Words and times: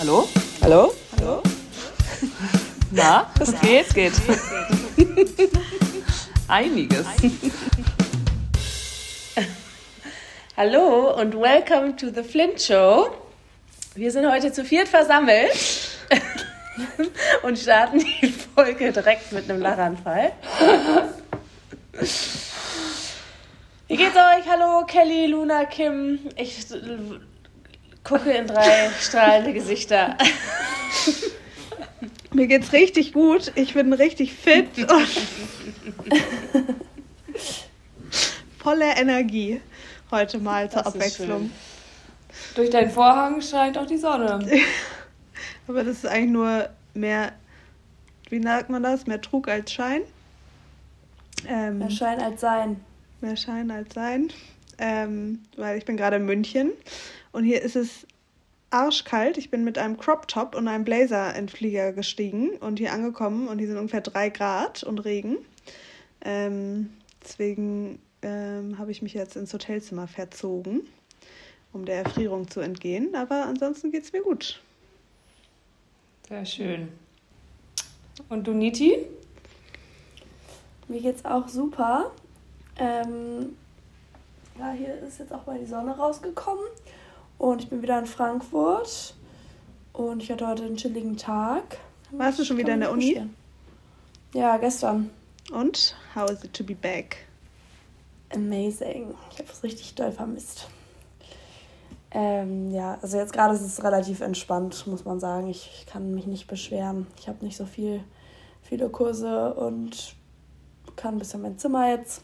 Hallo? 0.00 0.26
Hallo? 0.62 0.94
Hallo? 1.18 1.42
Na, 2.90 3.30
es 3.38 3.60
geht, 3.60 3.94
geht. 3.94 4.14
Einiges. 6.48 7.06
Hallo 10.56 11.20
und 11.20 11.38
welcome 11.38 11.96
to 11.96 12.08
the 12.08 12.22
Flint 12.22 12.62
Show. 12.62 13.10
Wir 13.94 14.10
sind 14.10 14.26
heute 14.26 14.50
zu 14.50 14.64
viert 14.64 14.88
versammelt 14.88 15.52
und 17.42 17.58
starten 17.58 17.98
die 17.98 18.32
Folge 18.54 18.92
direkt 18.92 19.30
mit 19.32 19.50
einem 19.50 19.60
Lachanfall. 19.60 20.32
Wie 23.86 23.96
geht's 23.96 24.16
euch? 24.16 24.48
Hallo, 24.50 24.86
Kelly, 24.86 25.26
Luna, 25.26 25.66
Kim. 25.66 26.20
Ich 26.36 26.66
gucke 28.04 28.30
in 28.30 28.46
drei 28.46 28.90
strahlende 29.00 29.52
Gesichter. 29.52 30.16
Mir 32.32 32.46
geht's 32.46 32.72
richtig 32.72 33.12
gut. 33.12 33.50
Ich 33.56 33.74
bin 33.74 33.92
richtig 33.92 34.32
fit 34.32 34.68
und 34.90 35.08
voller 38.58 38.96
Energie 38.96 39.60
heute 40.10 40.38
mal 40.38 40.70
zur 40.70 40.82
Das 40.82 40.94
ist 40.94 40.96
Abwechslung. 40.96 41.50
Durch 42.54 42.70
deinen 42.70 42.90
Vorhang 42.90 43.40
scheint 43.42 43.78
auch 43.78 43.86
die 43.86 43.96
Sonne. 43.96 44.38
Aber 45.68 45.84
das 45.84 45.98
ist 45.98 46.06
eigentlich 46.06 46.30
nur 46.30 46.68
mehr, 46.94 47.32
wie 48.28 48.42
sagt 48.42 48.70
man 48.70 48.82
das? 48.82 49.06
Mehr 49.06 49.20
Trug 49.20 49.48
als 49.48 49.72
Schein. 49.72 50.02
Ähm, 51.48 51.78
Mehr 51.78 51.90
Schein 51.90 52.20
als 52.20 52.40
Sein. 52.40 52.80
mehr 53.20 53.36
Schein 53.36 53.70
als 53.70 53.94
Sein. 53.94 54.28
Ähm, 54.78 55.42
weil 55.56 55.78
ich 55.78 55.84
bin 55.84 55.96
gerade 55.96 56.16
in 56.16 56.24
München 56.24 56.72
und 57.32 57.44
hier 57.44 57.62
ist 57.62 57.76
es 57.76 58.06
arschkalt. 58.70 59.36
Ich 59.36 59.50
bin 59.50 59.64
mit 59.64 59.78
einem 59.78 59.96
Crop 59.96 60.28
Top 60.28 60.54
und 60.54 60.68
einem 60.68 60.84
Blazer 60.84 61.30
in 61.30 61.46
den 61.46 61.48
Flieger 61.48 61.92
gestiegen 61.92 62.50
und 62.58 62.78
hier 62.78 62.92
angekommen 62.92 63.48
und 63.48 63.58
hier 63.58 63.68
sind 63.68 63.76
ungefähr 63.76 64.00
drei 64.00 64.30
Grad 64.30 64.82
und 64.82 65.00
Regen. 65.00 65.38
Ähm, 66.22 66.90
deswegen 67.22 68.00
ähm, 68.22 68.78
habe 68.78 68.90
ich 68.90 69.02
mich 69.02 69.14
jetzt 69.14 69.36
ins 69.36 69.52
Hotelzimmer 69.52 70.06
verzogen, 70.06 70.82
um 71.72 71.84
der 71.84 72.04
Erfrierung 72.04 72.48
zu 72.48 72.60
entgehen. 72.60 73.14
Aber 73.14 73.46
ansonsten 73.46 73.90
geht 73.90 74.04
es 74.04 74.12
mir 74.12 74.22
gut. 74.22 74.60
Sehr 76.28 76.44
schön. 76.46 76.88
Und 78.28 78.46
du, 78.46 78.52
Niti? 78.52 78.98
Mir 80.86 81.00
geht's 81.00 81.24
auch 81.24 81.48
super. 81.48 82.12
Ähm, 82.76 83.56
ja, 84.58 84.72
hier 84.72 84.94
ist 85.00 85.18
jetzt 85.18 85.32
auch 85.32 85.46
mal 85.46 85.58
die 85.58 85.66
Sonne 85.66 85.96
rausgekommen. 85.96 86.64
Und 87.40 87.62
ich 87.62 87.70
bin 87.70 87.80
wieder 87.80 87.98
in 87.98 88.04
Frankfurt. 88.04 89.14
Und 89.94 90.22
ich 90.22 90.30
hatte 90.30 90.46
heute 90.46 90.64
einen 90.64 90.76
chilligen 90.76 91.16
Tag. 91.16 91.78
Warst 92.10 92.38
du 92.38 92.44
schon 92.44 92.58
wieder 92.58 92.74
in 92.74 92.80
der 92.80 92.92
Uni? 92.92 93.06
beschweren. 93.06 93.34
Ja, 94.34 94.58
gestern. 94.58 95.10
Und 95.50 95.96
how 96.14 96.30
is 96.30 96.44
it 96.44 96.52
to 96.52 96.62
be 96.62 96.74
back? 96.74 97.24
Amazing. 98.34 99.14
Ich 99.32 99.38
habe 99.38 99.48
es 99.50 99.62
richtig 99.62 99.94
doll 99.94 100.12
vermisst. 100.12 100.68
Ähm, 102.10 102.70
ja, 102.72 102.98
also 103.00 103.16
jetzt 103.16 103.32
gerade 103.32 103.54
ist 103.54 103.62
es 103.62 103.82
relativ 103.82 104.20
entspannt, 104.20 104.86
muss 104.86 105.06
man 105.06 105.18
sagen. 105.18 105.48
Ich, 105.48 105.70
ich 105.78 105.86
kann 105.86 106.14
mich 106.14 106.26
nicht 106.26 106.46
beschweren. 106.46 107.06
Ich 107.18 107.26
habe 107.26 107.42
nicht 107.42 107.56
so 107.56 107.64
viel, 107.64 108.04
viele 108.60 108.90
Kurse 108.90 109.54
und 109.54 110.14
kann 110.94 111.14
ein 111.14 111.18
bisschen 111.18 111.40
mein 111.40 111.56
Zimmer 111.58 111.88
jetzt 111.88 112.22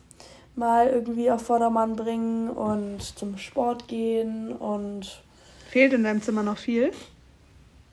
mal 0.56 0.88
irgendwie 0.88 1.30
auf 1.30 1.42
Vordermann 1.42 1.96
bringen 1.96 2.48
und 2.50 3.02
zum 3.02 3.36
Sport 3.38 3.88
gehen 3.88 4.52
und 4.52 5.22
Fehlt 5.68 5.92
in 5.92 6.04
deinem 6.04 6.22
Zimmer 6.22 6.42
noch 6.42 6.58
viel? 6.58 6.92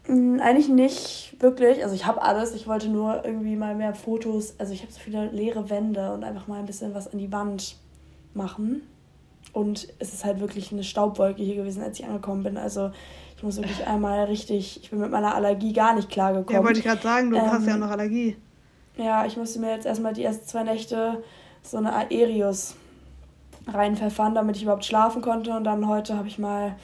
Mm, 0.08 0.40
Eigentlich 0.40 0.70
nicht 0.70 1.36
wirklich. 1.40 1.84
Also 1.84 1.96
ich 1.96 2.06
habe 2.06 2.22
alles. 2.22 2.54
Ich 2.54 2.68
wollte 2.68 2.88
nur 2.90 3.26
irgendwie 3.26 3.56
mal 3.56 3.76
mehr 3.76 3.94
Fotos. 3.96 4.56
Also 4.60 4.74
ich 4.74 4.82
habe 4.82 4.92
so 4.92 5.00
viele 5.00 5.28
leere 5.32 5.70
Wände 5.70 6.14
und 6.14 6.24
einfach 6.24 6.48
mal 6.48 6.60
ein 6.60 6.66
bisschen 6.66 6.94
was 6.94 7.12
an 7.12 7.20
die 7.20 7.32
Wand 7.32 7.76
machen. 8.34 8.84
Und 9.52 9.88
es 10.00 10.14
ist 10.14 10.26
halt 10.26 10.40
wirklich 10.40 10.72
eine 10.72 10.84
Staubwolke 10.84 11.44
hier 11.44 11.56
gewesen, 11.56 11.84
als 11.84 12.00
ich 12.00 12.06
angekommen 12.06 12.44
bin. 12.44 12.58
Also 12.58 12.92
ich 13.38 13.44
muss 13.44 13.58
wirklich 13.58 13.86
einmal 13.88 14.26
richtig. 14.26 14.80
Ich 14.84 14.90
bin 14.90 15.00
mit 15.00 15.12
meiner 15.12 15.36
Allergie 15.36 15.74
gar 15.74 15.96
nicht 15.96 16.10
klargekommen. 16.10 16.62
Ja, 16.62 16.66
wollte 16.66 16.80
ich 16.80 16.86
gerade 16.86 17.02
sagen, 17.02 17.30
du 17.32 17.38
hast 17.40 17.66
ja 17.66 17.72
auch 17.72 17.76
Ähm, 17.76 17.80
noch 17.82 17.92
Allergie. 17.92 18.38
Ja, 18.98 19.26
ich 19.26 19.38
musste 19.38 19.60
mir 19.60 19.72
jetzt 19.74 19.86
erstmal 19.86 20.14
die 20.14 20.24
ersten 20.24 20.48
zwei 20.48 20.64
Nächte 20.64 21.24
so 21.64 21.78
eine 21.78 21.94
Aerius 21.94 22.76
reinpfeffern, 23.68 24.36
damit 24.36 24.58
ich 24.58 24.64
überhaupt 24.64 24.86
schlafen 24.86 25.22
konnte. 25.22 25.52
Und 25.52 25.64
dann 25.64 25.88
heute 25.88 26.18
habe 26.18 26.28
ich 26.28 26.38
mal 26.38 26.76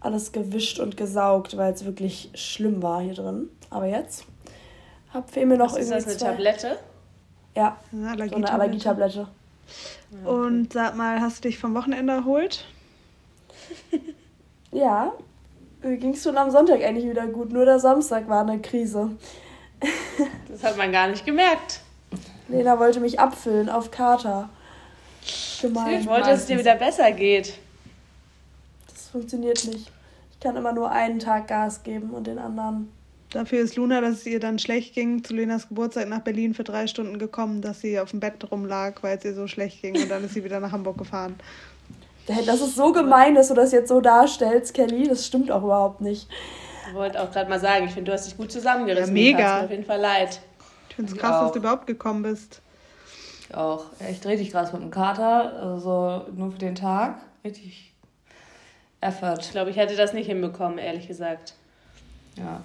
alles 0.00 0.32
gewischt 0.32 0.78
und 0.80 0.96
gesaugt, 0.96 1.56
weil 1.56 1.72
es 1.72 1.84
wirklich 1.84 2.30
schlimm 2.34 2.82
war 2.82 3.00
hier 3.00 3.14
drin. 3.14 3.48
Aber 3.70 3.86
jetzt 3.86 4.26
hab 5.12 5.30
fehlen 5.30 5.48
mir 5.48 5.56
noch 5.56 5.72
Was 5.72 5.78
ist 5.78 5.90
irgendwie 5.90 6.04
das, 6.04 6.06
eine 6.06 6.16
zwei. 6.18 6.26
Tablette? 6.30 6.78
Ja, 7.56 7.76
Eine 7.92 8.28
so 8.28 8.34
eine 8.36 8.50
Allergietablette. 8.52 9.26
Allergietablette. 10.12 10.28
Und 10.28 10.72
sag 10.72 10.96
mal, 10.96 11.20
hast 11.20 11.44
du 11.44 11.48
dich 11.48 11.58
vom 11.58 11.74
Wochenende 11.74 12.12
erholt? 12.12 12.64
Ja, 14.70 15.12
mir 15.84 15.96
ging 15.98 16.14
es 16.14 16.24
schon 16.24 16.36
am 16.36 16.50
Sonntag 16.50 16.82
eigentlich 16.82 17.08
wieder 17.08 17.28
gut. 17.28 17.52
Nur 17.52 17.64
der 17.64 17.78
Samstag 17.78 18.28
war 18.28 18.40
eine 18.40 18.60
Krise. 18.60 19.10
Das 20.48 20.64
hat 20.64 20.76
man 20.76 20.90
gar 20.90 21.06
nicht 21.08 21.24
gemerkt. 21.24 21.80
Lena 22.48 22.78
wollte 22.78 23.00
mich 23.00 23.18
abfüllen 23.18 23.68
auf 23.68 23.90
Kater. 23.90 24.48
Gemein. 25.60 26.00
Ich 26.00 26.06
wollte, 26.06 26.30
dass 26.30 26.40
es 26.40 26.46
dir 26.46 26.58
wieder 26.58 26.74
besser 26.74 27.10
geht. 27.12 27.54
Das 28.92 29.08
funktioniert 29.08 29.64
nicht. 29.64 29.90
Ich 30.32 30.40
kann 30.40 30.56
immer 30.56 30.72
nur 30.72 30.90
einen 30.90 31.18
Tag 31.18 31.48
Gas 31.48 31.82
geben 31.82 32.10
und 32.10 32.26
den 32.26 32.38
anderen. 32.38 32.92
Dafür 33.30 33.62
ist 33.62 33.76
Luna, 33.76 34.00
dass 34.00 34.18
es 34.18 34.26
ihr 34.26 34.38
dann 34.38 34.58
schlecht 34.58 34.94
ging, 34.94 35.24
zu 35.24 35.34
Lenas 35.34 35.68
Geburtstag 35.68 36.08
nach 36.08 36.20
Berlin 36.20 36.54
für 36.54 36.62
drei 36.62 36.86
Stunden 36.86 37.18
gekommen, 37.18 37.62
dass 37.62 37.80
sie 37.80 37.98
auf 37.98 38.10
dem 38.10 38.20
Bett 38.20 38.48
rumlag, 38.50 39.02
weil 39.02 39.18
es 39.18 39.24
ihr 39.24 39.34
so 39.34 39.48
schlecht 39.48 39.82
ging. 39.82 39.96
Und 39.96 40.10
dann 40.10 40.22
ist 40.22 40.34
sie 40.34 40.44
wieder 40.44 40.60
nach 40.60 40.70
Hamburg 40.70 40.98
gefahren. 40.98 41.34
Das 42.26 42.60
ist 42.60 42.76
so 42.76 42.92
gemein, 42.92 43.34
dass 43.34 43.48
du 43.48 43.54
das 43.54 43.72
jetzt 43.72 43.88
so 43.88 44.00
darstellst, 44.00 44.72
Kelly. 44.72 45.08
Das 45.08 45.26
stimmt 45.26 45.50
auch 45.50 45.62
überhaupt 45.62 46.00
nicht. 46.00 46.28
Ich 46.88 46.94
wollte 46.94 47.20
auch 47.20 47.30
gerade 47.32 47.50
mal 47.50 47.58
sagen, 47.58 47.86
ich 47.86 47.92
finde, 47.92 48.10
du 48.10 48.14
hast 48.14 48.26
dich 48.26 48.36
gut 48.36 48.52
zusammengerissen. 48.52 49.16
Ja, 49.16 49.22
mega. 49.22 49.58
Mir 49.58 49.64
auf 49.64 49.70
jeden 49.70 49.84
Fall 49.84 50.00
leid. 50.00 50.40
Ich 50.94 50.96
finde 50.96 51.12
es 51.12 51.18
krass, 51.18 51.30
dass 51.40 51.48
auch. 51.48 51.52
du 51.52 51.58
überhaupt 51.58 51.86
gekommen 51.88 52.22
bist. 52.22 52.60
Ich 53.48 53.54
auch. 53.56 53.86
Ja, 53.98 54.08
ich 54.10 54.20
drehe 54.20 54.36
dich 54.36 54.50
gerade 54.52 54.72
mit 54.72 54.80
dem 54.82 54.90
Kater, 54.92 55.52
also 55.60 56.24
nur 56.36 56.52
für 56.52 56.58
den 56.58 56.76
Tag. 56.76 57.16
Richtig 57.44 57.92
Effort. 59.00 59.38
Ich 59.40 59.50
glaube, 59.50 59.70
ich 59.70 59.76
hätte 59.76 59.96
das 59.96 60.12
nicht 60.12 60.26
hinbekommen, 60.26 60.78
ehrlich 60.78 61.08
gesagt. 61.08 61.54
Ja. 62.36 62.60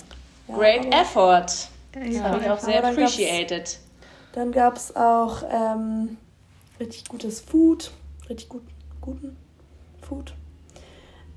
Ja, 0.47 0.56
Great 0.56 0.85
aber 0.85 1.01
effort. 1.01 1.45
Das 1.91 2.22
habe 2.22 2.39
ich 2.44 2.50
auch 2.50 2.59
sehr 2.59 2.81
dann 2.81 2.95
gab's- 2.95 3.13
appreciated. 3.13 3.79
Dann 4.34 4.51
gab 4.51 4.78
es 4.78 4.95
auch 4.95 5.44
ähm, 5.51 6.18
richtig 6.79 7.06
gutes 7.09 7.41
Food. 7.41 7.91
Richtig 8.29 8.47
gut, 8.47 8.62
guten 9.01 9.35
Food. 10.07 10.34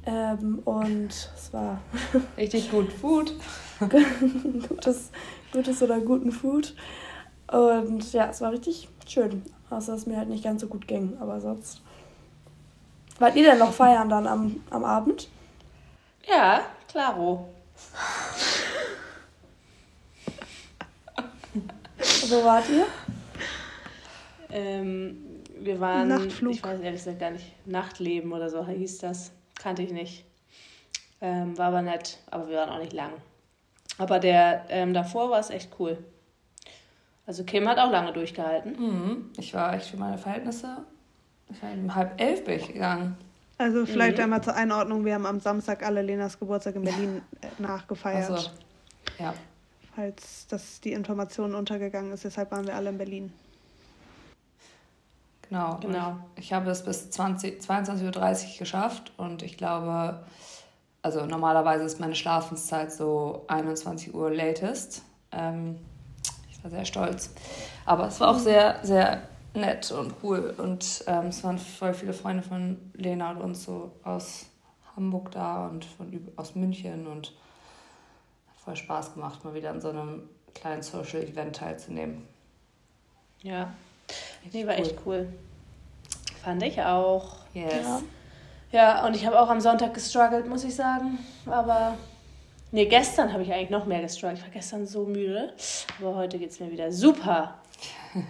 Ähm, 0.04 0.58
und 0.66 1.08
es 1.08 1.52
war 1.52 1.80
Richtig 2.36 2.70
gut. 2.70 2.92
Food. 2.92 3.32
gutes, 4.68 5.10
gutes 5.52 5.82
oder 5.82 6.00
guten 6.00 6.32
Food. 6.32 6.74
Und 7.48 8.12
ja, 8.12 8.28
es 8.30 8.40
war 8.40 8.52
richtig 8.52 8.88
schön. 9.06 9.42
Außer 9.70 9.92
dass 9.92 10.02
es 10.02 10.06
mir 10.06 10.16
halt 10.16 10.28
nicht 10.28 10.44
ganz 10.44 10.60
so 10.60 10.66
gut 10.66 10.88
ging. 10.88 11.16
Aber 11.20 11.40
sonst. 11.40 11.80
Wart 13.18 13.36
ihr 13.36 13.44
denn 13.44 13.58
noch 13.58 13.72
feiern 13.72 14.08
dann 14.08 14.26
am, 14.26 14.60
am 14.70 14.84
Abend? 14.84 15.28
Ja, 16.26 16.62
klaro. 16.88 17.48
Wo 22.28 22.44
wart 22.44 22.64
ihr? 22.70 22.86
Ähm, 24.50 25.42
wir 25.60 25.80
waren, 25.80 26.08
Nachtflug. 26.08 26.52
ich 26.52 26.62
weiß 26.62 26.80
ehrlich 26.80 27.00
gesagt 27.00 27.20
gar 27.20 27.30
nicht, 27.30 27.66
Nachtleben 27.66 28.32
oder 28.32 28.50
so 28.50 28.66
hieß 28.66 28.98
das. 28.98 29.32
Kannte 29.58 29.82
ich 29.82 29.92
nicht. 29.92 30.24
Ähm, 31.20 31.56
war 31.56 31.68
aber 31.68 31.82
nett, 31.82 32.18
aber 32.30 32.48
wir 32.48 32.58
waren 32.58 32.70
auch 32.70 32.80
nicht 32.80 32.92
lang. 32.92 33.12
Aber 34.02 34.18
der 34.18 34.64
ähm, 34.68 34.92
davor 34.94 35.30
war 35.30 35.38
es 35.38 35.50
echt 35.50 35.70
cool. 35.78 35.96
Also 37.24 37.44
Kim 37.44 37.68
hat 37.68 37.78
auch 37.78 37.90
lange 37.92 38.12
durchgehalten. 38.12 38.72
Mhm. 38.76 39.30
Ich 39.38 39.54
war 39.54 39.74
echt 39.74 39.86
für 39.86 39.96
meine 39.96 40.18
Verhältnisse. 40.18 40.78
Ich 41.48 41.62
war 41.62 41.70
um 41.70 41.94
halb 41.94 42.20
elf 42.20 42.44
bin 42.44 42.56
ich 42.58 42.66
gegangen. 42.66 43.16
Also 43.58 43.86
vielleicht 43.86 44.16
Mhm. 44.16 44.24
einmal 44.24 44.42
zur 44.42 44.56
Einordnung, 44.56 45.04
wir 45.04 45.14
haben 45.14 45.24
am 45.26 45.38
Samstag 45.38 45.84
alle 45.86 46.02
Lenas 46.02 46.36
Geburtstag 46.36 46.74
in 46.74 46.82
Berlin 46.82 47.22
äh, 47.42 47.62
nachgefeiert. 47.62 48.28
Also, 48.28 48.50
ja. 49.20 49.32
Falls 49.94 50.48
das 50.48 50.80
die 50.80 50.92
Information 50.92 51.54
untergegangen 51.54 52.10
ist, 52.10 52.24
deshalb 52.24 52.50
waren 52.50 52.66
wir 52.66 52.74
alle 52.74 52.90
in 52.90 52.98
Berlin. 52.98 53.32
Genau. 55.48 55.78
Genau. 55.80 56.16
Ich, 56.34 56.46
ich 56.46 56.52
habe 56.52 56.70
es 56.70 56.82
bis 56.82 57.08
20 57.10 57.60
22.30 57.62 58.52
Uhr 58.54 58.58
geschafft 58.58 59.12
und 59.16 59.44
ich 59.44 59.56
glaube, 59.56 60.24
also 61.02 61.26
normalerweise 61.26 61.84
ist 61.84 62.00
meine 62.00 62.14
Schlafenszeit 62.14 62.92
so 62.92 63.44
21 63.48 64.14
Uhr 64.14 64.30
latest. 64.30 65.02
Ähm, 65.32 65.78
ich 66.50 66.62
war 66.62 66.70
sehr 66.70 66.84
stolz. 66.84 67.30
Aber 67.84 68.06
es 68.06 68.20
war 68.20 68.28
auch 68.28 68.38
sehr, 68.38 68.78
sehr 68.82 69.22
nett 69.54 69.90
und 69.90 70.14
cool. 70.22 70.54
Und 70.56 71.04
ähm, 71.08 71.26
es 71.26 71.42
waren 71.42 71.58
voll 71.58 71.92
viele 71.94 72.12
Freunde 72.12 72.42
von 72.42 72.78
Lena 72.94 73.32
und 73.32 73.42
uns 73.42 73.64
so 73.64 73.90
aus 74.04 74.46
Hamburg 74.96 75.32
da 75.32 75.66
und 75.66 75.84
von, 75.84 76.28
aus 76.36 76.54
München 76.54 77.06
und 77.06 77.32
voll 78.64 78.76
Spaß 78.76 79.14
gemacht, 79.14 79.44
mal 79.44 79.54
wieder 79.54 79.70
an 79.70 79.80
so 79.80 79.88
einem 79.88 80.28
kleinen 80.54 80.82
Social 80.82 81.22
Event 81.22 81.56
teilzunehmen. 81.56 82.28
Ja. 83.42 83.72
Nee, 84.52 84.66
war 84.66 84.74
cool. 84.74 84.80
echt 84.80 84.96
cool. 85.04 85.32
Fand 86.44 86.62
ich 86.62 86.80
auch. 86.80 87.36
Yes. 87.54 87.72
Ja, 87.82 88.02
ja 88.72 89.06
und 89.06 89.14
ich 89.14 89.24
habe 89.26 89.40
auch 89.40 89.48
am 89.48 89.60
Sonntag 89.60 89.94
gestruggelt, 89.94 90.48
muss 90.48 90.64
ich 90.64 90.74
sagen. 90.74 91.18
Aber 91.46 91.96
nee, 92.72 92.86
gestern 92.86 93.32
habe 93.32 93.42
ich 93.42 93.52
eigentlich 93.52 93.70
noch 93.70 93.86
mehr 93.86 94.02
gestruggelt. 94.02 94.38
Ich 94.38 94.44
war 94.44 94.52
gestern 94.52 94.86
so 94.86 95.04
müde. 95.04 95.52
Aber 96.00 96.16
heute 96.16 96.38
geht 96.38 96.50
es 96.50 96.60
mir 96.60 96.70
wieder 96.70 96.90
super. 96.90 97.54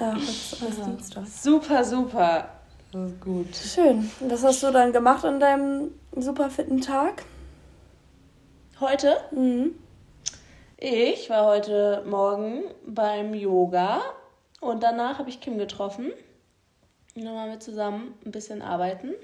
Ja. 0.00 0.16
Super, 1.26 1.84
super. 1.84 2.48
Das 2.92 3.10
ist 3.10 3.20
gut. 3.20 3.54
Schön. 3.54 4.10
Und 4.20 4.30
was 4.30 4.42
hast 4.44 4.62
du 4.62 4.70
dann 4.70 4.92
gemacht 4.92 5.24
an 5.24 5.38
deinem 5.40 5.90
super 6.16 6.50
fitten 6.50 6.80
Tag? 6.80 7.24
Heute? 8.80 9.16
Mhm. 9.30 9.74
Ich 10.76 11.28
war 11.28 11.44
heute 11.46 12.04
Morgen 12.06 12.62
beim 12.86 13.34
Yoga 13.34 14.00
und 14.60 14.82
danach 14.82 15.18
habe 15.18 15.28
ich 15.28 15.40
Kim 15.40 15.58
getroffen. 15.58 16.12
Dann 17.24 17.34
waren 17.34 17.50
wir 17.50 17.60
zusammen 17.60 18.14
ein 18.24 18.32
bisschen 18.32 18.62
arbeiten. 18.62 19.14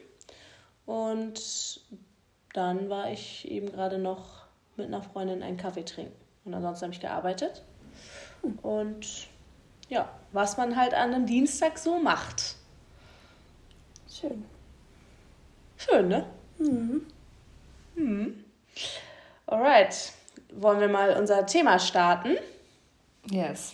Und 0.87 1.81
dann 2.53 2.89
war 2.89 3.11
ich 3.11 3.51
eben 3.51 3.71
gerade 3.71 3.99
noch 3.99 4.45
mit 4.77 4.87
einer 4.87 5.03
Freundin 5.03 5.43
einen 5.43 5.57
Kaffee 5.57 5.85
trinken. 5.85 6.15
Und 6.45 6.55
ansonsten 6.55 6.85
habe 6.85 6.95
ich 6.95 7.01
gearbeitet. 7.01 7.63
Und 8.63 9.29
ja, 9.89 10.09
was 10.33 10.57
man 10.57 10.77
halt 10.77 10.95
an 10.95 11.15
einem 11.15 11.27
Dienstag 11.27 11.79
so 11.79 11.99
macht. 11.99 12.57
Schön. 14.11 14.45
Schön, 15.77 16.09
ne? 16.09 16.27
Mhm. 16.59 17.07
Mhm. 17.95 18.45
Alright. 19.47 20.13
Wollen 20.53 20.81
wir 20.81 20.89
mal 20.89 21.17
unser 21.17 21.47
Thema 21.47 21.79
starten? 21.79 22.37
Yes. 23.31 23.73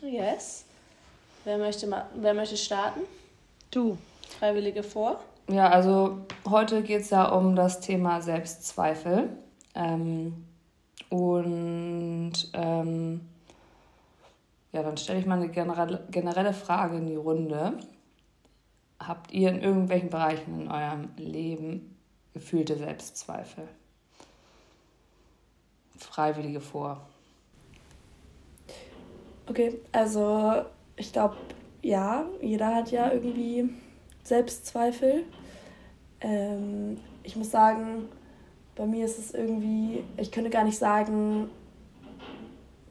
Yes. 0.00 0.64
Wer 1.44 1.58
möchte, 1.58 1.86
mal, 1.86 2.06
wer 2.14 2.34
möchte 2.34 2.56
starten? 2.56 3.00
Du. 3.72 3.96
Freiwillige 4.38 4.82
vor? 4.82 5.18
Ja, 5.48 5.70
also 5.70 6.26
heute 6.48 6.82
geht 6.82 7.00
es 7.00 7.10
ja 7.10 7.30
um 7.30 7.56
das 7.56 7.80
Thema 7.80 8.20
Selbstzweifel. 8.20 9.30
Ähm, 9.74 10.44
und 11.08 12.32
ähm, 12.52 13.20
ja, 14.72 14.82
dann 14.82 14.98
stelle 14.98 15.18
ich 15.18 15.26
mal 15.26 15.36
eine 15.38 15.48
generelle, 15.48 16.06
generelle 16.10 16.52
Frage 16.52 16.98
in 16.98 17.06
die 17.06 17.16
Runde. 17.16 17.78
Habt 19.00 19.32
ihr 19.32 19.48
in 19.48 19.62
irgendwelchen 19.62 20.10
Bereichen 20.10 20.62
in 20.62 20.70
eurem 20.70 21.08
Leben 21.16 21.96
gefühlte 22.34 22.76
Selbstzweifel? 22.76 23.66
Freiwillige 25.96 26.60
vor. 26.60 27.00
Okay, 29.46 29.80
also 29.92 30.62
ich 30.96 31.10
glaube, 31.10 31.36
ja, 31.82 32.26
jeder 32.40 32.74
hat 32.74 32.90
ja 32.90 33.12
irgendwie 33.12 33.68
Selbstzweifel. 34.22 35.24
Ähm, 36.20 36.98
ich 37.22 37.36
muss 37.36 37.50
sagen, 37.50 38.08
bei 38.76 38.86
mir 38.86 39.04
ist 39.04 39.18
es 39.18 39.34
irgendwie, 39.34 40.04
ich 40.16 40.32
könnte 40.32 40.50
gar 40.50 40.64
nicht 40.64 40.78
sagen, 40.78 41.50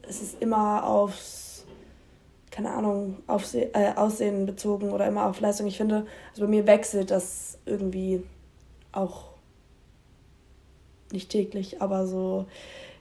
es 0.03 0.21
ist 0.21 0.41
immer 0.41 0.85
aufs 0.85 1.51
keine 2.51 2.71
Ahnung, 2.71 3.17
auf 3.27 3.53
äh, 3.53 3.93
Aussehen 3.95 4.45
bezogen 4.45 4.91
oder 4.91 5.07
immer 5.07 5.25
auf 5.25 5.39
Leistung. 5.39 5.67
Ich 5.67 5.77
finde, 5.77 6.05
also 6.31 6.41
bei 6.41 6.47
mir 6.47 6.67
wechselt 6.67 7.09
das 7.09 7.57
irgendwie 7.65 8.23
auch 8.91 9.29
nicht 11.11 11.29
täglich, 11.31 11.81
aber 11.81 12.05
so 12.05 12.45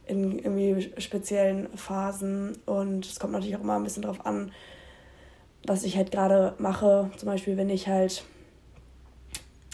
in 0.06 0.38
irgendwie 0.38 0.92
speziellen 0.98 1.68
Phasen. 1.76 2.56
Und 2.64 3.04
es 3.06 3.18
kommt 3.18 3.32
natürlich 3.32 3.56
auch 3.56 3.60
immer 3.60 3.76
ein 3.76 3.84
bisschen 3.84 4.04
drauf 4.04 4.24
an, 4.24 4.52
was 5.66 5.84
ich 5.84 5.96
halt 5.96 6.10
gerade 6.10 6.54
mache. 6.58 7.10
Zum 7.16 7.26
Beispiel, 7.26 7.56
wenn 7.56 7.70
ich 7.70 7.88
halt 7.88 8.24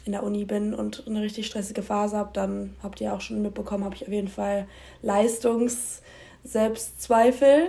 in 0.05 0.13
der 0.13 0.23
Uni 0.23 0.45
bin 0.45 0.75
und 0.75 1.05
eine 1.07 1.23
richtig 1.23 1.47
stressige 1.47 1.83
Phase 1.83 2.17
habe, 2.17 2.31
dann 2.33 2.77
habt 2.83 3.01
ihr 3.01 3.13
auch 3.13 3.21
schon 3.21 3.43
mitbekommen, 3.43 3.85
habe 3.85 3.97
ich 3.97 4.03
auf 4.03 4.13
jeden 4.13 4.29
Fall 4.29 4.69
Leistungs-Selbstzweifel. 5.03 7.69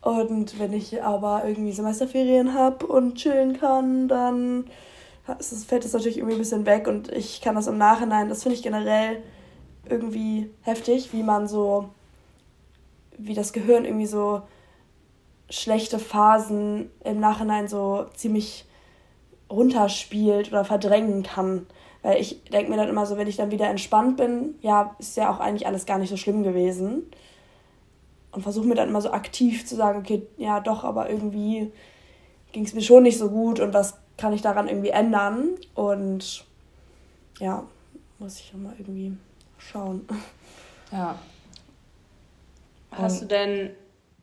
Und 0.00 0.58
wenn 0.58 0.72
ich 0.72 1.02
aber 1.02 1.44
irgendwie 1.46 1.72
Semesterferien 1.72 2.54
habe 2.54 2.86
und 2.86 3.16
chillen 3.16 3.58
kann, 3.58 4.06
dann 4.06 4.66
fällt 5.40 5.84
das 5.84 5.92
natürlich 5.92 6.18
irgendwie 6.18 6.36
ein 6.36 6.40
bisschen 6.40 6.66
weg 6.66 6.88
und 6.88 7.12
ich 7.12 7.40
kann 7.40 7.54
das 7.54 7.66
im 7.66 7.76
Nachhinein, 7.76 8.28
das 8.28 8.42
finde 8.42 8.56
ich 8.56 8.62
generell 8.62 9.22
irgendwie 9.88 10.50
heftig, 10.62 11.12
wie 11.12 11.22
man 11.22 11.48
so, 11.48 11.90
wie 13.18 13.34
das 13.34 13.52
Gehirn 13.52 13.84
irgendwie 13.84 14.06
so 14.06 14.42
schlechte 15.50 15.98
Phasen 15.98 16.90
im 17.04 17.20
Nachhinein 17.20 17.68
so 17.68 18.06
ziemlich 18.14 18.66
runterspielt 19.50 20.48
oder 20.48 20.64
verdrängen 20.64 21.22
kann. 21.22 21.66
Weil 22.02 22.20
ich 22.20 22.42
denke 22.44 22.70
mir 22.70 22.76
dann 22.76 22.88
immer 22.88 23.06
so, 23.06 23.16
wenn 23.16 23.26
ich 23.26 23.36
dann 23.36 23.50
wieder 23.50 23.68
entspannt 23.68 24.16
bin, 24.16 24.54
ja, 24.60 24.94
ist 24.98 25.16
ja 25.16 25.30
auch 25.30 25.40
eigentlich 25.40 25.66
alles 25.66 25.86
gar 25.86 25.98
nicht 25.98 26.10
so 26.10 26.16
schlimm 26.16 26.42
gewesen 26.42 27.04
und 28.32 28.42
versuche 28.42 28.66
mir 28.66 28.74
dann 28.74 28.88
immer 28.88 29.00
so 29.00 29.10
aktiv 29.10 29.66
zu 29.66 29.74
sagen, 29.74 30.00
okay, 30.00 30.22
ja 30.36 30.60
doch, 30.60 30.84
aber 30.84 31.10
irgendwie 31.10 31.72
ging 32.52 32.64
es 32.64 32.74
mir 32.74 32.82
schon 32.82 33.02
nicht 33.02 33.18
so 33.18 33.30
gut 33.30 33.60
und 33.60 33.74
was 33.74 33.98
kann 34.16 34.32
ich 34.32 34.42
daran 34.42 34.68
irgendwie 34.68 34.90
ändern? 34.90 35.50
Und 35.74 36.44
ja, 37.40 37.64
muss 38.18 38.40
ich 38.40 38.52
mal 38.54 38.74
irgendwie 38.78 39.12
schauen. 39.58 40.06
Ja. 40.92 41.18
Hast 42.90 43.22
du 43.22 43.26
denn 43.26 43.70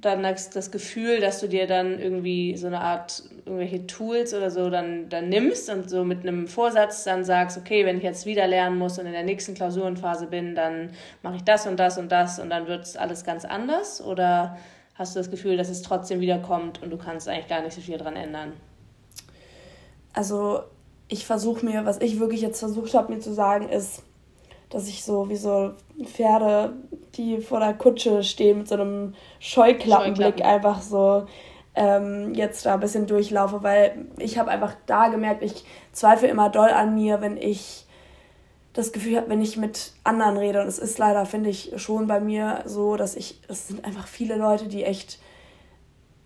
dann 0.01 0.23
das 0.23 0.71
Gefühl, 0.71 1.19
dass 1.19 1.39
du 1.39 1.47
dir 1.47 1.67
dann 1.67 1.99
irgendwie 1.99 2.55
so 2.57 2.67
eine 2.67 2.81
Art 2.81 3.23
irgendwelche 3.45 3.87
Tools 3.87 4.33
oder 4.33 4.51
so 4.51 4.69
dann, 4.69 5.09
dann 5.09 5.29
nimmst 5.29 5.69
und 5.69 5.89
so 5.89 6.03
mit 6.03 6.21
einem 6.21 6.47
Vorsatz 6.47 7.03
dann 7.05 7.23
sagst, 7.23 7.57
okay, 7.57 7.85
wenn 7.85 7.97
ich 7.97 8.03
jetzt 8.03 8.25
wieder 8.25 8.45
lernen 8.45 8.77
muss 8.77 8.99
und 8.99 9.05
in 9.05 9.13
der 9.13 9.23
nächsten 9.23 9.53
Klausurenphase 9.53 10.27
bin, 10.27 10.53
dann 10.53 10.91
mache 11.23 11.37
ich 11.37 11.43
das 11.43 11.65
und 11.65 11.79
das 11.79 11.97
und 11.97 12.11
das 12.11 12.39
und 12.39 12.49
dann 12.49 12.67
wird 12.67 12.83
es 12.83 12.97
alles 12.97 13.23
ganz 13.23 13.45
anders? 13.45 14.01
Oder 14.01 14.57
hast 14.95 15.15
du 15.15 15.19
das 15.19 15.31
Gefühl, 15.31 15.57
dass 15.57 15.69
es 15.69 15.81
trotzdem 15.81 16.19
wiederkommt 16.19 16.83
und 16.83 16.91
du 16.91 16.97
kannst 16.97 17.27
eigentlich 17.27 17.47
gar 17.47 17.61
nicht 17.61 17.73
so 17.73 17.81
viel 17.81 17.97
dran 17.97 18.15
ändern? 18.15 18.53
Also 20.13 20.63
ich 21.07 21.25
versuche 21.25 21.65
mir, 21.65 21.85
was 21.85 21.99
ich 22.01 22.19
wirklich 22.19 22.41
jetzt 22.41 22.59
versucht 22.59 22.93
habe 22.93 23.13
mir 23.13 23.19
zu 23.19 23.33
sagen, 23.33 23.69
ist, 23.69 24.03
dass 24.69 24.87
ich 24.87 25.03
so 25.03 25.29
wie 25.29 25.35
so 25.35 25.71
Pferde, 26.03 26.73
die 27.15 27.39
vor 27.39 27.59
der 27.59 27.73
Kutsche 27.73 28.23
stehen 28.23 28.59
mit 28.59 28.67
so 28.67 28.75
einem 28.75 29.15
Scheuklappenblick 29.39 30.39
Scheuklappen. 30.39 30.43
einfach 30.43 30.81
so 30.81 31.25
ähm, 31.75 32.33
jetzt 32.33 32.65
da 32.65 32.73
ein 32.73 32.79
bisschen 32.79 33.05
durchlaufe, 33.05 33.63
weil 33.63 34.07
ich 34.17 34.37
habe 34.37 34.49
einfach 34.49 34.75
da 34.85 35.09
gemerkt, 35.09 35.43
ich 35.43 35.65
zweifle 35.91 36.27
immer 36.27 36.49
doll 36.49 36.69
an 36.69 36.95
mir, 36.95 37.21
wenn 37.21 37.37
ich 37.37 37.85
das 38.73 38.91
Gefühl 38.91 39.17
habe, 39.17 39.29
wenn 39.29 39.41
ich 39.41 39.57
mit 39.57 39.93
anderen 40.03 40.37
rede. 40.37 40.61
Und 40.61 40.67
es 40.67 40.79
ist 40.79 40.97
leider, 40.97 41.25
finde 41.25 41.49
ich, 41.49 41.73
schon 41.77 42.07
bei 42.07 42.19
mir 42.19 42.63
so, 42.65 42.97
dass 42.97 43.15
ich, 43.15 43.41
es 43.47 43.67
sind 43.67 43.85
einfach 43.85 44.07
viele 44.07 44.35
Leute, 44.35 44.67
die 44.67 44.83
echt 44.83 45.19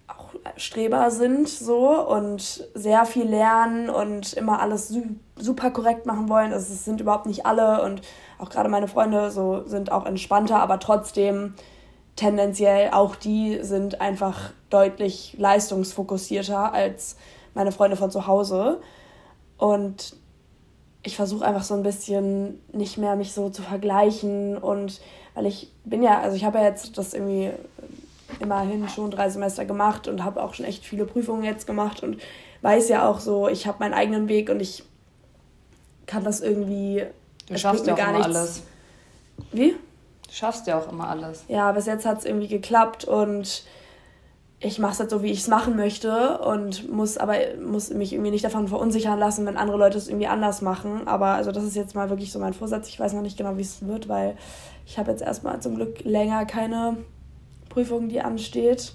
auch 0.07 0.33
Streber 0.57 1.11
sind 1.11 1.47
so 1.47 1.89
und 2.07 2.67
sehr 2.73 3.05
viel 3.05 3.25
lernen 3.25 3.89
und 3.89 4.33
immer 4.33 4.61
alles 4.61 4.93
super 5.35 5.69
korrekt 5.69 6.07
machen 6.07 6.27
wollen. 6.29 6.51
Also 6.51 6.73
es 6.73 6.85
sind 6.85 7.01
überhaupt 7.01 7.27
nicht 7.27 7.45
alle 7.45 7.83
und 7.83 8.01
auch 8.39 8.49
gerade 8.49 8.69
meine 8.69 8.87
Freunde 8.87 9.31
so 9.31 9.63
sind 9.65 9.91
auch 9.91 10.05
entspannter, 10.05 10.59
aber 10.59 10.79
trotzdem 10.79 11.53
tendenziell 12.15 12.91
auch 12.91 13.15
die 13.15 13.59
sind 13.61 14.01
einfach 14.01 14.51
deutlich 14.69 15.35
leistungsfokussierter 15.37 16.73
als 16.73 17.15
meine 17.53 17.71
Freunde 17.71 17.95
von 17.95 18.11
zu 18.11 18.27
Hause. 18.27 18.81
Und 19.57 20.15
ich 21.03 21.15
versuche 21.15 21.45
einfach 21.45 21.63
so 21.63 21.75
ein 21.75 21.83
bisschen 21.83 22.59
nicht 22.73 22.97
mehr 22.97 23.15
mich 23.15 23.33
so 23.33 23.49
zu 23.49 23.61
vergleichen 23.61 24.57
und 24.57 24.99
weil 25.33 25.45
ich 25.45 25.71
bin 25.85 26.03
ja, 26.03 26.19
also 26.19 26.35
ich 26.35 26.43
habe 26.43 26.57
ja 26.57 26.65
jetzt 26.65 26.97
das 26.97 27.13
irgendwie 27.13 27.51
immerhin 28.39 28.87
schon 28.89 29.11
drei 29.11 29.29
Semester 29.29 29.65
gemacht 29.65 30.07
und 30.07 30.23
habe 30.23 30.43
auch 30.43 30.53
schon 30.53 30.65
echt 30.65 30.85
viele 30.85 31.05
Prüfungen 31.05 31.43
jetzt 31.43 31.67
gemacht 31.67 32.03
und 32.03 32.17
weiß 32.61 32.89
ja 32.89 33.09
auch 33.09 33.19
so, 33.19 33.47
ich 33.47 33.67
habe 33.67 33.79
meinen 33.79 33.93
eigenen 33.93 34.27
Weg 34.27 34.49
und 34.49 34.59
ich 34.61 34.83
kann 36.05 36.23
das 36.23 36.41
irgendwie. 36.41 37.05
Du 37.49 37.57
schaffst 37.57 37.85
ja 37.87 37.93
auch 37.93 37.97
gar 37.97 38.09
immer 38.09 38.17
nichts. 38.19 38.35
alles. 38.35 38.63
Wie? 39.51 39.71
Du 39.71 40.31
schaffst 40.31 40.67
ja 40.67 40.79
auch 40.79 40.91
immer 40.91 41.09
alles. 41.09 41.43
Ja, 41.47 41.71
bis 41.71 41.85
jetzt 41.85 42.05
hat 42.05 42.19
es 42.19 42.25
irgendwie 42.25 42.47
geklappt 42.47 43.05
und 43.05 43.63
ich 44.61 44.77
mache 44.77 44.91
es 44.91 44.99
halt 44.99 45.09
so, 45.09 45.23
wie 45.23 45.31
ich 45.31 45.39
es 45.39 45.47
machen 45.47 45.75
möchte 45.77 46.39
und 46.39 46.91
muss 46.91 47.17
aber 47.17 47.35
muss 47.65 47.91
mich 47.91 48.11
irgendwie 48.11 48.31
nicht 48.31 48.43
davon 48.43 48.67
verunsichern 48.67 49.17
lassen, 49.17 49.45
wenn 49.45 49.55
andere 49.55 49.77
Leute 49.77 49.97
es 49.97 50.09
irgendwie 50.09 50.27
anders 50.27 50.61
machen. 50.61 51.07
Aber 51.07 51.27
also 51.27 51.51
das 51.51 51.63
ist 51.63 51.75
jetzt 51.75 51.95
mal 51.95 52.09
wirklich 52.09 52.31
so 52.31 52.39
mein 52.39 52.53
Vorsatz. 52.53 52.89
Ich 52.89 52.99
weiß 52.99 53.13
noch 53.13 53.21
nicht 53.21 53.37
genau, 53.37 53.57
wie 53.57 53.61
es 53.61 53.87
wird, 53.87 54.09
weil 54.09 54.35
ich 54.85 54.99
habe 54.99 55.11
jetzt 55.11 55.21
erstmal 55.21 55.61
zum 55.61 55.75
Glück 55.75 56.03
länger 56.03 56.45
keine 56.45 56.97
Prüfung, 57.69 58.09
die 58.09 58.21
ansteht. 58.21 58.93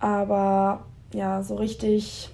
Aber 0.00 0.84
ja, 1.14 1.42
so 1.42 1.54
richtig 1.54 2.30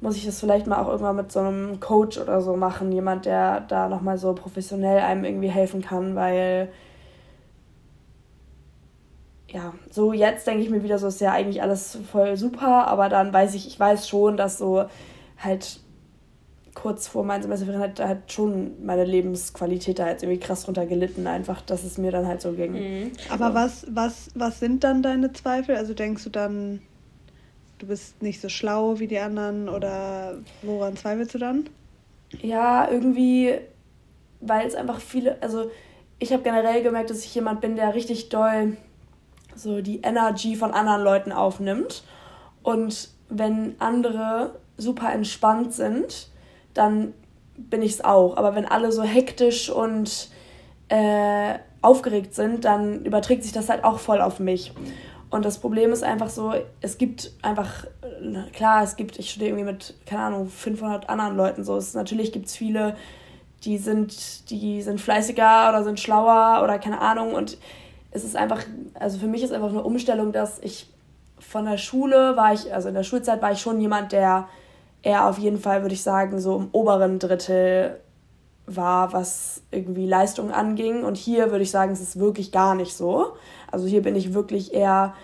muss 0.00 0.16
ich 0.16 0.24
das 0.24 0.40
vielleicht 0.40 0.66
mal 0.66 0.80
auch 0.82 0.88
irgendwann 0.88 1.16
mit 1.16 1.30
so 1.30 1.40
einem 1.40 1.78
Coach 1.80 2.18
oder 2.18 2.40
so 2.40 2.56
machen, 2.56 2.90
jemand, 2.92 3.26
der 3.26 3.60
da 3.60 3.88
nochmal 3.88 4.18
so 4.18 4.32
professionell 4.32 5.00
einem 5.00 5.24
irgendwie 5.24 5.50
helfen 5.50 5.82
kann, 5.82 6.16
weil 6.16 6.70
ja, 9.48 9.74
so 9.90 10.12
jetzt 10.12 10.46
denke 10.46 10.62
ich 10.62 10.70
mir 10.70 10.82
wieder 10.82 10.98
so, 10.98 11.08
ist 11.08 11.20
ja 11.20 11.32
eigentlich 11.32 11.60
alles 11.62 11.98
voll 12.10 12.36
super, 12.36 12.86
aber 12.86 13.08
dann 13.08 13.32
weiß 13.32 13.54
ich, 13.54 13.66
ich 13.66 13.78
weiß 13.78 14.08
schon, 14.08 14.36
dass 14.36 14.58
so 14.58 14.84
halt 15.38 15.80
kurz 16.74 17.08
vor 17.08 17.24
meinem 17.24 17.42
Semesterferien 17.42 17.82
hat, 17.82 18.00
hat 18.00 18.32
schon 18.32 18.84
meine 18.84 19.04
Lebensqualität 19.04 19.98
da 19.98 20.08
jetzt 20.08 20.22
irgendwie 20.22 20.40
krass 20.40 20.64
drunter 20.64 20.86
gelitten, 20.86 21.26
einfach, 21.26 21.60
dass 21.62 21.84
es 21.84 21.98
mir 21.98 22.12
dann 22.12 22.26
halt 22.26 22.40
so 22.40 22.52
ging. 22.52 22.72
Mhm. 22.72 23.12
Aber 23.28 23.54
was, 23.54 23.86
was, 23.90 24.30
was 24.34 24.60
sind 24.60 24.84
dann 24.84 25.02
deine 25.02 25.32
Zweifel? 25.32 25.76
Also 25.76 25.94
denkst 25.94 26.24
du 26.24 26.30
dann, 26.30 26.80
du 27.80 27.86
bist 27.86 28.22
nicht 28.22 28.40
so 28.40 28.48
schlau 28.48 28.98
wie 28.98 29.08
die 29.08 29.18
anderen 29.18 29.68
oder 29.68 30.34
woran 30.62 30.96
zweifelst 30.96 31.34
du 31.34 31.38
dann? 31.38 31.68
Ja, 32.42 32.88
irgendwie, 32.88 33.54
weil 34.40 34.66
es 34.66 34.74
einfach 34.74 35.00
viele, 35.00 35.42
also 35.42 35.70
ich 36.18 36.32
habe 36.32 36.42
generell 36.42 36.82
gemerkt, 36.82 37.10
dass 37.10 37.24
ich 37.24 37.34
jemand 37.34 37.60
bin, 37.60 37.76
der 37.76 37.94
richtig 37.94 38.28
doll 38.28 38.76
so 39.56 39.80
die 39.80 40.00
Energy 40.02 40.54
von 40.54 40.72
anderen 40.72 41.02
Leuten 41.02 41.32
aufnimmt. 41.32 42.04
Und 42.62 43.08
wenn 43.28 43.74
andere 43.78 44.54
super 44.76 45.12
entspannt 45.12 45.72
sind, 45.72 46.28
dann 46.74 47.14
bin 47.56 47.82
ich 47.82 47.92
es 47.92 48.04
auch. 48.04 48.36
Aber 48.36 48.54
wenn 48.54 48.66
alle 48.66 48.92
so 48.92 49.02
hektisch 49.02 49.70
und 49.70 50.28
äh, 50.88 51.54
aufgeregt 51.82 52.34
sind, 52.34 52.64
dann 52.64 53.04
überträgt 53.04 53.42
sich 53.42 53.52
das 53.52 53.68
halt 53.68 53.84
auch 53.84 53.98
voll 53.98 54.20
auf 54.20 54.40
mich. 54.40 54.72
Und 55.30 55.44
das 55.44 55.58
Problem 55.58 55.92
ist 55.92 56.02
einfach 56.02 56.28
so, 56.28 56.52
es 56.80 56.98
gibt 56.98 57.32
einfach, 57.42 57.86
klar, 58.52 58.82
es 58.82 58.96
gibt, 58.96 59.18
ich 59.18 59.30
studiere 59.30 59.50
irgendwie 59.50 59.72
mit, 59.72 59.94
keine 60.04 60.22
Ahnung, 60.22 60.48
500 60.48 61.08
anderen 61.08 61.36
Leuten 61.36 61.62
so. 61.62 61.76
Es, 61.76 61.94
natürlich 61.94 62.32
gibt 62.32 62.46
es 62.46 62.56
viele, 62.56 62.96
die 63.64 63.78
sind, 63.78 64.50
die 64.50 64.82
sind 64.82 65.00
fleißiger 65.00 65.68
oder 65.68 65.84
sind 65.84 66.00
schlauer 66.00 66.62
oder 66.64 66.80
keine 66.80 67.00
Ahnung. 67.00 67.32
Und 67.34 67.58
es 68.10 68.24
ist 68.24 68.34
einfach, 68.34 68.64
also 68.94 69.18
für 69.18 69.28
mich 69.28 69.44
ist 69.44 69.52
einfach 69.52 69.68
eine 69.68 69.84
Umstellung, 69.84 70.32
dass 70.32 70.58
ich 70.58 70.88
von 71.38 71.64
der 71.64 71.78
Schule 71.78 72.36
war 72.36 72.52
ich, 72.52 72.74
also 72.74 72.88
in 72.88 72.94
der 72.94 73.04
Schulzeit 73.04 73.40
war 73.40 73.52
ich 73.52 73.60
schon 73.60 73.80
jemand, 73.80 74.12
der 74.12 74.48
eher 75.02 75.26
auf 75.26 75.38
jeden 75.38 75.58
Fall, 75.58 75.82
würde 75.82 75.94
ich 75.94 76.02
sagen, 76.02 76.40
so 76.40 76.56
im 76.56 76.68
oberen 76.72 77.18
Drittel 77.18 78.00
war, 78.76 79.12
was 79.12 79.62
irgendwie 79.70 80.06
Leistung 80.06 80.50
anging. 80.50 81.04
Und 81.04 81.16
hier 81.16 81.50
würde 81.50 81.62
ich 81.62 81.70
sagen, 81.70 81.92
es 81.92 82.00
ist 82.00 82.18
wirklich 82.18 82.52
gar 82.52 82.74
nicht 82.74 82.94
so. 82.94 83.32
Also 83.70 83.86
hier 83.86 84.02
bin 84.02 84.16
ich 84.16 84.34
wirklich 84.34 84.74
eher 84.74 85.14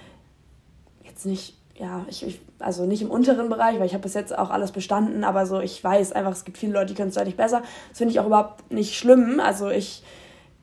jetzt 1.05 1.27
nicht, 1.27 1.57
ja, 1.77 2.05
ich, 2.09 2.27
ich 2.27 2.41
also 2.59 2.87
nicht 2.87 3.03
im 3.03 3.11
unteren 3.11 3.49
Bereich, 3.49 3.79
weil 3.79 3.87
ich 3.87 3.93
habe 3.93 4.03
bis 4.03 4.15
jetzt 4.15 4.37
auch 4.37 4.51
alles 4.51 4.73
bestanden, 4.73 5.25
aber 5.25 5.47
so, 5.47 5.61
ich 5.61 5.83
weiß 5.83 6.13
einfach, 6.13 6.33
es 6.33 6.45
gibt 6.45 6.59
viele 6.59 6.73
Leute, 6.73 6.87
die 6.87 6.95
können 6.95 7.11
es 7.11 7.15
deutlich 7.15 7.37
besser. 7.37 7.63
Das 7.91 7.99
finde 7.99 8.13
ich 8.13 8.21
auch 8.21 8.27
überhaupt 8.27 8.71
nicht 8.73 8.95
schlimm. 8.95 9.41
Also 9.41 9.69
ich 9.69 10.03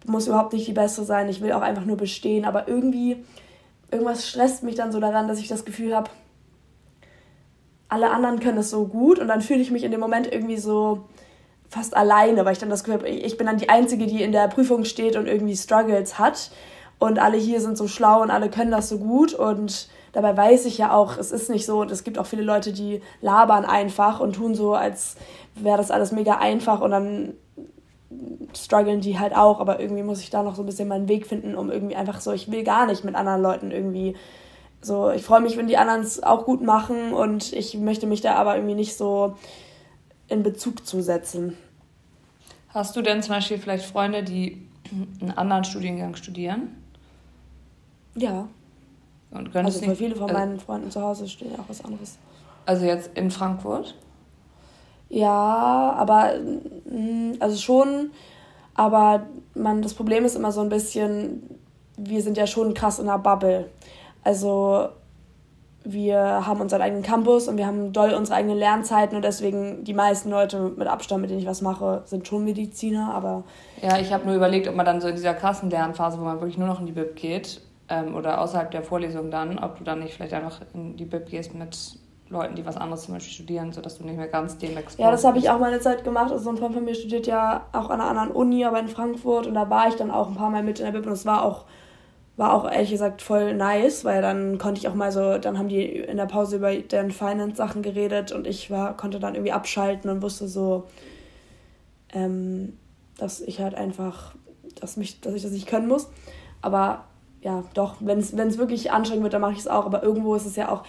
muss 0.05 0.27
überhaupt 0.27 0.53
nicht 0.53 0.67
die 0.67 0.73
Beste 0.73 1.03
sein, 1.03 1.29
ich 1.29 1.41
will 1.41 1.53
auch 1.53 1.61
einfach 1.61 1.85
nur 1.85 1.97
bestehen, 1.97 2.45
aber 2.45 2.67
irgendwie, 2.67 3.23
irgendwas 3.91 4.27
stresst 4.27 4.63
mich 4.63 4.75
dann 4.75 4.91
so 4.91 4.99
daran, 4.99 5.27
dass 5.27 5.39
ich 5.39 5.47
das 5.47 5.65
Gefühl 5.65 5.95
habe, 5.95 6.09
alle 7.89 8.09
anderen 8.09 8.39
können 8.39 8.57
es 8.57 8.69
so 8.69 8.85
gut 8.85 9.19
und 9.19 9.27
dann 9.27 9.41
fühle 9.41 9.61
ich 9.61 9.71
mich 9.71 9.83
in 9.83 9.91
dem 9.91 9.99
Moment 9.99 10.31
irgendwie 10.31 10.57
so 10.57 11.05
fast 11.73 11.97
alleine, 11.97 12.45
weil 12.45 12.53
ich 12.53 12.59
dann 12.59 12.69
das 12.69 12.83
Gefühl 12.83 12.99
habe, 12.99 13.09
ich 13.09 13.37
bin 13.37 13.47
dann 13.47 13.57
die 13.57 13.69
Einzige, 13.69 14.05
die 14.05 14.21
in 14.21 14.31
der 14.31 14.47
Prüfung 14.47 14.85
steht 14.85 15.15
und 15.15 15.27
irgendwie 15.27 15.55
Struggles 15.55 16.19
hat. 16.19 16.51
Und 16.99 17.19
alle 17.19 17.37
hier 17.37 17.59
sind 17.59 17.77
so 17.77 17.87
schlau 17.87 18.21
und 18.21 18.31
alle 18.31 18.49
können 18.49 18.71
das 18.71 18.89
so 18.89 18.99
gut. 18.99 19.33
Und 19.33 19.89
dabei 20.13 20.37
weiß 20.37 20.65
ich 20.65 20.77
ja 20.77 20.93
auch, 20.93 21.17
es 21.17 21.31
ist 21.31 21.49
nicht 21.49 21.65
so. 21.65 21.81
Und 21.81 21.91
es 21.91 22.03
gibt 22.03 22.19
auch 22.19 22.27
viele 22.27 22.43
Leute, 22.43 22.71
die 22.71 23.01
labern 23.21 23.65
einfach 23.65 24.19
und 24.19 24.35
tun 24.35 24.55
so, 24.55 24.75
als 24.75 25.15
wäre 25.55 25.77
das 25.77 25.91
alles 25.91 26.11
mega 26.11 26.37
einfach. 26.37 26.79
Und 26.79 26.91
dann 26.91 27.33
strugglen 28.55 29.01
die 29.01 29.17
halt 29.17 29.35
auch, 29.35 29.59
aber 29.59 29.79
irgendwie 29.79 30.03
muss 30.03 30.21
ich 30.21 30.29
da 30.29 30.43
noch 30.43 30.55
so 30.55 30.61
ein 30.61 30.67
bisschen 30.67 30.87
meinen 30.87 31.07
Weg 31.07 31.25
finden, 31.25 31.55
um 31.55 31.71
irgendwie 31.71 31.95
einfach 31.95 32.21
so, 32.21 32.31
ich 32.31 32.51
will 32.51 32.63
gar 32.63 32.85
nicht 32.85 33.03
mit 33.03 33.15
anderen 33.15 33.41
Leuten 33.41 33.71
irgendwie 33.71 34.15
so, 34.79 35.09
ich 35.09 35.23
freue 35.23 35.41
mich, 35.41 35.57
wenn 35.57 35.67
die 35.67 35.77
anderen 35.77 36.01
es 36.01 36.21
auch 36.21 36.45
gut 36.45 36.61
machen. 36.61 37.13
Und 37.13 37.51
ich 37.51 37.75
möchte 37.77 38.05
mich 38.05 38.21
da 38.21 38.35
aber 38.35 38.55
irgendwie 38.55 38.75
nicht 38.75 38.95
so 38.95 39.35
in 40.33 40.43
Bezug 40.43 40.85
zu 40.85 41.01
setzen. 41.01 41.55
Hast 42.69 42.95
du 42.95 43.01
denn 43.01 43.21
zum 43.21 43.35
Beispiel 43.35 43.59
vielleicht 43.59 43.85
Freunde, 43.85 44.23
die 44.23 44.67
einen 45.21 45.31
anderen 45.31 45.63
Studiengang 45.63 46.15
studieren? 46.15 46.75
Ja. 48.15 48.47
Und 49.31 49.55
also 49.55 49.79
für 49.79 49.95
viele 49.95 50.15
von 50.15 50.29
also, 50.29 50.33
meinen 50.33 50.59
Freunden 50.59 50.91
zu 50.91 51.01
Hause 51.01 51.27
studieren 51.27 51.59
auch 51.59 51.69
was 51.69 51.83
anderes. 51.85 52.17
Also 52.65 52.85
jetzt 52.85 53.11
in 53.15 53.31
Frankfurt? 53.31 53.95
Ja, 55.09 55.93
aber 55.97 56.33
mm, 56.39 57.33
also 57.39 57.57
schon, 57.57 58.11
aber 58.73 59.27
man, 59.53 59.81
das 59.81 59.93
Problem 59.93 60.25
ist 60.25 60.35
immer 60.35 60.51
so 60.51 60.61
ein 60.61 60.69
bisschen, 60.69 61.43
wir 61.97 62.21
sind 62.21 62.37
ja 62.37 62.47
schon 62.47 62.73
krass 62.73 62.99
in 62.99 63.05
der 63.05 63.19
Bubble. 63.19 63.69
Also 64.23 64.89
wir 65.83 66.19
haben 66.45 66.61
unseren 66.61 66.81
eigenen 66.81 67.03
Campus 67.03 67.47
und 67.47 67.57
wir 67.57 67.67
haben 67.67 67.91
doll 67.91 68.13
unsere 68.13 68.37
eigenen 68.37 68.57
Lernzeiten 68.57 69.15
und 69.15 69.23
deswegen 69.23 69.83
die 69.83 69.93
meisten 69.93 70.29
Leute 70.29 70.71
mit 70.77 70.87
Abstand, 70.87 71.21
mit 71.21 71.29
denen 71.29 71.41
ich 71.41 71.47
was 71.47 71.61
mache, 71.61 72.03
sind 72.05 72.27
schon 72.27 72.45
Mediziner, 72.45 73.13
aber... 73.13 73.43
Ja, 73.81 73.97
ich 73.99 74.13
habe 74.13 74.25
nur 74.25 74.35
überlegt, 74.35 74.67
ob 74.67 74.75
man 74.75 74.85
dann 74.85 75.01
so 75.01 75.07
in 75.07 75.15
dieser 75.15 75.33
krassen 75.33 75.69
Lernphase, 75.69 76.19
wo 76.19 76.23
man 76.23 76.39
wirklich 76.39 76.57
nur 76.57 76.67
noch 76.67 76.79
in 76.79 76.85
die 76.85 76.93
Bib 76.93 77.15
geht 77.15 77.61
ähm, 77.89 78.15
oder 78.15 78.41
außerhalb 78.41 78.71
der 78.71 78.83
Vorlesung 78.83 79.29
dann, 79.29 79.59
ob 79.59 79.77
du 79.77 79.83
dann 79.83 79.99
nicht 79.99 80.13
vielleicht 80.13 80.33
einfach 80.33 80.61
in 80.73 80.95
die 80.95 81.05
Bib 81.05 81.25
gehst 81.29 81.53
mit 81.53 81.97
Leuten, 82.29 82.55
die 82.55 82.65
was 82.65 82.77
anderes 82.77 83.03
zum 83.03 83.13
Beispiel 83.13 83.33
studieren, 83.33 83.73
sodass 83.73 83.97
du 83.97 84.05
nicht 84.05 84.17
mehr 84.17 84.27
ganz 84.27 84.57
dem 84.57 84.77
exposed 84.77 84.99
Ja, 84.99 85.11
das 85.11 85.25
habe 85.25 85.37
ich 85.37 85.49
auch 85.49 85.59
meine 85.59 85.79
Zeit 85.79 86.03
gemacht. 86.03 86.31
Also 86.31 86.49
ein 86.49 86.57
Freund 86.57 86.73
von 86.73 86.85
mir 86.85 86.95
studiert 86.95 87.27
ja 87.27 87.65
auch 87.73 87.89
an 87.89 87.99
einer 87.99 88.09
anderen 88.09 88.31
Uni, 88.31 88.63
aber 88.65 88.79
in 88.79 88.87
Frankfurt 88.87 89.47
und 89.47 89.53
da 89.53 89.69
war 89.69 89.89
ich 89.89 89.95
dann 89.95 90.11
auch 90.11 90.29
ein 90.29 90.35
paar 90.35 90.49
Mal 90.49 90.63
mit 90.63 90.79
in 90.79 90.85
der 90.85 90.93
Bib 90.93 91.05
und 91.05 91.11
es 91.11 91.25
war 91.25 91.43
auch, 91.43 91.65
war 92.35 92.53
auch 92.53 92.69
ehrlich 92.69 92.91
gesagt 92.91 93.21
voll 93.21 93.53
nice, 93.53 94.05
weil 94.05 94.21
dann 94.21 94.57
konnte 94.57 94.79
ich 94.79 94.87
auch 94.87 94.95
mal 94.95 95.11
so, 95.11 95.37
dann 95.37 95.57
haben 95.57 95.69
die 95.69 95.85
in 95.85 96.17
der 96.17 96.25
Pause 96.25 96.55
über 96.55 96.73
deren 96.73 97.11
Finance-Sachen 97.11 97.83
geredet 97.83 98.31
und 98.31 98.47
ich 98.47 98.71
war, 98.71 98.97
konnte 98.97 99.19
dann 99.19 99.35
irgendwie 99.35 99.51
abschalten 99.51 100.09
und 100.09 100.21
wusste 100.21 100.47
so, 100.47 100.85
ähm, 102.11 102.73
dass 103.17 103.39
ich 103.41 103.59
halt 103.59 103.75
einfach, 103.75 104.33
dass, 104.79 104.97
mich, 104.97 105.21
dass 105.21 105.33
ich 105.35 105.43
das 105.43 105.51
nicht 105.51 105.67
können 105.67 105.87
muss. 105.87 106.09
Aber 106.61 107.05
ja, 107.41 107.63
doch, 107.75 107.95
wenn 107.99 108.19
es 108.19 108.57
wirklich 108.57 108.91
anstrengend 108.91 109.23
wird, 109.23 109.33
dann 109.33 109.41
mache 109.41 109.53
ich 109.53 109.59
es 109.59 109.67
auch. 109.67 109.85
Aber 109.85 110.01
irgendwo 110.01 110.33
ist 110.33 110.45
es 110.45 110.55
ja 110.55 110.69
auch, 110.69 110.83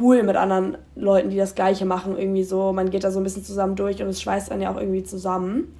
cool 0.00 0.22
mit 0.22 0.36
anderen 0.36 0.78
Leuten, 0.94 1.30
die 1.30 1.36
das 1.36 1.54
Gleiche 1.54 1.84
machen. 1.84 2.16
Irgendwie 2.16 2.44
so, 2.44 2.72
man 2.72 2.90
geht 2.90 3.04
da 3.04 3.10
so 3.10 3.20
ein 3.20 3.24
bisschen 3.24 3.44
zusammen 3.44 3.76
durch 3.76 4.02
und 4.02 4.08
es 4.08 4.20
schweißt 4.20 4.50
dann 4.50 4.60
ja 4.60 4.72
auch 4.72 4.78
irgendwie 4.78 5.02
zusammen. 5.02 5.74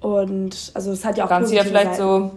Und 0.00 0.72
also 0.74 0.92
es 0.92 1.04
hat 1.04 1.18
ja 1.18 1.24
auch. 1.24 1.28
Kannst 1.28 1.52
du 1.52 1.56
ja 1.56 1.64
vielleicht 1.64 1.96
Seiten. 1.96 2.02
so 2.02 2.30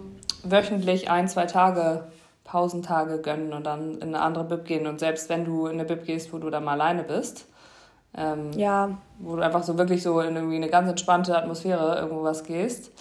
wöchentlich 0.44 1.10
ein, 1.10 1.28
zwei 1.28 1.46
Tage 1.46 2.04
Pausentage 2.44 3.20
gönnen 3.20 3.52
und 3.52 3.64
dann 3.64 3.94
in 3.96 4.14
eine 4.14 4.20
andere 4.20 4.44
Bib 4.44 4.64
gehen. 4.64 4.86
Und 4.86 5.00
selbst 5.00 5.28
wenn 5.28 5.44
du 5.44 5.66
in 5.66 5.74
eine 5.74 5.84
Bib 5.84 6.04
gehst, 6.04 6.32
wo 6.32 6.38
du 6.38 6.50
dann 6.50 6.64
mal 6.64 6.72
alleine 6.72 7.02
bist, 7.02 7.46
ähm, 8.16 8.52
ja. 8.52 8.90
wo 9.18 9.36
du 9.36 9.42
einfach 9.42 9.62
so 9.62 9.76
wirklich 9.78 10.02
so 10.02 10.20
in 10.20 10.36
irgendwie 10.36 10.56
eine 10.56 10.68
ganz 10.68 10.88
entspannte 10.88 11.36
Atmosphäre 11.36 11.96
irgendwo 11.96 12.22
was 12.22 12.44
gehst, 12.44 12.92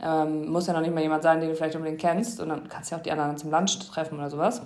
ähm, 0.00 0.50
muss 0.50 0.66
ja 0.66 0.72
noch 0.72 0.80
nicht 0.80 0.94
mal 0.94 1.00
jemand 1.00 1.22
sein, 1.22 1.40
den 1.40 1.50
du 1.50 1.56
vielleicht 1.56 1.76
unbedingt 1.76 2.00
kennst. 2.00 2.40
Und 2.40 2.50
dann 2.50 2.68
kannst 2.68 2.90
du 2.90 2.94
ja 2.94 2.98
auch 2.98 3.02
die 3.02 3.12
anderen 3.12 3.36
zum 3.36 3.50
Lunch 3.50 3.78
treffen 3.78 4.18
oder 4.18 4.30
sowas. 4.30 4.62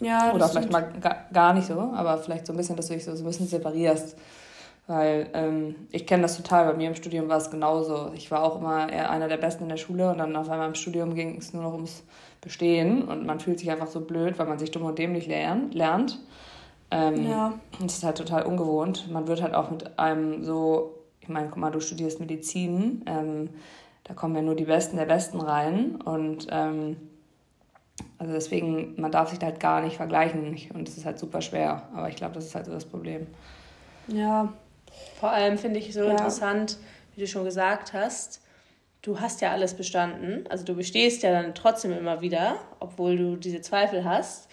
Ja, 0.00 0.32
Oder 0.32 0.48
vielleicht 0.48 0.72
mal 0.72 0.92
gar 1.32 1.52
nicht 1.52 1.66
so, 1.66 1.78
aber 1.78 2.16
vielleicht 2.18 2.46
so 2.46 2.54
ein 2.54 2.56
bisschen, 2.56 2.76
dass 2.76 2.86
du 2.86 2.94
dich 2.94 3.04
so, 3.04 3.14
so 3.14 3.22
ein 3.22 3.26
bisschen 3.26 3.46
separierst. 3.46 4.16
Weil 4.86 5.28
ähm, 5.34 5.74
ich 5.92 6.06
kenne 6.06 6.22
das 6.22 6.36
total, 6.36 6.66
bei 6.66 6.74
mir 6.74 6.88
im 6.88 6.96
Studium 6.96 7.28
war 7.28 7.36
es 7.36 7.50
genauso. 7.50 8.10
Ich 8.14 8.30
war 8.30 8.42
auch 8.42 8.58
immer 8.58 8.90
eher 8.90 9.10
einer 9.10 9.28
der 9.28 9.36
Besten 9.36 9.64
in 9.64 9.68
der 9.68 9.76
Schule 9.76 10.10
und 10.10 10.18
dann 10.18 10.34
auf 10.34 10.50
einmal 10.50 10.68
im 10.68 10.74
Studium 10.74 11.14
ging 11.14 11.36
es 11.38 11.52
nur 11.52 11.62
noch 11.62 11.74
ums 11.74 12.02
Bestehen 12.40 13.02
und 13.02 13.26
man 13.26 13.38
fühlt 13.38 13.58
sich 13.58 13.70
einfach 13.70 13.86
so 13.86 14.00
blöd, 14.00 14.38
weil 14.38 14.46
man 14.46 14.58
sich 14.58 14.70
dumm 14.70 14.84
und 14.84 14.98
dämlich 14.98 15.26
lernt. 15.26 16.18
Ähm, 16.90 17.28
ja. 17.28 17.52
Das 17.80 17.98
ist 17.98 18.04
halt 18.04 18.16
total 18.18 18.44
ungewohnt. 18.44 19.10
Man 19.10 19.28
wird 19.28 19.42
halt 19.42 19.54
auch 19.54 19.70
mit 19.70 19.98
einem 19.98 20.42
so, 20.42 20.94
ich 21.20 21.28
meine, 21.28 21.48
guck 21.48 21.58
mal, 21.58 21.70
du 21.70 21.80
studierst 21.80 22.18
Medizin, 22.18 23.04
ähm, 23.06 23.50
da 24.04 24.14
kommen 24.14 24.34
ja 24.34 24.42
nur 24.42 24.56
die 24.56 24.64
Besten 24.64 24.96
der 24.96 25.04
Besten 25.04 25.40
rein 25.40 25.96
und 25.96 26.48
ähm, 26.50 26.96
also 28.18 28.32
deswegen, 28.32 28.94
man 29.00 29.12
darf 29.12 29.30
sich 29.30 29.38
da 29.38 29.46
halt 29.46 29.60
gar 29.60 29.82
nicht 29.82 29.96
vergleichen 29.96 30.56
und 30.74 30.88
es 30.88 30.96
ist 30.96 31.04
halt 31.04 31.18
super 31.18 31.40
schwer. 31.40 31.88
Aber 31.94 32.08
ich 32.08 32.16
glaube, 32.16 32.34
das 32.34 32.46
ist 32.46 32.54
halt 32.54 32.66
so 32.66 32.72
das 32.72 32.84
Problem. 32.84 33.26
Ja. 34.08 34.52
Vor 35.18 35.30
allem 35.30 35.58
finde 35.58 35.78
ich 35.78 35.92
so 35.92 36.04
ja. 36.04 36.10
interessant, 36.10 36.78
wie 37.14 37.20
du 37.20 37.26
schon 37.26 37.44
gesagt 37.44 37.92
hast, 37.92 38.42
du 39.02 39.20
hast 39.20 39.40
ja 39.40 39.50
alles 39.50 39.74
bestanden. 39.74 40.44
Also 40.48 40.64
du 40.64 40.74
bestehst 40.74 41.22
ja 41.22 41.32
dann 41.32 41.54
trotzdem 41.54 41.92
immer 41.92 42.20
wieder, 42.20 42.56
obwohl 42.80 43.16
du 43.16 43.36
diese 43.36 43.60
Zweifel 43.60 44.04
hast. 44.04 44.48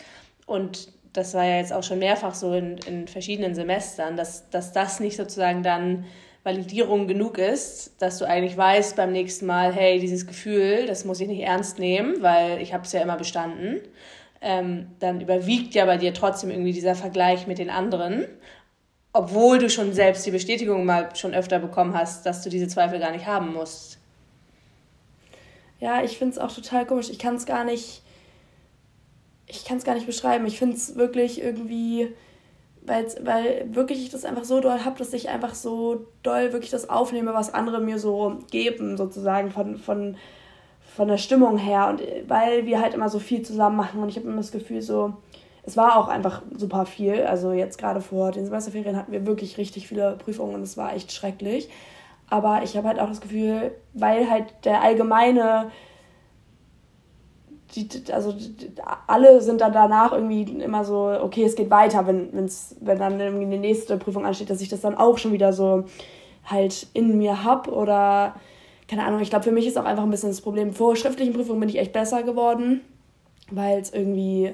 Und 0.45 0.89
das 1.13 1.33
war 1.33 1.45
ja 1.45 1.57
jetzt 1.57 1.73
auch 1.73 1.83
schon 1.83 1.99
mehrfach 1.99 2.35
so 2.35 2.53
in, 2.53 2.77
in 2.79 3.07
verschiedenen 3.07 3.55
Semestern, 3.55 4.15
dass, 4.17 4.49
dass 4.49 4.71
das 4.71 4.99
nicht 4.99 5.17
sozusagen 5.17 5.63
dann 5.63 6.05
Validierung 6.43 7.07
genug 7.07 7.37
ist, 7.37 8.01
dass 8.01 8.19
du 8.19 8.25
eigentlich 8.25 8.55
weißt 8.55 8.95
beim 8.95 9.11
nächsten 9.11 9.45
Mal, 9.45 9.73
hey, 9.73 9.99
dieses 9.99 10.25
Gefühl, 10.25 10.85
das 10.85 11.03
muss 11.03 11.19
ich 11.19 11.27
nicht 11.27 11.41
ernst 11.41 11.77
nehmen, 11.77 12.21
weil 12.21 12.61
ich 12.61 12.73
habe 12.73 12.85
es 12.85 12.93
ja 12.93 13.01
immer 13.01 13.17
bestanden, 13.17 13.81
ähm, 14.41 14.87
dann 14.99 15.19
überwiegt 15.19 15.73
ja 15.73 15.85
bei 15.85 15.97
dir 15.97 16.13
trotzdem 16.13 16.49
irgendwie 16.49 16.71
dieser 16.71 16.95
Vergleich 16.95 17.47
mit 17.47 17.57
den 17.57 17.69
anderen. 17.69 18.25
Obwohl 19.17 19.57
du 19.57 19.67
schon 19.67 19.93
selbst 19.93 20.27
die 20.27 20.31
Bestätigung 20.31 20.85
mal 20.85 21.09
schon 21.15 21.33
öfter 21.33 21.57
bekommen 21.57 21.97
hast, 21.97 22.23
dass 22.27 22.43
du 22.43 22.51
diese 22.51 22.67
Zweifel 22.67 22.99
gar 22.99 23.11
nicht 23.11 23.25
haben 23.25 23.51
musst. 23.51 23.97
Ja, 25.79 26.03
ich 26.03 26.19
finde 26.19 26.33
es 26.33 26.37
auch 26.37 26.53
total 26.53 26.85
komisch. 26.85 27.09
Ich 27.09 27.17
kann 27.17 27.33
es 27.33 27.47
gar 27.47 27.63
nicht, 27.63 28.03
ich 29.47 29.65
kann 29.65 29.77
es 29.77 29.85
gar 29.85 29.95
nicht 29.95 30.05
beschreiben. 30.05 30.45
Ich 30.45 30.59
finde 30.59 30.75
es 30.75 30.97
wirklich 30.97 31.41
irgendwie, 31.41 32.13
weil 32.85 33.65
wirklich 33.71 34.03
ich 34.03 34.11
das 34.11 34.23
einfach 34.23 34.43
so 34.43 34.59
doll 34.59 34.85
habe, 34.85 34.99
dass 34.99 35.13
ich 35.13 35.29
einfach 35.29 35.55
so 35.55 36.05
doll 36.21 36.53
wirklich 36.53 36.69
das 36.69 36.87
aufnehme, 36.87 37.33
was 37.33 37.51
andere 37.51 37.81
mir 37.81 37.97
so 37.97 38.37
geben, 38.51 38.97
sozusagen 38.97 39.49
von, 39.49 39.77
von, 39.77 40.15
von 40.95 41.07
der 41.07 41.17
Stimmung 41.17 41.57
her. 41.57 41.87
Und 41.87 42.03
weil 42.29 42.67
wir 42.67 42.79
halt 42.79 42.93
immer 42.93 43.09
so 43.09 43.17
viel 43.17 43.41
zusammen 43.41 43.77
machen 43.77 43.99
und 43.99 44.09
ich 44.09 44.15
habe 44.17 44.27
immer 44.27 44.37
das 44.37 44.51
Gefühl 44.51 44.83
so, 44.83 45.15
es 45.67 45.75
war 45.75 45.97
auch 45.97 46.07
einfach 46.07 46.41
super 46.55 46.85
viel. 46.85 47.23
Also 47.23 47.51
jetzt 47.51 47.77
gerade 47.77 47.99
vor 47.99 48.31
den 48.31 48.45
Semesterferien 48.45 48.95
hatten 48.95 49.11
wir 49.11 49.27
wirklich 49.27 49.57
richtig 49.57 49.87
viele 49.87 50.13
Prüfungen 50.13 50.55
und 50.55 50.61
es 50.61 50.77
war 50.77 50.95
echt 50.95 51.11
schrecklich. 51.11 51.69
Aber 52.29 52.61
ich 52.63 52.77
habe 52.77 52.87
halt 52.87 52.99
auch 53.01 53.09
das 53.09 53.19
Gefühl, 53.19 53.73
weil 53.93 54.29
halt 54.29 54.45
der 54.63 54.81
allgemeine, 54.81 55.69
die, 57.75 57.89
also 58.13 58.31
die, 58.31 58.71
alle 59.07 59.41
sind 59.41 59.59
dann 59.59 59.73
danach 59.73 60.13
irgendwie 60.13 60.43
immer 60.43 60.85
so, 60.85 61.11
okay, 61.21 61.43
es 61.43 61.57
geht 61.57 61.69
weiter, 61.69 62.07
wenn, 62.07 62.31
wenn's, 62.31 62.77
wenn 62.79 62.97
dann 62.97 63.19
irgendwie 63.19 63.45
eine 63.45 63.57
nächste 63.57 63.97
Prüfung 63.97 64.25
ansteht, 64.25 64.49
dass 64.49 64.61
ich 64.61 64.69
das 64.69 64.79
dann 64.79 64.95
auch 64.95 65.17
schon 65.17 65.33
wieder 65.33 65.51
so 65.51 65.83
halt 66.45 66.87
in 66.93 67.17
mir 67.17 67.43
hab 67.43 67.67
oder 67.67 68.35
keine 68.87 69.03
Ahnung, 69.03 69.19
ich 69.19 69.29
glaube, 69.29 69.43
für 69.43 69.51
mich 69.51 69.67
ist 69.67 69.77
auch 69.77 69.83
einfach 69.83 70.03
ein 70.03 70.11
bisschen 70.11 70.29
das 70.29 70.39
Problem. 70.39 70.71
Vor 70.71 70.95
schriftlichen 70.95 71.33
Prüfungen 71.33 71.59
bin 71.59 71.67
ich 71.67 71.77
echt 71.77 71.91
besser 71.91 72.23
geworden, 72.23 72.79
weil 73.51 73.79
es 73.79 73.91
irgendwie 73.91 74.53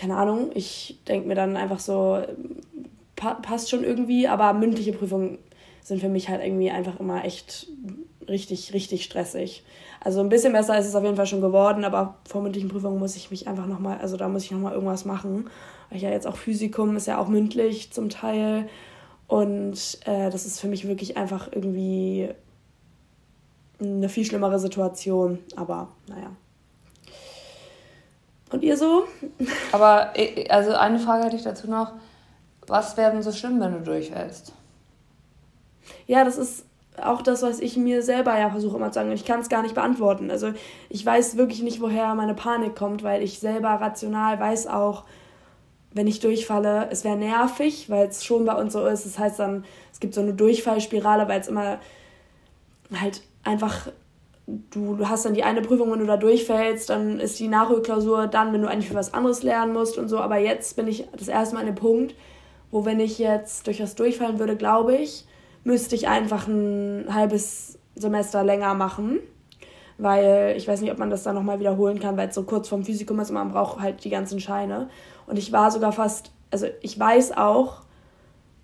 keine 0.00 0.16
Ahnung, 0.16 0.50
ich 0.54 0.98
denke 1.06 1.28
mir 1.28 1.34
dann 1.34 1.58
einfach 1.58 1.78
so, 1.78 2.22
pa 3.16 3.34
passt 3.34 3.68
schon 3.68 3.84
irgendwie, 3.84 4.26
aber 4.28 4.54
mündliche 4.54 4.94
Prüfungen 4.94 5.38
sind 5.82 6.00
für 6.00 6.08
mich 6.08 6.30
halt 6.30 6.42
irgendwie 6.42 6.70
einfach 6.70 6.98
immer 7.00 7.22
echt 7.24 7.68
richtig, 8.26 8.72
richtig 8.72 9.04
stressig. 9.04 9.62
Also 10.02 10.20
ein 10.20 10.30
bisschen 10.30 10.54
besser 10.54 10.78
ist 10.78 10.86
es 10.86 10.94
auf 10.94 11.04
jeden 11.04 11.16
Fall 11.16 11.26
schon 11.26 11.42
geworden, 11.42 11.84
aber 11.84 12.14
vor 12.26 12.40
mündlichen 12.40 12.70
Prüfungen 12.70 12.98
muss 12.98 13.14
ich 13.14 13.30
mich 13.30 13.46
einfach 13.46 13.66
nochmal, 13.66 13.98
also 13.98 14.16
da 14.16 14.28
muss 14.28 14.44
ich 14.44 14.50
nochmal 14.50 14.72
irgendwas 14.72 15.04
machen. 15.04 15.50
Weil 15.90 15.98
ich 15.98 16.02
ja 16.02 16.10
jetzt 16.10 16.26
auch 16.26 16.36
Physikum 16.36 16.96
ist 16.96 17.06
ja 17.06 17.18
auch 17.18 17.28
mündlich 17.28 17.92
zum 17.92 18.08
Teil. 18.08 18.68
Und 19.26 19.98
äh, 20.06 20.30
das 20.30 20.46
ist 20.46 20.60
für 20.60 20.68
mich 20.68 20.88
wirklich 20.88 21.18
einfach 21.18 21.50
irgendwie 21.52 22.30
eine 23.78 24.08
viel 24.08 24.24
schlimmere 24.24 24.58
Situation. 24.58 25.40
Aber 25.56 25.88
naja. 26.08 26.30
Und 28.50 28.62
ihr 28.62 28.76
so? 28.76 29.04
Aber 29.72 30.12
äh, 30.14 30.48
also 30.48 30.72
eine 30.74 30.98
Frage 30.98 31.24
hätte 31.24 31.36
ich 31.36 31.42
dazu 31.42 31.68
noch. 31.68 31.92
Was 32.66 32.96
wäre 32.96 33.12
denn 33.12 33.22
so 33.22 33.32
schlimm, 33.32 33.60
wenn 33.60 33.72
du 33.72 33.80
durchfällst? 33.80 34.52
Ja, 36.06 36.24
das 36.24 36.36
ist 36.36 36.64
auch 37.00 37.22
das, 37.22 37.42
was 37.42 37.60
ich 37.60 37.76
mir 37.76 38.02
selber 38.02 38.38
ja 38.38 38.50
versuche 38.50 38.76
immer 38.76 38.90
zu 38.90 38.94
sagen. 38.94 39.12
Ich 39.12 39.24
kann 39.24 39.40
es 39.40 39.48
gar 39.48 39.62
nicht 39.62 39.74
beantworten. 39.74 40.30
Also 40.30 40.52
ich 40.88 41.04
weiß 41.04 41.36
wirklich 41.36 41.62
nicht, 41.62 41.80
woher 41.80 42.14
meine 42.14 42.34
Panik 42.34 42.76
kommt, 42.76 43.02
weil 43.02 43.22
ich 43.22 43.38
selber 43.38 43.68
rational 43.68 44.38
weiß 44.38 44.66
auch, 44.66 45.04
wenn 45.92 46.06
ich 46.06 46.20
durchfalle, 46.20 46.88
es 46.90 47.02
wäre 47.04 47.16
nervig, 47.16 47.90
weil 47.90 48.06
es 48.06 48.24
schon 48.24 48.44
bei 48.44 48.54
uns 48.54 48.72
so 48.72 48.86
ist. 48.86 49.06
Das 49.06 49.18
heißt 49.18 49.38
dann, 49.38 49.64
es 49.92 50.00
gibt 50.00 50.14
so 50.14 50.20
eine 50.20 50.34
Durchfallspirale, 50.34 51.26
weil 51.28 51.40
es 51.40 51.48
immer 51.48 51.78
halt 52.94 53.22
einfach 53.42 53.88
du, 54.70 55.08
hast 55.08 55.24
dann 55.24 55.34
die 55.34 55.44
eine 55.44 55.62
Prüfung, 55.62 55.90
wenn 55.92 56.00
du 56.00 56.06
da 56.06 56.16
durchfällst, 56.16 56.90
dann 56.90 57.20
ist 57.20 57.38
die 57.38 57.48
Nachholklausur 57.48 58.26
dann, 58.26 58.52
wenn 58.52 58.62
du 58.62 58.68
eigentlich 58.68 58.88
für 58.88 58.94
was 58.94 59.14
anderes 59.14 59.42
lernen 59.42 59.72
musst 59.72 59.98
und 59.98 60.08
so. 60.08 60.18
Aber 60.18 60.38
jetzt 60.38 60.76
bin 60.76 60.88
ich 60.88 61.06
das 61.16 61.28
erste 61.28 61.54
Mal 61.54 61.60
an 61.60 61.66
dem 61.66 61.74
Punkt, 61.74 62.14
wo 62.70 62.84
wenn 62.84 63.00
ich 63.00 63.18
jetzt 63.18 63.66
durch 63.66 63.82
was 63.82 63.94
durchfallen 63.94 64.38
würde, 64.38 64.56
glaube 64.56 64.96
ich, 64.96 65.26
müsste 65.64 65.94
ich 65.94 66.08
einfach 66.08 66.46
ein 66.46 67.06
halbes 67.14 67.78
Semester 67.94 68.44
länger 68.44 68.74
machen. 68.74 69.20
Weil 69.98 70.54
ich 70.56 70.66
weiß 70.66 70.80
nicht, 70.80 70.90
ob 70.90 70.98
man 70.98 71.10
das 71.10 71.24
dann 71.24 71.34
nochmal 71.34 71.60
wiederholen 71.60 72.00
kann, 72.00 72.16
weil 72.16 72.28
es 72.28 72.34
so 72.34 72.44
kurz 72.44 72.68
vorm 72.68 72.84
Physikum 72.84 73.20
ist 73.20 73.28
und 73.28 73.34
man 73.34 73.52
braucht 73.52 73.80
halt 73.80 74.02
die 74.04 74.10
ganzen 74.10 74.40
Scheine. 74.40 74.88
Und 75.26 75.38
ich 75.38 75.52
war 75.52 75.70
sogar 75.70 75.92
fast, 75.92 76.30
also 76.50 76.66
ich 76.80 76.98
weiß 76.98 77.36
auch, 77.36 77.82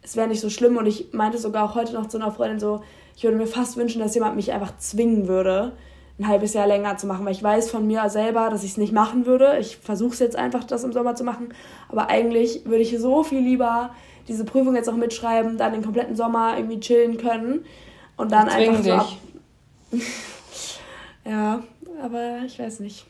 es 0.03 0.17
wäre 0.17 0.29
nicht 0.29 0.41
so 0.41 0.49
schlimm 0.49 0.77
und 0.77 0.87
ich 0.87 1.13
meinte 1.13 1.37
sogar 1.37 1.65
auch 1.65 1.75
heute 1.75 1.93
noch 1.93 2.07
zu 2.07 2.17
einer 2.17 2.31
Freundin 2.31 2.59
so, 2.59 2.81
ich 3.17 3.25
würde 3.25 3.37
mir 3.37 3.47
fast 3.47 3.77
wünschen, 3.77 4.01
dass 4.01 4.15
jemand 4.15 4.37
mich 4.37 4.53
einfach 4.53 4.77
zwingen 4.77 5.27
würde, 5.27 5.73
ein 6.19 6.29
halbes 6.29 6.55
Jahr 6.55 6.67
länger 6.67 6.97
zu 6.97 7.07
machen, 7.07 7.25
weil 7.25 7.33
ich 7.33 7.43
weiß 7.43 7.71
von 7.71 7.87
mir 7.87 8.09
selber, 8.09 8.49
dass 8.51 8.63
ich 8.63 8.73
es 8.73 8.77
nicht 8.77 8.93
machen 8.93 9.27
würde. 9.27 9.59
Ich 9.59 9.79
versuche 9.79 10.13
es 10.13 10.19
jetzt 10.19 10.37
einfach, 10.37 10.65
das 10.65 10.85
im 10.85 10.93
Sommer 10.93 11.15
zu 11.15 11.25
machen. 11.25 11.49
Aber 11.89 12.09
eigentlich 12.09 12.65
würde 12.65 12.83
ich 12.83 12.99
so 12.99 13.23
viel 13.23 13.41
lieber 13.41 13.91
diese 14.29 14.45
Prüfung 14.45 14.75
jetzt 14.77 14.89
auch 14.89 14.97
mitschreiben, 14.97 15.57
dann 15.57 15.73
den 15.73 15.83
kompletten 15.83 16.17
Sommer 16.17 16.57
irgendwie 16.57 16.81
chillen 16.81 17.17
können 17.17 17.65
und 18.17 18.33
dann 18.33 18.49
einfach 18.49 18.83
so 18.83 18.93
ab 18.93 19.09
Ja, 21.25 21.63
aber 22.03 22.41
ich 22.45 22.59
weiß 22.59 22.81
nicht. 22.81 23.07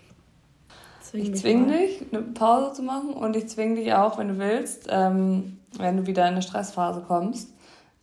Zwing 1.03 1.23
ich 1.23 1.35
zwinge 1.37 1.79
dich, 1.79 2.05
eine 2.11 2.23
Pause 2.23 2.73
zu 2.75 2.83
machen 2.83 3.13
und 3.13 3.37
ich 3.37 3.49
zwinge 3.49 3.77
dich 3.77 3.93
auch, 3.93 4.19
wenn 4.19 4.29
du 4.29 4.39
willst, 4.39 4.89
ähm, 4.91 5.59
wenn 5.79 5.97
du 5.97 6.07
wieder 6.07 6.23
in 6.23 6.33
eine 6.33 6.43
Stressphase 6.43 7.05
kommst, 7.07 7.51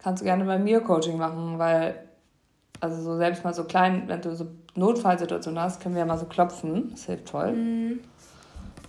kannst 0.04 0.22
du 0.22 0.26
gerne 0.26 0.44
bei 0.44 0.60
mir 0.60 0.82
Coaching 0.82 1.18
machen, 1.18 1.58
weil, 1.58 1.96
also 2.80 3.02
so 3.02 3.18
selbst 3.18 3.44
mal 3.44 3.54
so 3.54 3.64
klein, 3.64 4.04
wenn 4.08 4.22
du 4.22 4.36
so 4.36 4.48
Notfallsituationen 4.76 5.62
hast, 5.62 5.82
können 5.82 5.96
wir 5.96 6.00
ja 6.02 6.06
mal 6.06 6.18
so 6.18 6.26
klopfen. 6.26 6.90
Das 6.92 7.06
hilft 7.06 7.30
voll. 7.30 7.54
Mhm. 7.54 8.00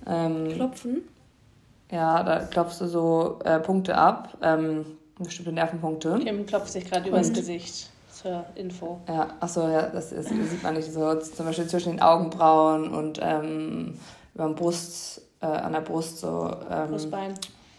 Ähm, 0.07 0.48
klopfen? 0.55 1.03
Ja, 1.90 2.22
da 2.22 2.40
klopfst 2.40 2.81
du 2.81 2.87
so 2.87 3.38
äh, 3.44 3.61
Punkte 3.61 3.96
ab, 3.96 4.37
ähm, 4.42 4.85
bestimmte 5.18 5.53
Nervenpunkte. 5.53 6.18
Kim 6.18 6.44
klopft 6.44 6.70
sich 6.70 6.90
gerade 6.90 7.09
übers 7.09 7.33
Gesicht 7.33 7.90
zur 8.11 8.44
Info. 8.55 9.00
Ja, 9.07 9.29
achso, 9.40 9.68
ja, 9.68 9.83
das, 9.83 10.11
ist, 10.12 10.31
das 10.31 10.50
sieht 10.50 10.62
man 10.62 10.74
nicht 10.74 10.90
so. 10.92 11.14
Zum 11.20 11.46
Beispiel 11.46 11.66
zwischen 11.66 11.92
den 11.92 12.03
Augenbrauen 12.03 12.92
und 12.92 13.20
ähm, 13.22 13.94
über 14.35 14.44
dem 14.44 14.55
Brust, 14.55 15.22
äh, 15.40 15.46
an 15.46 15.72
der 15.72 15.83
Brust 15.83 16.18
so. 16.18 16.50
Ähm, 16.70 16.88
Brustbein. 16.88 17.35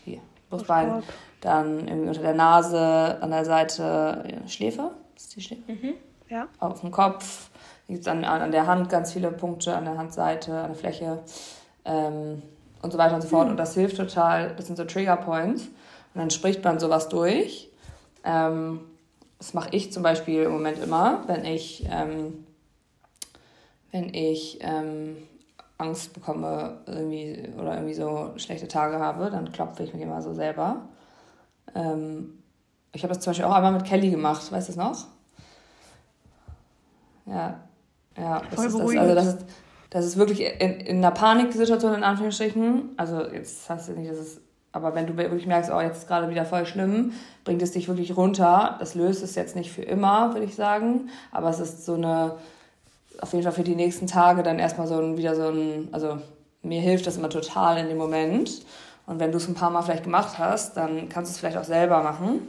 Hier, 0.06 0.19
Brustbein. 0.50 1.04
Dann 1.45 1.88
irgendwie 1.88 2.08
unter 2.08 2.23
der 2.23 2.34
Nase, 2.34 3.19
an 3.21 3.29
der 3.29 3.45
Seite 3.45 4.23
ja, 4.27 4.47
Schläfe. 4.47 4.89
Ist 5.15 5.36
die 5.36 5.41
Schläfe? 5.41 5.71
Mhm. 5.71 5.93
Ja. 6.27 6.47
Auf 6.60 6.81
dem 6.81 6.89
Kopf. 6.89 7.51
Gibt 7.88 8.01
es 8.01 8.08
an, 8.08 8.23
an 8.23 8.51
der 8.51 8.65
Hand 8.65 8.89
ganz 8.89 9.13
viele 9.13 9.29
Punkte, 9.29 9.75
an 9.75 9.86
der 9.86 9.95
Handseite, 9.95 10.58
an 10.58 10.69
der 10.69 10.75
Fläche 10.75 11.19
ähm, 11.86 12.41
und 12.81 12.91
so 12.91 12.97
weiter 12.97 13.13
und 13.13 13.21
so 13.21 13.27
fort. 13.27 13.45
Mhm. 13.45 13.51
Und 13.51 13.58
das 13.58 13.75
hilft 13.75 13.97
total. 13.97 14.55
Das 14.55 14.65
sind 14.65 14.75
so 14.75 14.86
Trigger 14.86 15.17
Points. 15.17 15.65
Und 16.15 16.15
dann 16.15 16.31
spricht 16.31 16.63
man 16.63 16.79
sowas 16.79 17.10
durch. 17.10 17.69
Ähm, 18.23 18.79
das 19.38 19.53
mache 19.53 19.69
ich 19.71 19.93
zum 19.93 20.01
Beispiel 20.01 20.41
im 20.41 20.51
Moment 20.51 20.81
immer, 20.81 21.25
wenn 21.27 21.45
ich, 21.45 21.86
ähm, 21.91 22.43
wenn 23.91 24.12
ich 24.15 24.58
ähm, 24.62 25.17
Angst 25.77 26.15
bekomme 26.15 26.79
irgendwie, 26.88 27.49
oder 27.55 27.75
irgendwie 27.75 27.93
so 27.93 28.31
schlechte 28.38 28.67
Tage 28.67 28.97
habe, 28.97 29.29
dann 29.29 29.51
klopfe 29.51 29.84
ich 29.84 29.93
mich 29.93 30.01
immer 30.01 30.23
so 30.23 30.34
selber. 30.34 30.88
Ähm, 31.73 32.43
ich 32.93 33.04
habe 33.04 33.13
das 33.13 33.23
zum 33.23 33.32
Beispiel 33.32 33.45
auch 33.45 33.54
einmal 33.54 33.73
mit 33.73 33.86
Kelly 33.86 34.10
gemacht, 34.10 34.51
weißt 34.51 34.69
du 34.69 34.71
es 34.71 34.78
noch? 34.78 35.08
Ja, 37.25 37.60
ja, 38.17 38.41
das 38.49 38.56
Voll 38.56 38.65
ist 38.67 38.80
das. 38.80 38.97
Also 38.97 39.15
das 39.15 39.28
ist, 39.28 39.45
das 39.89 40.06
ist 40.06 40.17
wirklich 40.17 40.41
in, 40.41 40.80
in 40.80 40.97
einer 40.97 41.12
Paniksituation 41.12 41.93
in 41.95 42.04
Anführungsstrichen. 42.04 42.91
Also 42.97 43.25
jetzt 43.25 43.69
hast 43.69 43.89
du 43.89 43.93
nicht, 43.93 44.10
dass 44.10 44.17
es, 44.17 44.41
aber 44.71 44.93
wenn 44.95 45.08
du 45.08 45.17
wirklich 45.17 45.47
merkst, 45.47 45.71
oh, 45.71 45.80
jetzt 45.80 45.99
ist 45.99 46.08
gerade 46.08 46.30
wieder 46.30 46.45
voll 46.45 46.65
schlimm, 46.65 47.13
bringt 47.43 47.62
es 47.62 47.71
dich 47.71 47.88
wirklich 47.88 48.15
runter. 48.15 48.75
Das 48.80 48.95
löst 48.95 49.23
es 49.23 49.36
jetzt 49.36 49.56
nicht 49.56 49.71
für 49.71 49.84
immer, 49.84 50.34
würde 50.34 50.45
ich 50.45 50.56
sagen. 50.56 51.10
Aber 51.32 51.49
es 51.49 51.60
ist 51.60 51.86
so 51.86 51.95
eine, 51.95 52.36
auf 53.21 53.32
jeden 53.34 53.43
Fall 53.43 53.54
für 53.54 53.63
die 53.63 53.75
nächsten 53.75 54.08
Tage 54.08 54.43
dann 54.43 54.60
erstmal 54.60 54.88
so 54.88 54.99
ein, 54.99 55.17
wieder 55.17 55.36
so 55.36 55.49
ein, 55.49 55.89
also 55.91 56.19
mir 56.62 56.82
hilft 56.82 57.08
das 57.08 57.17
immer 57.17 57.30
total 57.30 57.78
in 57.78 57.88
dem 57.88 57.97
Moment. 57.97 58.65
Und 59.06 59.20
wenn 59.20 59.32
du 59.32 59.38
es 59.38 59.48
ein 59.48 59.54
paar 59.54 59.70
Mal 59.70 59.82
vielleicht 59.82 60.04
gemacht 60.04 60.38
hast, 60.39 60.78
dann 60.78 61.10
kannst 61.10 61.32
du 61.32 61.34
es 61.34 61.39
vielleicht 61.39 61.58
auch 61.58 61.63
selber 61.63 62.02
machen 62.02 62.41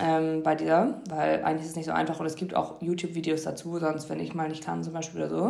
ähm, 0.00 0.42
bei 0.42 0.54
dir, 0.54 1.00
weil 1.08 1.44
eigentlich 1.44 1.64
ist 1.64 1.70
es 1.70 1.76
nicht 1.76 1.86
so 1.86 1.92
einfach 1.92 2.18
und 2.18 2.26
es 2.26 2.36
gibt 2.36 2.54
auch 2.54 2.80
YouTube-Videos 2.80 3.42
dazu, 3.42 3.78
sonst 3.78 4.08
wenn 4.08 4.20
ich 4.20 4.34
mal 4.34 4.48
nicht 4.48 4.64
kann 4.64 4.82
zum 4.82 4.92
Beispiel 4.92 5.22
oder 5.22 5.30
so. 5.30 5.44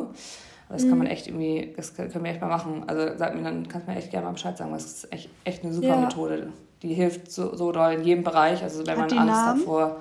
Aber 0.67 0.77
das 0.77 0.85
mhm. 0.85 0.89
kann 0.89 0.99
man 0.99 1.07
echt 1.07 1.27
irgendwie, 1.27 1.73
das 1.77 1.95
können 1.95 2.25
wir 2.25 2.31
echt 2.31 2.41
mal 2.41 2.49
machen. 2.49 2.85
Also 2.87 3.17
sag 3.17 3.35
mir, 3.35 3.43
dann 3.43 3.69
kannst 3.69 3.87
du 3.87 3.93
mir 3.93 3.99
echt 3.99 4.11
gerne 4.11 4.27
mal 4.27 4.33
Bescheid 4.33 4.57
sagen, 4.57 4.71
weil 4.71 4.79
es 4.79 4.87
ist 4.87 5.13
echt, 5.13 5.29
echt 5.45 5.63
eine 5.63 5.73
super 5.73 5.89
ja. 5.89 5.97
Methode. 5.97 6.49
Die 6.83 6.95
hilft 6.95 7.31
so, 7.31 7.55
so 7.55 7.71
doll 7.73 7.93
in 7.93 8.05
jedem 8.05 8.25
Bereich, 8.25 8.63
also 8.63 8.87
wenn 8.87 9.01
Hat 9.01 9.11
man 9.11 9.29
Angst 9.29 9.41
hat 9.41 9.59
vor 9.59 10.01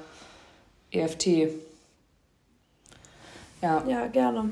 EFT. 0.92 1.28
Ja. 3.62 3.84
Ja, 3.88 4.08
gerne. 4.08 4.52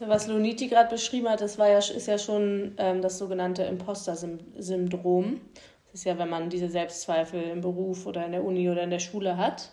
Was 0.00 0.28
Luniti 0.28 0.68
gerade 0.68 0.90
beschrieben 0.90 1.28
hat, 1.28 1.40
das 1.40 1.58
war 1.58 1.68
ja, 1.68 1.78
ist 1.78 2.06
ja 2.06 2.18
schon 2.18 2.74
ähm, 2.78 3.02
das 3.02 3.18
sogenannte 3.18 3.64
Imposter-Syndrom. 3.64 5.40
Das 5.86 6.00
ist 6.00 6.04
ja, 6.04 6.18
wenn 6.18 6.28
man 6.28 6.50
diese 6.50 6.68
Selbstzweifel 6.68 7.42
im 7.42 7.60
Beruf 7.60 8.06
oder 8.06 8.24
in 8.24 8.32
der 8.32 8.44
Uni 8.44 8.70
oder 8.70 8.82
in 8.82 8.90
der 8.90 9.00
Schule 9.00 9.36
hat. 9.36 9.70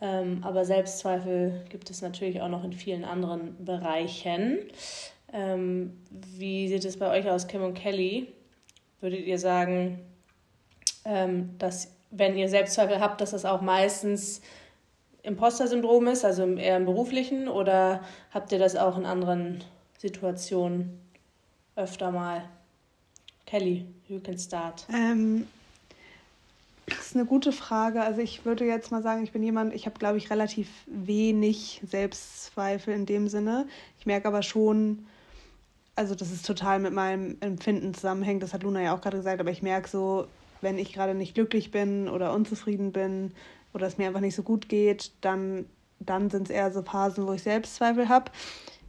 Ähm, 0.00 0.40
aber 0.42 0.64
Selbstzweifel 0.64 1.64
gibt 1.68 1.88
es 1.90 2.02
natürlich 2.02 2.40
auch 2.42 2.48
noch 2.48 2.64
in 2.64 2.72
vielen 2.72 3.04
anderen 3.04 3.64
Bereichen. 3.64 4.58
Ähm, 5.32 5.98
wie 6.10 6.68
sieht 6.68 6.84
es 6.84 6.98
bei 6.98 7.10
euch 7.10 7.30
aus, 7.30 7.46
Kim 7.46 7.62
und 7.62 7.74
Kelly? 7.74 8.32
Würdet 9.00 9.24
ihr 9.24 9.38
sagen, 9.38 10.00
ähm, 11.04 11.50
dass 11.58 11.92
wenn 12.10 12.36
ihr 12.36 12.48
Selbstzweifel 12.48 13.00
habt, 13.00 13.20
dass 13.20 13.32
das 13.32 13.44
auch 13.44 13.60
meistens 13.60 14.40
Imposter-Syndrom 15.24 16.06
ist, 16.06 16.24
also 16.24 16.44
eher 16.44 16.76
im 16.76 16.84
beruflichen, 16.84 17.48
oder 17.48 18.02
habt 18.30 18.52
ihr 18.52 18.58
das 18.58 18.76
auch 18.76 18.96
in 18.98 19.06
anderen 19.06 19.64
Situationen 19.98 21.00
öfter 21.76 22.12
mal? 22.12 22.44
Kelly, 23.46 23.86
you 24.08 24.20
can 24.20 24.38
start. 24.38 24.86
Ähm, 24.92 25.46
das 26.86 26.98
ist 26.98 27.16
eine 27.16 27.24
gute 27.24 27.52
Frage. 27.52 28.02
Also 28.02 28.20
ich 28.20 28.44
würde 28.44 28.66
jetzt 28.66 28.90
mal 28.90 29.02
sagen, 29.02 29.24
ich 29.24 29.32
bin 29.32 29.42
jemand, 29.42 29.74
ich 29.74 29.86
habe, 29.86 29.98
glaube 29.98 30.18
ich, 30.18 30.30
relativ 30.30 30.68
wenig 30.86 31.80
Selbstzweifel 31.86 32.94
in 32.94 33.06
dem 33.06 33.28
Sinne. 33.28 33.66
Ich 33.98 34.04
merke 34.04 34.28
aber 34.28 34.42
schon, 34.42 35.06
also 35.96 36.14
das 36.14 36.30
ist 36.30 36.44
total 36.44 36.80
mit 36.80 36.92
meinem 36.92 37.38
Empfinden 37.40 37.94
zusammenhängt, 37.94 38.42
das 38.42 38.52
hat 38.52 38.62
Luna 38.62 38.82
ja 38.82 38.94
auch 38.94 39.00
gerade 39.00 39.16
gesagt, 39.16 39.40
aber 39.40 39.50
ich 39.50 39.62
merke 39.62 39.88
so, 39.88 40.26
wenn 40.60 40.78
ich 40.78 40.92
gerade 40.92 41.14
nicht 41.14 41.34
glücklich 41.34 41.70
bin 41.70 42.08
oder 42.08 42.32
unzufrieden 42.34 42.92
bin 42.92 43.32
oder 43.74 43.86
es 43.86 43.98
mir 43.98 44.06
einfach 44.06 44.20
nicht 44.20 44.36
so 44.36 44.42
gut 44.42 44.68
geht, 44.68 45.12
dann, 45.20 45.66
dann 46.00 46.30
sind 46.30 46.48
es 46.48 46.54
eher 46.54 46.72
so 46.72 46.82
Phasen, 46.82 47.26
wo 47.26 47.32
ich 47.32 47.42
Selbstzweifel 47.42 48.08
habe. 48.08 48.30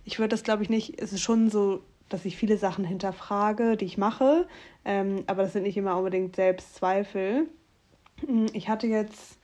Ich 0.06 0.20
würde 0.20 0.30
das, 0.30 0.44
glaube 0.44 0.64
ich, 0.64 0.70
nicht, 0.70 1.02
es 1.02 1.12
ist 1.12 1.22
schon 1.22 1.50
so, 1.50 1.82
dass 2.08 2.24
ich 2.24 2.38
viele 2.38 2.58
Sachen 2.58 2.86
hinterfrage, 2.86 3.76
die 3.76 3.86
ich 3.86 3.98
mache, 3.98 4.48
ähm, 4.86 5.24
aber 5.28 5.44
das 5.44 5.54
sind 5.54 5.64
nicht 5.64 5.76
immer 5.76 5.98
unbedingt 5.98 6.36
Selbstzweifel. 6.36 7.50
Hm, 8.26 8.46
ich 8.54 8.70
hatte 8.70 8.88
jetzt 8.88 9.40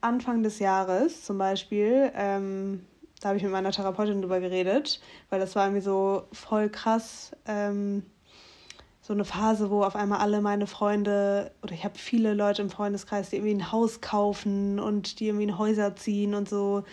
Anfang 0.00 0.42
des 0.42 0.58
Jahres 0.58 1.24
zum 1.24 1.38
Beispiel, 1.38 2.12
ähm, 2.14 2.84
da 3.20 3.28
habe 3.28 3.38
ich 3.38 3.42
mit 3.42 3.50
meiner 3.50 3.72
Therapeutin 3.72 4.20
drüber 4.20 4.38
geredet, 4.38 5.00
weil 5.30 5.40
das 5.40 5.56
war 5.56 5.66
irgendwie 5.66 5.82
so 5.82 6.24
voll 6.32 6.68
krass. 6.68 7.32
Ähm, 7.46 8.04
so 9.08 9.14
eine 9.14 9.24
Phase, 9.24 9.70
wo 9.70 9.84
auf 9.84 9.96
einmal 9.96 10.18
alle 10.18 10.42
meine 10.42 10.66
Freunde 10.66 11.50
oder 11.62 11.72
ich 11.72 11.84
habe 11.84 11.98
viele 11.98 12.34
Leute 12.34 12.60
im 12.60 12.68
Freundeskreis, 12.68 13.30
die 13.30 13.36
irgendwie 13.36 13.54
ein 13.54 13.72
Haus 13.72 14.02
kaufen 14.02 14.78
und 14.78 15.18
die 15.18 15.28
irgendwie 15.28 15.44
in 15.44 15.56
Häuser 15.56 15.96
ziehen 15.96 16.34
und 16.34 16.46
so 16.46 16.84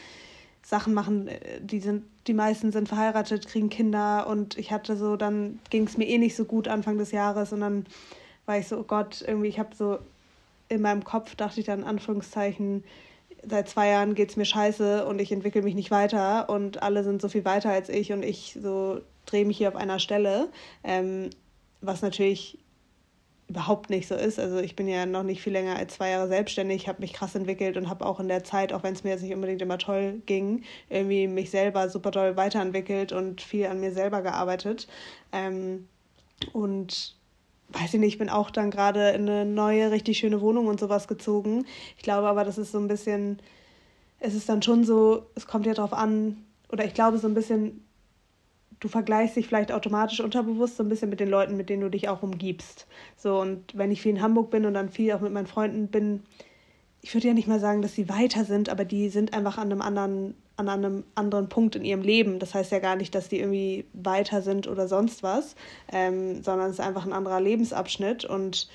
Sachen 0.64 0.94
machen. 0.94 1.28
Äh, 1.28 1.60
die 1.60 1.82
sind, 1.82 2.06
die 2.28 2.34
meisten 2.34 2.72
sind 2.72 2.88
verheiratet, 2.88 3.50
kriegen 3.50 3.68
Kinder 3.68 4.28
und 4.28 4.58
ich 4.58 4.72
hatte 4.72 4.96
so, 4.96 5.18
dann 5.18 5.60
ging 5.70 5.86
es 5.88 5.98
mir 5.98 6.08
eh 6.08 6.18
nicht 6.18 6.38
so 6.38 6.46
gut 6.46 6.70
Anfang 6.70 6.98
des 6.98 7.12
Jahres 7.12 7.52
und 7.52 7.60
dann 7.60 7.86
war 8.46 8.58
ich 8.58 8.70
so, 8.70 8.78
oh 8.78 8.84
Gott, 8.84 9.22
irgendwie, 9.28 9.50
ich 9.50 9.60
habe 9.60 9.76
so 9.76 10.00
in 10.70 10.82
meinem 10.82 11.04
Kopf 11.04 11.36
dachte 11.36 11.60
ich 11.60 11.66
dann 11.66 11.84
Anführungszeichen, 11.84 12.86
seit 13.44 13.68
zwei 13.68 13.90
Jahren 13.90 14.16
geht 14.16 14.30
es 14.30 14.38
mir 14.38 14.46
scheiße 14.46 15.06
und 15.06 15.20
ich 15.20 15.34
entwickle 15.34 15.64
mich 15.64 15.76
nicht 15.76 15.92
weiter 15.92 16.50
und 16.50 16.82
alle 16.82 17.04
sind 17.04 17.22
so 17.22 17.28
viel 17.28 17.44
weiter 17.44 17.72
als 17.72 17.90
ich 17.90 18.14
und 18.14 18.24
ich 18.24 18.58
so 18.64 19.02
drehe 19.26 19.46
mich 19.46 19.58
hier 19.58 19.68
auf 19.68 19.76
einer 19.76 20.00
Stelle, 20.00 20.48
ähm, 20.86 21.30
was 21.86 22.02
natürlich 22.02 22.60
überhaupt 23.48 23.90
nicht 23.90 24.08
so 24.08 24.16
ist. 24.16 24.40
Also 24.40 24.58
ich 24.58 24.76
bin 24.76 24.88
ja 24.88 25.06
noch 25.06 25.24
nicht 25.24 25.42
viel 25.42 25.54
länger 25.54 25.76
als 25.76 25.96
zwei 25.96 26.10
Jahre 26.10 26.28
selbstständig, 26.28 26.88
habe 26.88 27.02
mich 27.02 27.14
krass 27.14 27.36
entwickelt 27.36 27.78
und 27.78 27.90
habe 27.90 28.06
auch 28.06 28.20
in 28.20 28.28
der 28.28 28.44
Zeit, 28.44 28.74
auch 28.74 28.84
wenn 28.84 28.94
es 28.94 29.04
mir 29.04 29.12
jetzt 29.12 29.22
nicht 29.22 29.36
unbedingt 29.36 29.62
immer 29.62 29.78
toll 29.78 30.22
ging, 30.26 30.64
irgendwie 30.90 31.28
mich 31.28 31.52
selber 31.52 31.90
super 31.90 32.12
toll 32.12 32.38
weiterentwickelt 32.38 33.12
und 33.12 33.42
viel 33.42 33.68
an 33.68 33.80
mir 33.80 33.92
selber 33.92 34.22
gearbeitet. 34.22 34.88
Ähm, 35.32 35.88
und 36.54 37.16
weiß 37.70 37.94
ich 37.94 38.00
nicht, 38.00 38.14
ich 38.14 38.18
bin 38.18 38.30
auch 38.30 38.50
dann 38.50 38.72
gerade 38.72 39.10
in 39.10 39.30
eine 39.30 39.46
neue, 39.46 39.92
richtig 39.92 40.18
schöne 40.18 40.42
Wohnung 40.42 40.68
und 40.68 40.80
sowas 40.80 41.08
gezogen. 41.08 41.66
Ich 41.98 42.04
glaube 42.04 42.28
aber, 42.28 42.46
das 42.46 42.58
ist 42.58 42.72
so 42.72 42.80
ein 42.80 42.88
bisschen, 42.88 43.40
es 44.20 44.34
ist 44.34 44.50
dann 44.50 44.64
schon 44.64 44.84
so, 44.84 45.28
es 45.36 45.46
kommt 45.46 45.68
ja 45.68 45.74
drauf 45.74 45.94
an, 45.94 46.44
oder 46.72 46.84
ich 46.84 46.96
glaube 46.96 47.20
so 47.20 47.28
ein 47.28 47.36
bisschen, 47.36 47.85
du 48.80 48.88
vergleichst 48.88 49.36
dich 49.36 49.48
vielleicht 49.48 49.72
automatisch 49.72 50.20
unterbewusst 50.20 50.78
so 50.78 50.84
ein 50.84 50.90
bisschen 50.90 51.10
mit 51.10 51.20
den 51.20 51.30
Leuten, 51.30 51.58
mit 51.58 51.70
denen 51.70 51.82
du 51.82 51.90
dich 51.90 52.10
auch 52.10 52.24
umgibst. 52.24 52.88
So, 53.18 53.40
und 53.40 53.78
wenn 53.78 53.92
ich 53.92 54.02
viel 54.02 54.12
in 54.12 54.22
Hamburg 54.22 54.50
bin 54.50 54.66
und 54.66 54.74
dann 54.74 54.90
viel 54.90 55.12
auch 55.14 55.22
mit 55.22 55.32
meinen 55.32 55.48
Freunden 55.48 55.88
bin, 55.88 56.24
ich 57.02 57.14
würde 57.14 57.28
ja 57.28 57.34
nicht 57.34 57.48
mal 57.48 57.60
sagen, 57.60 57.82
dass 57.82 57.94
sie 57.94 58.10
weiter 58.10 58.46
sind, 58.46 58.70
aber 58.70 58.84
die 58.84 59.10
sind 59.10 59.34
einfach 59.34 59.58
an 59.58 59.72
einem 59.72 59.82
anderen 59.82 60.36
an 60.58 60.70
einem 60.70 61.04
anderen 61.16 61.50
Punkt 61.50 61.76
in 61.76 61.84
ihrem 61.84 62.02
Leben. 62.02 62.40
Das 62.40 62.54
heißt 62.54 62.72
ja 62.72 62.80
gar 62.80 62.96
nicht, 62.96 63.14
dass 63.14 63.28
die 63.28 63.40
irgendwie 63.40 63.86
weiter 63.94 64.42
sind 64.42 64.68
oder 64.68 64.88
sonst 64.88 65.22
was, 65.22 65.56
ähm, 65.92 66.42
sondern 66.44 66.68
es 66.70 66.80
ist 66.80 66.86
einfach 66.86 67.06
ein 67.06 67.14
anderer 67.14 67.42
Lebensabschnitt. 67.42 68.24
Und 68.24 68.70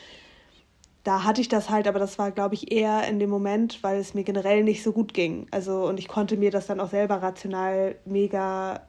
da 1.05 1.25
hatte 1.25 1.41
ich 1.41 1.49
das 1.49 1.71
halt, 1.71 1.89
aber 1.89 1.99
das 1.99 2.19
war, 2.19 2.33
glaube 2.33 2.55
ich, 2.55 2.71
eher 2.71 3.09
in 3.09 3.19
dem 3.19 3.31
Moment, 3.31 3.83
weil 3.83 3.99
es 3.99 4.13
mir 4.13 4.25
generell 4.25 4.63
nicht 4.63 4.83
so 4.83 4.93
gut 4.93 5.15
ging. 5.15 5.47
Also, 5.51 5.87
und 5.87 5.99
ich 5.99 6.09
konnte 6.09 6.37
mir 6.37 6.51
das 6.51 6.67
dann 6.67 6.81
auch 6.81 6.91
selber 6.91 7.23
rational 7.23 7.97
mega 8.05 8.83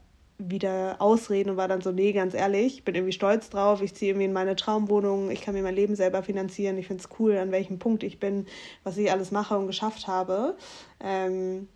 wieder 0.49 0.97
ausreden 0.99 1.51
und 1.51 1.57
war 1.57 1.67
dann 1.67 1.81
so, 1.81 1.91
nee, 1.91 2.13
ganz 2.13 2.33
ehrlich, 2.33 2.77
ich 2.77 2.83
bin 2.83 2.95
irgendwie 2.95 3.13
stolz 3.13 3.49
drauf, 3.49 3.81
ich 3.81 3.93
ziehe 3.93 4.11
irgendwie 4.11 4.25
in 4.25 4.33
meine 4.33 4.55
Traumwohnung, 4.55 5.31
ich 5.31 5.41
kann 5.41 5.53
mir 5.53 5.63
mein 5.63 5.75
Leben 5.75 5.95
selber 5.95 6.23
finanzieren, 6.23 6.77
ich 6.77 6.87
finde 6.87 7.03
es 7.03 7.09
cool, 7.19 7.37
an 7.37 7.51
welchem 7.51 7.79
Punkt 7.79 8.03
ich 8.03 8.19
bin, 8.19 8.45
was 8.83 8.97
ich 8.97 9.11
alles 9.11 9.31
mache 9.31 9.57
und 9.57 9.67
geschafft 9.67 10.07
habe. 10.07 10.55
Ähm, 10.99 11.67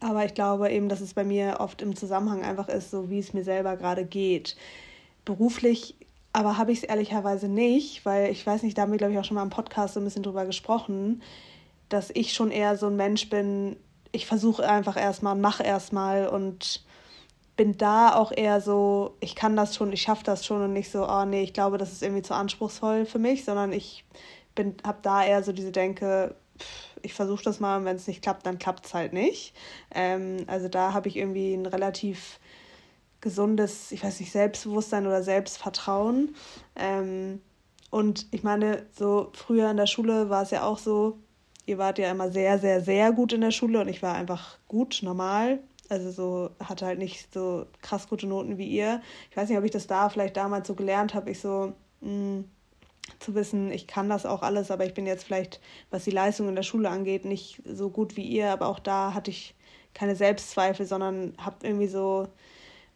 aber 0.00 0.24
ich 0.24 0.34
glaube 0.34 0.70
eben, 0.70 0.88
dass 0.88 1.00
es 1.00 1.14
bei 1.14 1.24
mir 1.24 1.56
oft 1.58 1.82
im 1.82 1.96
Zusammenhang 1.96 2.42
einfach 2.42 2.68
ist, 2.68 2.90
so 2.90 3.10
wie 3.10 3.18
es 3.18 3.34
mir 3.34 3.44
selber 3.44 3.76
gerade 3.76 4.04
geht. 4.04 4.56
Beruflich 5.24 5.96
aber 6.32 6.56
habe 6.56 6.72
ich 6.72 6.78
es 6.78 6.84
ehrlicherweise 6.84 7.48
nicht, 7.48 8.04
weil 8.06 8.30
ich 8.30 8.46
weiß 8.46 8.62
nicht, 8.62 8.78
da 8.78 8.82
haben 8.82 8.92
wir, 8.92 8.98
glaube 8.98 9.12
ich, 9.12 9.18
auch 9.18 9.24
schon 9.24 9.34
mal 9.34 9.42
im 9.42 9.50
Podcast 9.50 9.94
so 9.94 10.00
ein 10.00 10.04
bisschen 10.04 10.22
drüber 10.22 10.46
gesprochen, 10.46 11.22
dass 11.88 12.10
ich 12.10 12.32
schon 12.34 12.52
eher 12.52 12.76
so 12.76 12.86
ein 12.86 12.96
Mensch 12.96 13.28
bin, 13.28 13.76
ich 14.12 14.26
versuche 14.26 14.68
einfach 14.68 14.96
erstmal 14.96 15.34
und 15.34 15.40
mache 15.40 15.64
erstmal 15.64 16.28
und 16.28 16.84
bin 17.60 17.76
da 17.76 18.14
auch 18.14 18.32
eher 18.32 18.62
so, 18.62 19.18
ich 19.20 19.34
kann 19.34 19.54
das 19.54 19.76
schon, 19.76 19.92
ich 19.92 20.00
schaffe 20.00 20.24
das 20.24 20.46
schon 20.46 20.62
und 20.62 20.72
nicht 20.72 20.90
so, 20.90 21.06
oh 21.06 21.26
nee, 21.26 21.42
ich 21.42 21.52
glaube, 21.52 21.76
das 21.76 21.92
ist 21.92 22.02
irgendwie 22.02 22.22
zu 22.22 22.32
anspruchsvoll 22.32 23.04
für 23.04 23.18
mich, 23.18 23.44
sondern 23.44 23.70
ich 23.74 24.06
bin, 24.54 24.76
habe 24.82 25.00
da 25.02 25.22
eher 25.22 25.42
so 25.42 25.52
diese 25.52 25.70
Denke, 25.70 26.36
ich 27.02 27.12
versuche 27.12 27.44
das 27.44 27.60
mal 27.60 27.76
und 27.76 27.84
wenn 27.84 27.96
es 27.96 28.06
nicht 28.06 28.22
klappt, 28.22 28.46
dann 28.46 28.58
klappt 28.58 28.86
es 28.86 28.94
halt 28.94 29.12
nicht. 29.12 29.52
Ähm, 29.94 30.38
also 30.46 30.68
da 30.68 30.94
habe 30.94 31.08
ich 31.08 31.18
irgendwie 31.18 31.52
ein 31.52 31.66
relativ 31.66 32.40
gesundes, 33.20 33.92
ich 33.92 34.02
weiß 34.02 34.20
nicht, 34.20 34.32
Selbstbewusstsein 34.32 35.06
oder 35.06 35.22
Selbstvertrauen. 35.22 36.34
Ähm, 36.76 37.42
und 37.90 38.26
ich 38.30 38.42
meine, 38.42 38.86
so 38.98 39.32
früher 39.34 39.70
in 39.70 39.76
der 39.76 39.86
Schule 39.86 40.30
war 40.30 40.44
es 40.44 40.50
ja 40.50 40.62
auch 40.62 40.78
so, 40.78 41.18
ihr 41.66 41.76
wart 41.76 41.98
ja 41.98 42.10
immer 42.10 42.30
sehr, 42.30 42.58
sehr, 42.58 42.80
sehr 42.80 43.12
gut 43.12 43.34
in 43.34 43.42
der 43.42 43.50
Schule 43.50 43.82
und 43.82 43.88
ich 43.88 44.00
war 44.00 44.14
einfach 44.14 44.56
gut, 44.66 45.00
normal. 45.02 45.58
Also 45.90 46.10
so 46.10 46.50
hatte 46.64 46.86
halt 46.86 46.98
nicht 46.98 47.34
so 47.34 47.66
krass 47.82 48.08
gute 48.08 48.26
Noten 48.26 48.58
wie 48.58 48.68
ihr. 48.68 49.02
Ich 49.30 49.36
weiß 49.36 49.48
nicht, 49.48 49.58
ob 49.58 49.64
ich 49.64 49.72
das 49.72 49.86
da 49.86 50.08
vielleicht 50.08 50.36
damals 50.36 50.68
so 50.68 50.74
gelernt 50.74 51.14
habe. 51.14 51.30
Ich 51.30 51.40
so, 51.40 51.72
mh, 52.00 52.08
hm, 52.08 52.44
zu 53.18 53.34
wissen, 53.34 53.72
ich 53.72 53.86
kann 53.86 54.08
das 54.08 54.24
auch 54.24 54.42
alles, 54.42 54.70
aber 54.70 54.86
ich 54.86 54.94
bin 54.94 55.04
jetzt 55.06 55.24
vielleicht, 55.24 55.60
was 55.90 56.04
die 56.04 56.10
Leistung 56.12 56.48
in 56.48 56.54
der 56.54 56.62
Schule 56.62 56.88
angeht, 56.88 57.24
nicht 57.24 57.60
so 57.64 57.90
gut 57.90 58.16
wie 58.16 58.22
ihr, 58.22 58.52
aber 58.52 58.68
auch 58.68 58.78
da 58.78 59.14
hatte 59.14 59.32
ich 59.32 59.54
keine 59.94 60.14
Selbstzweifel, 60.14 60.86
sondern 60.86 61.34
habe 61.38 61.66
irgendwie 61.66 61.88
so, 61.88 62.28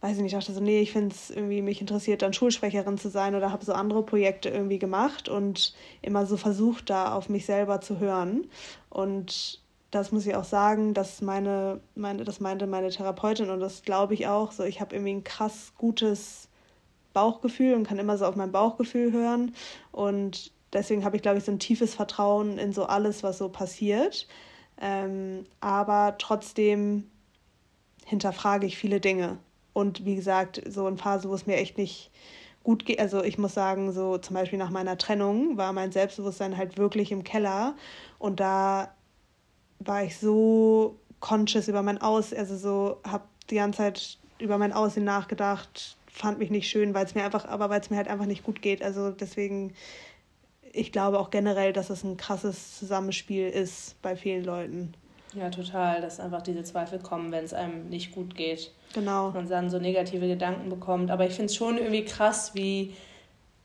weiß 0.00 0.16
ich 0.16 0.22
nicht, 0.22 0.36
dachte 0.36 0.52
so, 0.52 0.60
nee, 0.60 0.80
ich 0.80 0.92
finde 0.92 1.14
es 1.14 1.30
irgendwie, 1.30 1.62
mich 1.62 1.80
interessiert 1.80 2.22
dann 2.22 2.32
Schulsprecherin 2.32 2.96
zu 2.96 3.08
sein 3.08 3.34
oder 3.34 3.50
habe 3.50 3.64
so 3.64 3.72
andere 3.72 4.04
Projekte 4.04 4.50
irgendwie 4.50 4.78
gemacht 4.78 5.28
und 5.28 5.74
immer 6.00 6.26
so 6.26 6.36
versucht, 6.36 6.90
da 6.90 7.14
auf 7.14 7.28
mich 7.28 7.46
selber 7.46 7.80
zu 7.80 7.98
hören. 7.98 8.46
Und 8.88 9.63
das 9.94 10.12
muss 10.12 10.26
ich 10.26 10.34
auch 10.34 10.44
sagen, 10.44 10.94
dass 10.94 11.22
meine, 11.22 11.80
meine, 11.94 12.24
das 12.24 12.40
meinte 12.40 12.66
meine 12.66 12.90
Therapeutin 12.90 13.50
und 13.50 13.60
das 13.60 13.82
glaube 13.82 14.14
ich 14.14 14.26
auch, 14.26 14.52
so 14.52 14.64
ich 14.64 14.80
habe 14.80 14.94
irgendwie 14.94 15.14
ein 15.14 15.24
krass 15.24 15.72
gutes 15.78 16.48
Bauchgefühl 17.12 17.74
und 17.74 17.86
kann 17.86 17.98
immer 17.98 18.18
so 18.18 18.26
auf 18.26 18.36
mein 18.36 18.52
Bauchgefühl 18.52 19.12
hören. 19.12 19.54
Und 19.92 20.52
deswegen 20.72 21.04
habe 21.04 21.16
ich, 21.16 21.22
glaube 21.22 21.38
ich, 21.38 21.44
so 21.44 21.52
ein 21.52 21.60
tiefes 21.60 21.94
Vertrauen 21.94 22.58
in 22.58 22.72
so 22.72 22.84
alles, 22.84 23.22
was 23.22 23.38
so 23.38 23.48
passiert. 23.48 24.26
Ähm, 24.80 25.46
aber 25.60 26.16
trotzdem 26.18 27.08
hinterfrage 28.04 28.66
ich 28.66 28.76
viele 28.76 29.00
Dinge. 29.00 29.38
Und 29.72 30.04
wie 30.04 30.16
gesagt, 30.16 30.60
so 30.68 30.86
in 30.88 30.98
Phasen, 30.98 31.30
wo 31.30 31.34
es 31.34 31.46
mir 31.46 31.56
echt 31.56 31.78
nicht 31.78 32.10
gut 32.64 32.84
geht, 32.84 32.98
also 32.98 33.22
ich 33.22 33.38
muss 33.38 33.54
sagen, 33.54 33.92
so 33.92 34.18
zum 34.18 34.34
Beispiel 34.34 34.58
nach 34.58 34.70
meiner 34.70 34.98
Trennung 34.98 35.56
war 35.56 35.72
mein 35.72 35.92
Selbstbewusstsein 35.92 36.56
halt 36.56 36.76
wirklich 36.76 37.12
im 37.12 37.22
Keller. 37.24 37.76
Und 38.18 38.40
da 38.40 38.94
war 39.78 40.04
ich 40.04 40.18
so 40.18 40.96
conscious 41.20 41.68
über 41.68 41.82
mein 41.82 42.00
Aus, 42.00 42.32
also 42.32 42.56
so 42.56 43.00
habe 43.06 43.24
die 43.50 43.56
ganze 43.56 43.78
Zeit 43.78 44.18
über 44.38 44.58
mein 44.58 44.72
Aussehen 44.72 45.04
nachgedacht, 45.04 45.96
fand 46.06 46.38
mich 46.38 46.50
nicht 46.50 46.68
schön, 46.68 46.94
weil 46.94 47.04
es 47.06 47.14
mir 47.14 47.24
einfach, 47.24 47.46
aber 47.46 47.70
weil 47.70 47.80
es 47.80 47.90
mir 47.90 47.96
halt 47.96 48.08
einfach 48.08 48.26
nicht 48.26 48.44
gut 48.44 48.62
geht. 48.62 48.82
Also 48.82 49.10
deswegen, 49.10 49.74
ich 50.72 50.92
glaube 50.92 51.18
auch 51.18 51.30
generell, 51.30 51.72
dass 51.72 51.90
es 51.90 52.04
ein 52.04 52.16
krasses 52.16 52.78
Zusammenspiel 52.78 53.48
ist 53.48 54.00
bei 54.02 54.16
vielen 54.16 54.44
Leuten. 54.44 54.94
Ja, 55.34 55.50
total, 55.50 56.00
dass 56.00 56.20
einfach 56.20 56.42
diese 56.42 56.62
Zweifel 56.62 57.00
kommen, 57.00 57.32
wenn 57.32 57.44
es 57.44 57.52
einem 57.52 57.88
nicht 57.88 58.12
gut 58.12 58.36
geht. 58.36 58.70
Genau. 58.92 59.28
Und 59.30 59.50
dann 59.50 59.68
so 59.68 59.80
negative 59.80 60.28
Gedanken 60.28 60.68
bekommt. 60.68 61.10
Aber 61.10 61.26
ich 61.26 61.32
finde 61.32 61.46
es 61.46 61.56
schon 61.56 61.76
irgendwie 61.76 62.04
krass, 62.04 62.54
wie 62.54 62.94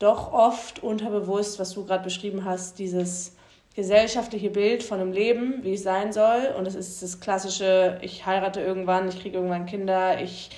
doch 0.00 0.32
oft 0.32 0.82
unterbewusst, 0.82 1.60
was 1.60 1.72
du 1.72 1.84
gerade 1.84 2.02
beschrieben 2.02 2.44
hast, 2.44 2.78
dieses 2.80 3.36
gesellschaftliche 3.80 4.50
Bild 4.50 4.82
von 4.82 5.00
einem 5.00 5.12
Leben, 5.12 5.60
wie 5.62 5.74
es 5.74 5.82
sein 5.82 6.12
soll. 6.12 6.54
Und 6.56 6.66
es 6.66 6.74
ist 6.74 7.02
das 7.02 7.20
klassische, 7.20 7.98
ich 8.02 8.26
heirate 8.26 8.60
irgendwann, 8.60 9.08
ich 9.08 9.20
kriege 9.20 9.36
irgendwann 9.36 9.64
Kinder, 9.64 10.20
ich 10.20 10.50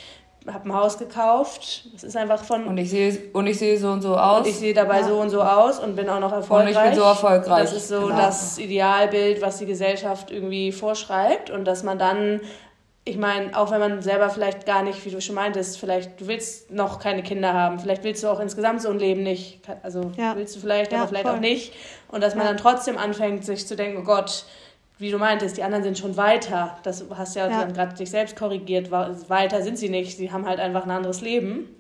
habe 0.47 0.69
ein 0.69 0.75
Haus 0.75 0.99
gekauft. 0.99 1.89
Das 1.93 2.03
ist 2.03 2.17
einfach 2.17 2.43
von. 2.43 2.67
Und 2.67 2.77
ich 2.79 2.91
sehe 2.91 3.17
und 3.33 3.47
ich 3.47 3.59
sehe 3.59 3.79
so 3.79 3.91
und 3.91 4.03
so 4.03 4.17
aus. 4.17 4.41
Und 4.41 4.49
ich 4.49 4.57
sehe 4.57 4.75
dabei 4.75 5.01
ja. 5.01 5.07
so 5.07 5.21
und 5.21 5.31
so 5.31 5.41
aus 5.41 5.79
und 5.79 5.95
bin 5.95 6.09
auch 6.09 6.19
noch 6.19 6.33
erfolgreich. 6.33 6.77
Und 6.77 6.83
ich 6.83 6.91
bin 6.91 6.99
so 6.99 7.05
erfolgreich. 7.05 7.63
Das 7.63 7.73
ist 7.73 7.89
so 7.89 8.01
genau. 8.01 8.17
das 8.17 8.59
Idealbild, 8.59 9.41
was 9.41 9.59
die 9.59 9.67
Gesellschaft 9.67 10.33
irgendwie 10.33 10.73
vorschreibt 10.73 11.51
und 11.51 11.65
dass 11.65 11.85
man 11.85 11.99
dann 11.99 12.41
ich 13.05 13.17
meine, 13.17 13.57
auch 13.59 13.71
wenn 13.73 13.81
man 13.81 14.01
selber 14.01 14.31
vielleicht 14.31 14.65
gar 14.65 14.83
nicht, 14.83 15.05
wie 15.05 15.11
du 15.11 15.21
schon 15.21 15.35
meintest, 15.35 15.79
vielleicht 15.79 16.21
du 16.21 16.29
willst 16.29 16.71
noch 16.71 17.01
keine 17.01 17.23
Kinder 17.23 17.53
haben, 17.53 17.81
vielleicht 17.81 18.05
willst 18.05 18.23
du 18.23 18.29
auch 18.29 18.39
insgesamt 18.39 18.81
so 18.81 18.91
ein 18.91 18.99
Leben 18.99 19.25
nicht, 19.25 19.61
also 19.83 20.13
ja. 20.17 20.37
willst 20.37 20.55
du 20.55 20.61
vielleicht, 20.61 20.93
ja, 20.93 20.99
aber 20.99 21.09
vielleicht 21.09 21.27
voll. 21.27 21.37
auch 21.37 21.41
nicht. 21.41 21.75
Und 22.09 22.23
dass 22.23 22.37
man 22.37 22.45
ja. 22.45 22.53
dann 22.53 22.61
trotzdem 22.61 22.99
anfängt, 22.99 23.45
sich 23.45 23.67
zu 23.67 23.75
denken, 23.75 23.99
oh 24.03 24.05
Gott, 24.05 24.45
wie 24.99 25.11
du 25.11 25.19
meintest, 25.19 25.57
die 25.57 25.65
anderen 25.65 25.83
sind 25.83 25.99
schon 25.99 26.17
weiter. 26.17 26.79
Das 26.85 27.05
hast 27.17 27.35
ja, 27.35 27.49
ja. 27.49 27.61
dann 27.63 27.73
gerade 27.73 27.95
dich 27.95 28.11
selbst 28.11 28.37
korrigiert. 28.37 28.93
Weiter 28.93 29.63
sind 29.63 29.77
sie 29.77 29.89
nicht. 29.89 30.17
Sie 30.17 30.31
haben 30.31 30.47
halt 30.47 30.61
einfach 30.61 30.85
ein 30.85 30.91
anderes 30.93 31.23
Leben. 31.23 31.75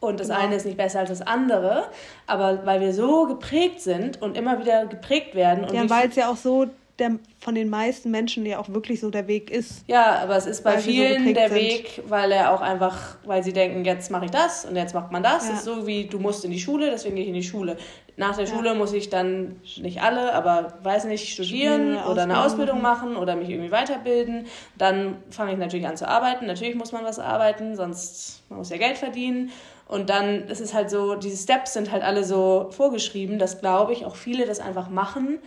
Und 0.00 0.18
das 0.18 0.28
genau. 0.28 0.40
eine 0.40 0.56
ist 0.56 0.64
nicht 0.64 0.78
besser 0.78 1.00
als 1.00 1.10
das 1.10 1.20
andere. 1.20 1.84
Aber 2.26 2.64
weil 2.64 2.80
wir 2.80 2.94
so 2.94 3.26
geprägt 3.26 3.82
sind 3.82 4.22
und 4.22 4.34
immer 4.36 4.58
wieder 4.60 4.86
geprägt 4.86 5.34
werden. 5.34 5.66
ja, 5.74 5.90
weil 5.90 6.08
es 6.08 6.16
ja 6.16 6.30
auch 6.30 6.36
so 6.36 6.66
der, 6.98 7.18
von 7.40 7.54
den 7.54 7.68
meisten 7.68 8.10
Menschen 8.10 8.46
ja 8.46 8.58
auch 8.58 8.68
wirklich 8.68 9.00
so 9.00 9.10
der 9.10 9.26
Weg 9.26 9.50
ist. 9.50 9.84
Ja, 9.88 10.20
aber 10.22 10.36
es 10.36 10.46
ist 10.46 10.62
bei 10.62 10.78
vielen 10.78 11.26
so 11.26 11.32
der 11.32 11.48
sind. 11.48 11.58
Weg, 11.58 12.02
weil 12.06 12.30
er 12.30 12.52
auch 12.52 12.60
einfach, 12.60 13.16
weil 13.24 13.42
sie 13.42 13.52
denken, 13.52 13.84
jetzt 13.84 14.10
mache 14.10 14.26
ich 14.26 14.30
das 14.30 14.64
und 14.64 14.76
jetzt 14.76 14.94
macht 14.94 15.10
man 15.10 15.22
das. 15.22 15.48
Ja. 15.48 15.54
ist 15.54 15.64
so 15.64 15.86
wie, 15.86 16.06
du 16.06 16.18
musst 16.20 16.44
in 16.44 16.52
die 16.52 16.60
Schule, 16.60 16.90
deswegen 16.90 17.16
gehe 17.16 17.24
ich 17.24 17.28
in 17.28 17.34
die 17.34 17.42
Schule. 17.42 17.76
Nach 18.16 18.36
der 18.36 18.44
ja. 18.44 18.54
Schule 18.54 18.74
muss 18.76 18.92
ich 18.92 19.10
dann, 19.10 19.60
nicht 19.76 20.02
alle, 20.02 20.32
aber 20.34 20.74
weiß 20.84 21.06
nicht, 21.06 21.32
studieren, 21.32 21.94
studieren 21.94 22.10
oder 22.10 22.22
eine 22.22 22.40
Ausbildung 22.44 22.80
machen 22.80 23.16
oder 23.16 23.34
mich 23.34 23.50
irgendwie 23.50 23.72
weiterbilden. 23.72 24.46
Dann 24.78 25.16
fange 25.30 25.52
ich 25.52 25.58
natürlich 25.58 25.88
an 25.88 25.96
zu 25.96 26.06
arbeiten. 26.06 26.46
Natürlich 26.46 26.76
muss 26.76 26.92
man 26.92 27.04
was 27.04 27.18
arbeiten, 27.18 27.74
sonst 27.74 28.44
man 28.48 28.58
muss 28.60 28.70
ja 28.70 28.76
Geld 28.76 28.98
verdienen. 28.98 29.50
Und 29.88 30.10
dann 30.10 30.46
ist 30.48 30.60
es 30.60 30.72
halt 30.72 30.90
so, 30.90 31.16
diese 31.16 31.36
Steps 31.36 31.72
sind 31.72 31.90
halt 31.90 32.04
alle 32.04 32.22
so 32.22 32.68
vorgeschrieben, 32.70 33.40
dass 33.40 33.60
glaube 33.60 33.92
ich 33.92 34.06
auch 34.06 34.16
viele 34.16 34.46
das 34.46 34.60
einfach 34.60 34.88
machen, 34.88 35.40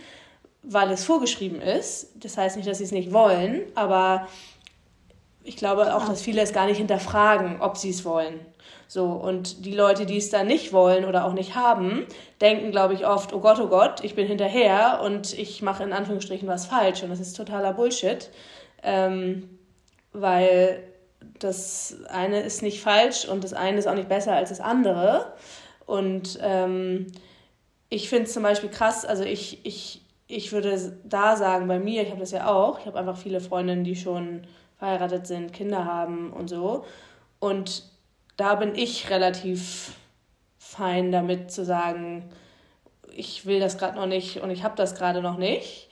weil 0.62 0.90
es 0.90 1.04
vorgeschrieben 1.04 1.60
ist. 1.60 2.12
Das 2.16 2.36
heißt 2.36 2.56
nicht, 2.56 2.68
dass 2.68 2.78
sie 2.78 2.84
es 2.84 2.92
nicht 2.92 3.12
wollen, 3.12 3.62
aber 3.74 4.28
ich 5.44 5.56
glaube 5.56 5.94
auch, 5.94 6.06
dass 6.06 6.22
viele 6.22 6.42
es 6.42 6.52
gar 6.52 6.66
nicht 6.66 6.78
hinterfragen, 6.78 7.60
ob 7.60 7.76
sie 7.76 7.90
es 7.90 8.04
wollen. 8.04 8.40
So, 8.86 9.04
und 9.04 9.66
die 9.66 9.74
Leute, 9.74 10.06
die 10.06 10.16
es 10.16 10.30
dann 10.30 10.46
nicht 10.46 10.72
wollen 10.72 11.04
oder 11.04 11.26
auch 11.26 11.34
nicht 11.34 11.54
haben, 11.54 12.06
denken, 12.40 12.70
glaube 12.70 12.94
ich, 12.94 13.06
oft, 13.06 13.34
oh 13.34 13.40
Gott, 13.40 13.60
oh 13.60 13.68
Gott, 13.68 14.02
ich 14.02 14.14
bin 14.14 14.26
hinterher 14.26 15.00
und 15.04 15.38
ich 15.38 15.60
mache 15.60 15.82
in 15.82 15.92
Anführungsstrichen 15.92 16.48
was 16.48 16.66
falsch. 16.66 17.02
Und 17.02 17.10
das 17.10 17.20
ist 17.20 17.36
totaler 17.36 17.74
Bullshit, 17.74 18.30
ähm, 18.82 19.58
weil 20.12 20.82
das 21.38 21.98
eine 22.08 22.40
ist 22.40 22.62
nicht 22.62 22.80
falsch 22.80 23.26
und 23.26 23.44
das 23.44 23.52
eine 23.52 23.78
ist 23.78 23.86
auch 23.86 23.94
nicht 23.94 24.08
besser 24.08 24.32
als 24.32 24.48
das 24.48 24.60
andere. 24.60 25.32
Und 25.84 26.38
ähm, 26.42 27.06
ich 27.90 28.08
finde 28.08 28.24
es 28.24 28.32
zum 28.32 28.42
Beispiel 28.42 28.70
krass, 28.70 29.04
also 29.04 29.22
ich, 29.22 29.64
ich 29.64 30.02
ich 30.28 30.52
würde 30.52 30.98
da 31.04 31.36
sagen, 31.36 31.66
bei 31.66 31.78
mir, 31.78 32.02
ich 32.02 32.10
habe 32.10 32.20
das 32.20 32.30
ja 32.30 32.46
auch, 32.48 32.78
ich 32.78 32.86
habe 32.86 32.98
einfach 32.98 33.16
viele 33.16 33.40
Freundinnen, 33.40 33.82
die 33.82 33.96
schon 33.96 34.42
verheiratet 34.78 35.26
sind, 35.26 35.54
Kinder 35.54 35.86
haben 35.86 36.32
und 36.32 36.48
so. 36.48 36.84
Und 37.40 37.84
da 38.36 38.54
bin 38.54 38.74
ich 38.74 39.10
relativ 39.10 39.92
fein 40.58 41.10
damit 41.10 41.50
zu 41.50 41.64
sagen, 41.64 42.28
ich 43.10 43.46
will 43.46 43.58
das 43.58 43.78
gerade 43.78 43.96
noch 43.96 44.06
nicht 44.06 44.42
und 44.42 44.50
ich 44.50 44.62
habe 44.62 44.76
das 44.76 44.94
gerade 44.94 45.22
noch 45.22 45.38
nicht. 45.38 45.88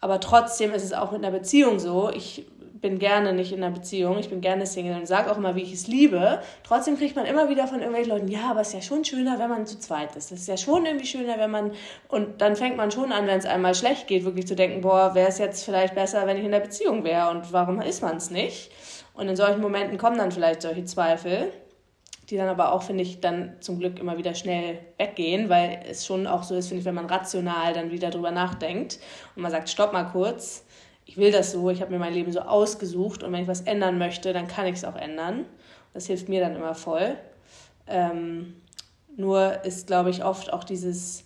Aber 0.00 0.20
trotzdem 0.20 0.72
ist 0.72 0.84
es 0.84 0.92
auch 0.92 1.10
mit 1.10 1.24
einer 1.24 1.36
Beziehung 1.36 1.80
so. 1.80 2.10
Ich 2.10 2.44
bin 2.80 2.98
gerne 2.98 3.32
nicht 3.32 3.52
in 3.52 3.62
einer 3.62 3.74
Beziehung, 3.74 4.18
ich 4.18 4.28
bin 4.28 4.40
gerne 4.40 4.66
Single 4.66 4.96
und 4.96 5.06
sage 5.06 5.30
auch 5.30 5.36
immer, 5.36 5.54
wie 5.54 5.62
ich 5.62 5.72
es 5.72 5.86
liebe. 5.86 6.40
Trotzdem 6.64 6.96
kriegt 6.96 7.16
man 7.16 7.26
immer 7.26 7.48
wieder 7.48 7.66
von 7.66 7.78
irgendwelchen 7.78 8.12
Leuten, 8.12 8.28
ja, 8.28 8.50
aber 8.50 8.60
es 8.60 8.68
ist 8.68 8.74
ja 8.74 8.82
schon 8.82 9.04
schöner, 9.04 9.38
wenn 9.38 9.48
man 9.48 9.66
zu 9.66 9.78
zweit 9.78 10.16
ist. 10.16 10.32
Es 10.32 10.40
ist 10.40 10.48
ja 10.48 10.56
schon 10.56 10.86
irgendwie 10.86 11.06
schöner, 11.06 11.38
wenn 11.38 11.50
man. 11.50 11.72
Und 12.08 12.40
dann 12.40 12.56
fängt 12.56 12.76
man 12.76 12.90
schon 12.90 13.12
an, 13.12 13.26
wenn 13.26 13.38
es 13.38 13.46
einmal 13.46 13.74
schlecht 13.74 14.06
geht, 14.06 14.24
wirklich 14.24 14.46
zu 14.46 14.54
denken, 14.54 14.80
boah, 14.80 15.14
wäre 15.14 15.28
es 15.28 15.38
jetzt 15.38 15.64
vielleicht 15.64 15.94
besser, 15.94 16.26
wenn 16.26 16.36
ich 16.36 16.44
in 16.44 16.52
der 16.52 16.60
Beziehung 16.60 17.04
wäre 17.04 17.30
und 17.30 17.52
warum 17.52 17.80
ist 17.80 18.02
man 18.02 18.16
es 18.16 18.30
nicht? 18.30 18.70
Und 19.14 19.28
in 19.28 19.36
solchen 19.36 19.60
Momenten 19.60 19.98
kommen 19.98 20.16
dann 20.16 20.30
vielleicht 20.30 20.62
solche 20.62 20.84
Zweifel, 20.84 21.52
die 22.30 22.36
dann 22.36 22.48
aber 22.48 22.72
auch, 22.72 22.82
finde 22.82 23.02
ich, 23.02 23.20
dann 23.20 23.56
zum 23.60 23.78
Glück 23.78 23.98
immer 23.98 24.18
wieder 24.18 24.34
schnell 24.34 24.78
weggehen, 24.98 25.48
weil 25.48 25.80
es 25.88 26.06
schon 26.06 26.26
auch 26.26 26.42
so 26.42 26.54
ist, 26.54 26.68
finde 26.68 26.80
ich, 26.80 26.84
wenn 26.84 26.94
man 26.94 27.06
rational 27.06 27.72
dann 27.72 27.90
wieder 27.90 28.10
drüber 28.10 28.30
nachdenkt 28.30 28.98
und 29.34 29.42
man 29.42 29.50
sagt, 29.50 29.68
stopp 29.68 29.92
mal 29.92 30.04
kurz 30.04 30.64
ich 31.08 31.16
will 31.16 31.32
das 31.32 31.52
so, 31.52 31.70
ich 31.70 31.80
habe 31.80 31.90
mir 31.90 31.98
mein 31.98 32.12
Leben 32.12 32.30
so 32.30 32.40
ausgesucht 32.40 33.22
und 33.22 33.32
wenn 33.32 33.42
ich 33.42 33.48
was 33.48 33.62
ändern 33.62 33.96
möchte, 33.96 34.34
dann 34.34 34.46
kann 34.46 34.66
ich 34.66 34.74
es 34.74 34.84
auch 34.84 34.94
ändern. 34.94 35.46
Das 35.94 36.06
hilft 36.06 36.28
mir 36.28 36.38
dann 36.38 36.54
immer 36.54 36.74
voll. 36.74 37.16
Ähm, 37.86 38.54
nur 39.16 39.64
ist, 39.64 39.86
glaube 39.86 40.10
ich, 40.10 40.22
oft 40.22 40.52
auch 40.52 40.64
dieses 40.64 41.24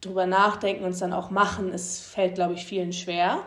drüber 0.00 0.24
nachdenken 0.24 0.84
und 0.84 0.92
es 0.92 1.00
dann 1.00 1.12
auch 1.12 1.28
machen, 1.28 1.70
es 1.70 2.00
fällt, 2.00 2.36
glaube 2.36 2.54
ich, 2.54 2.64
vielen 2.64 2.94
schwer. 2.94 3.40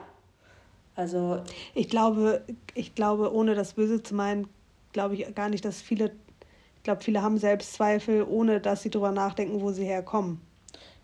Also 0.95 1.41
ich 1.73 1.89
glaube, 1.89 2.43
ich 2.75 2.93
glaube, 2.93 3.33
ohne 3.33 3.55
das 3.55 3.73
Böse 3.73 4.03
zu 4.03 4.13
meinen, 4.13 4.47
glaube 4.93 5.15
ich 5.15 5.33
gar 5.33 5.49
nicht, 5.49 5.65
dass 5.65 5.81
viele, 5.81 6.11
ich 6.75 6.83
glaube, 6.83 7.01
viele 7.01 7.23
haben 7.23 7.39
Selbstzweifel, 7.39 8.23
ohne 8.29 8.61
dass 8.61 8.83
sie 8.83 8.91
drüber 8.91 9.11
nachdenken, 9.11 9.59
wo 9.59 9.71
sie 9.71 9.85
herkommen. 9.85 10.39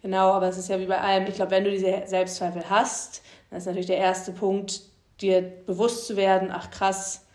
Genau, 0.03 0.33
aber 0.33 0.49
es 0.49 0.59
ist 0.59 0.69
ja 0.69 0.79
wie 0.79 0.85
bei 0.85 1.01
allem. 1.01 1.25
Ich 1.25 1.33
glaube, 1.33 1.49
wenn 1.49 1.63
du 1.63 1.71
diese 1.71 2.03
Selbstzweifel 2.05 2.69
hast, 2.69 3.23
das 3.55 3.63
ist 3.63 3.67
natürlich 3.67 3.87
der 3.87 3.97
erste 3.97 4.33
Punkt, 4.33 4.81
dir 5.21 5.41
bewusst 5.41 6.07
zu 6.07 6.17
werden, 6.17 6.49
ach 6.51 6.71
krass, 6.71 7.25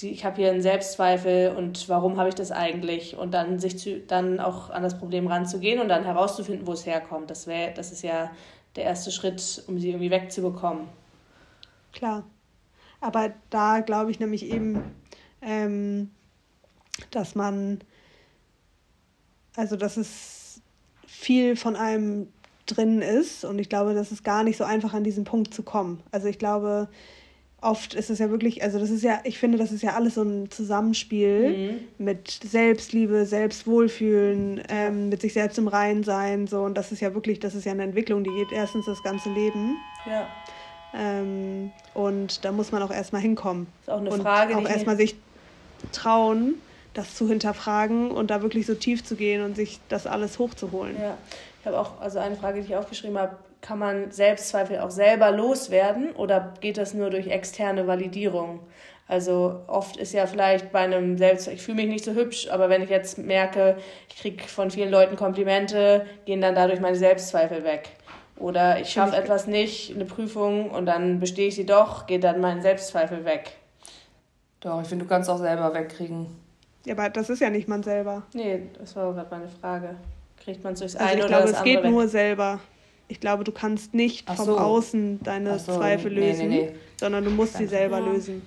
die, 0.00 0.10
ich 0.10 0.24
habe 0.24 0.36
hier 0.36 0.50
einen 0.50 0.60
Selbstzweifel 0.60 1.54
und 1.56 1.88
warum 1.88 2.18
habe 2.18 2.28
ich 2.28 2.34
das 2.34 2.50
eigentlich? 2.50 3.16
Und 3.16 3.32
dann 3.32 3.60
sich 3.60 3.78
zu, 3.78 4.00
dann 4.00 4.40
auch 4.40 4.70
an 4.70 4.82
das 4.82 4.98
Problem 4.98 5.28
ranzugehen 5.28 5.80
und 5.80 5.88
dann 5.88 6.04
herauszufinden, 6.04 6.66
wo 6.66 6.72
es 6.72 6.84
herkommt. 6.84 7.30
Das 7.30 7.46
wäre, 7.46 7.72
das 7.74 7.92
ist 7.92 8.02
ja 8.02 8.30
der 8.74 8.84
erste 8.84 9.12
Schritt, 9.12 9.62
um 9.68 9.78
sie 9.78 9.90
irgendwie 9.90 10.10
wegzubekommen. 10.10 10.88
Klar. 11.92 12.24
Aber 13.00 13.32
da 13.50 13.80
glaube 13.80 14.10
ich 14.10 14.18
nämlich 14.18 14.50
eben, 14.50 14.82
ähm, 15.42 16.10
dass 17.12 17.36
man, 17.36 17.80
also 19.54 19.76
dass 19.76 19.96
es 19.96 20.60
viel 21.06 21.54
von 21.54 21.76
einem 21.76 22.28
drin 22.76 23.02
ist. 23.02 23.44
Und 23.44 23.58
ich 23.58 23.68
glaube, 23.68 23.94
das 23.94 24.12
ist 24.12 24.24
gar 24.24 24.44
nicht 24.44 24.56
so 24.56 24.64
einfach, 24.64 24.94
an 24.94 25.04
diesen 25.04 25.24
Punkt 25.24 25.52
zu 25.54 25.62
kommen. 25.62 26.00
Also 26.12 26.28
ich 26.28 26.38
glaube, 26.38 26.88
oft 27.60 27.94
ist 27.94 28.10
es 28.10 28.18
ja 28.18 28.30
wirklich, 28.30 28.62
also 28.62 28.78
das 28.78 28.90
ist 28.90 29.02
ja, 29.02 29.20
ich 29.24 29.38
finde, 29.38 29.58
das 29.58 29.72
ist 29.72 29.82
ja 29.82 29.94
alles 29.94 30.14
so 30.14 30.22
ein 30.22 30.50
Zusammenspiel 30.50 31.50
mhm. 31.98 32.04
mit 32.04 32.30
Selbstliebe, 32.30 33.26
Selbstwohlfühlen, 33.26 34.62
ähm, 34.68 35.08
mit 35.08 35.20
sich 35.20 35.32
selbst 35.32 35.58
im 35.58 35.68
Rein 35.68 36.04
sein, 36.04 36.46
so 36.46 36.62
und 36.62 36.76
das 36.76 36.92
ist 36.92 37.00
ja 37.00 37.14
wirklich, 37.14 37.40
das 37.40 37.54
ist 37.54 37.64
ja 37.64 37.72
eine 37.72 37.82
Entwicklung, 37.82 38.22
die 38.22 38.30
geht 38.30 38.52
erstens 38.52 38.86
das 38.86 39.02
ganze 39.02 39.30
Leben. 39.30 39.76
Ja. 40.06 40.28
Ähm, 40.94 41.72
und 41.94 42.44
da 42.44 42.52
muss 42.52 42.72
man 42.72 42.82
auch 42.82 42.90
erstmal 42.90 43.20
hinkommen. 43.20 43.66
Ist 43.82 43.90
auch 43.90 43.98
eine 43.98 44.10
und 44.10 44.22
Frage. 44.22 44.56
Auch 44.56 44.66
erstmal 44.66 44.96
sich 44.96 45.16
trauen, 45.92 46.54
das 46.94 47.14
zu 47.14 47.28
hinterfragen 47.28 48.10
und 48.10 48.30
da 48.30 48.40
wirklich 48.42 48.66
so 48.66 48.74
tief 48.74 49.04
zu 49.04 49.16
gehen 49.16 49.42
und 49.42 49.56
sich 49.56 49.80
das 49.88 50.06
alles 50.06 50.38
hochzuholen. 50.38 50.96
Ja 50.98 51.18
habe 51.68 51.80
auch, 51.80 52.00
also 52.00 52.18
eine 52.18 52.36
Frage, 52.36 52.60
die 52.60 52.66
ich 52.66 52.76
aufgeschrieben 52.76 53.18
habe, 53.18 53.36
kann 53.60 53.78
man 53.78 54.10
Selbstzweifel 54.10 54.78
auch 54.80 54.90
selber 54.90 55.30
loswerden 55.30 56.12
oder 56.12 56.54
geht 56.60 56.78
das 56.78 56.94
nur 56.94 57.10
durch 57.10 57.28
externe 57.28 57.86
Validierung? 57.86 58.60
Also 59.08 59.62
oft 59.68 59.96
ist 59.96 60.12
ja 60.12 60.26
vielleicht 60.26 60.70
bei 60.70 60.80
einem 60.80 61.16
Selbst, 61.16 61.48
ich 61.48 61.62
fühle 61.62 61.78
mich 61.78 61.88
nicht 61.88 62.04
so 62.04 62.12
hübsch, 62.12 62.48
aber 62.50 62.68
wenn 62.68 62.82
ich 62.82 62.90
jetzt 62.90 63.18
merke, 63.18 63.78
ich 64.08 64.16
kriege 64.16 64.44
von 64.44 64.70
vielen 64.70 64.90
Leuten 64.90 65.16
Komplimente, 65.16 66.06
gehen 66.26 66.42
dann 66.42 66.54
dadurch 66.54 66.80
meine 66.80 66.96
Selbstzweifel 66.96 67.64
weg. 67.64 67.88
Oder 68.36 68.80
ich 68.80 68.90
schaffe 68.90 69.16
etwas 69.16 69.46
nicht, 69.46 69.94
eine 69.94 70.04
Prüfung, 70.04 70.70
und 70.70 70.86
dann 70.86 71.20
bestehe 71.20 71.48
ich 71.48 71.56
sie 71.56 71.66
doch, 71.66 72.06
geht 72.06 72.22
dann 72.22 72.40
mein 72.40 72.60
Selbstzweifel 72.60 73.24
weg. 73.24 73.52
Doch, 74.60 74.82
ich 74.82 74.88
finde, 74.88 75.06
du 75.06 75.08
kannst 75.08 75.30
auch 75.30 75.38
selber 75.38 75.72
wegkriegen. 75.72 76.26
Ja, 76.84 76.92
aber 76.92 77.08
das 77.08 77.30
ist 77.30 77.40
ja 77.40 77.50
nicht 77.50 77.66
man 77.66 77.82
selber. 77.82 78.24
Nee, 78.34 78.64
das 78.78 78.94
war 78.94 79.12
gerade 79.14 79.30
meine 79.30 79.48
Frage 79.48 79.96
kriegt 80.48 80.64
man 80.64 80.72
es 80.72 80.80
durchs 80.80 80.96
also 80.96 81.12
eine 81.12 81.20
oder 81.20 81.28
glaube, 81.28 81.42
das 81.42 81.54
andere. 81.58 81.68
Ich 81.68 81.72
glaube, 81.72 81.78
es 81.78 81.84
geht 81.84 81.92
nur 81.92 82.08
selber. 82.08 82.60
Ich 83.08 83.20
glaube, 83.20 83.44
du 83.44 83.52
kannst 83.52 83.92
nicht 83.92 84.28
so. 84.28 84.44
vom 84.44 84.58
Außen 84.58 85.22
deine 85.22 85.58
so. 85.58 85.76
Zweifel 85.76 86.12
lösen, 86.12 86.48
nee, 86.48 86.56
nee, 86.56 86.70
nee. 86.70 86.76
sondern 86.98 87.24
du 87.24 87.30
musst 87.30 87.56
sie 87.56 87.66
selber 87.66 87.98
ja. 87.98 88.06
lösen. 88.06 88.42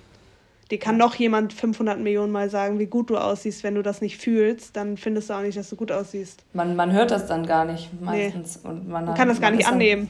Dir 0.70 0.78
kann 0.78 0.96
noch 0.96 1.14
jemand 1.14 1.52
500 1.52 2.00
Millionen 2.00 2.32
Mal 2.32 2.50
sagen, 2.50 2.78
wie 2.78 2.86
gut 2.86 3.10
du 3.10 3.18
aussiehst. 3.18 3.62
Wenn 3.62 3.74
du 3.74 3.82
das 3.82 4.00
nicht 4.00 4.16
fühlst, 4.16 4.76
dann 4.76 4.96
findest 4.96 5.30
du 5.30 5.34
auch 5.34 5.42
nicht, 5.42 5.56
dass 5.56 5.68
du 5.68 5.76
gut 5.76 5.92
aussiehst. 5.92 6.44
Man, 6.54 6.74
man 6.74 6.92
hört 6.92 7.10
das 7.10 7.26
dann 7.26 7.46
gar 7.46 7.64
nicht 7.64 7.90
meistens. 8.00 8.56
Und 8.56 8.88
man, 8.88 9.04
man 9.04 9.14
kann 9.14 9.28
das 9.28 9.40
gar 9.40 9.50
nicht 9.50 9.68
annehmen. 9.68 10.08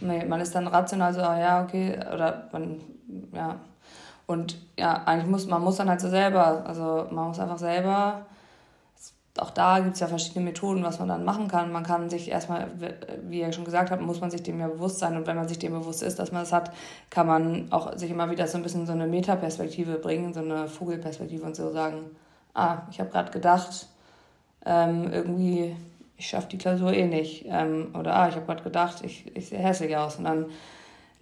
Dann, 0.00 0.10
nee, 0.10 0.24
man 0.24 0.40
ist 0.40 0.54
dann 0.54 0.66
rational 0.68 1.14
so, 1.14 1.20
ah, 1.20 1.38
ja, 1.38 1.64
okay, 1.64 1.98
oder 2.12 2.48
man, 2.52 2.76
ja. 3.34 3.56
Und 4.26 4.58
ja, 4.78 5.02
eigentlich 5.04 5.26
muss 5.26 5.46
man 5.46 5.62
muss 5.62 5.76
dann 5.76 5.88
halt 5.88 6.00
so 6.00 6.10
selber, 6.10 6.64
also 6.66 7.06
man 7.10 7.28
muss 7.28 7.40
einfach 7.40 7.58
selber 7.58 8.26
auch 9.38 9.50
da 9.50 9.80
gibt 9.80 9.94
es 9.94 10.00
ja 10.00 10.06
verschiedene 10.06 10.44
Methoden, 10.44 10.82
was 10.82 10.98
man 10.98 11.08
dann 11.08 11.24
machen 11.24 11.48
kann. 11.48 11.72
Man 11.72 11.84
kann 11.84 12.10
sich 12.10 12.30
erstmal, 12.30 12.68
wie 13.22 13.40
ihr 13.40 13.52
schon 13.52 13.64
gesagt 13.64 13.90
habt, 13.90 14.02
muss 14.02 14.20
man 14.20 14.30
sich 14.30 14.42
dem 14.42 14.60
ja 14.60 14.68
bewusst 14.68 14.98
sein. 14.98 15.16
Und 15.16 15.26
wenn 15.26 15.36
man 15.36 15.48
sich 15.48 15.58
dem 15.58 15.72
bewusst 15.72 16.02
ist, 16.02 16.18
dass 16.18 16.32
man 16.32 16.42
es 16.42 16.50
das 16.50 16.56
hat, 16.56 16.72
kann 17.10 17.26
man 17.26 17.66
auch 17.70 17.96
sich 17.96 18.10
immer 18.10 18.30
wieder 18.30 18.46
so 18.46 18.56
ein 18.56 18.62
bisschen 18.62 18.86
so 18.86 18.92
eine 18.92 19.06
Metaperspektive 19.06 19.94
bringen, 19.94 20.34
so 20.34 20.40
eine 20.40 20.68
Vogelperspektive 20.68 21.44
und 21.44 21.56
so 21.56 21.72
sagen, 21.72 22.04
ah, 22.54 22.78
ich 22.90 23.00
habe 23.00 23.10
gerade 23.10 23.30
gedacht, 23.30 23.86
ähm, 24.66 25.12
irgendwie, 25.12 25.76
ich 26.16 26.26
schaffe 26.26 26.48
die 26.48 26.58
Klausur 26.58 26.92
eh 26.92 27.06
nicht. 27.06 27.46
Ähm, 27.48 27.94
oder 27.98 28.14
ah, 28.14 28.28
ich 28.28 28.34
habe 28.34 28.46
gerade 28.46 28.62
gedacht, 28.62 29.04
ich, 29.04 29.34
ich 29.36 29.48
sehe 29.48 29.58
hässlich 29.58 29.96
aus. 29.96 30.16
Und 30.16 30.24
dann 30.24 30.46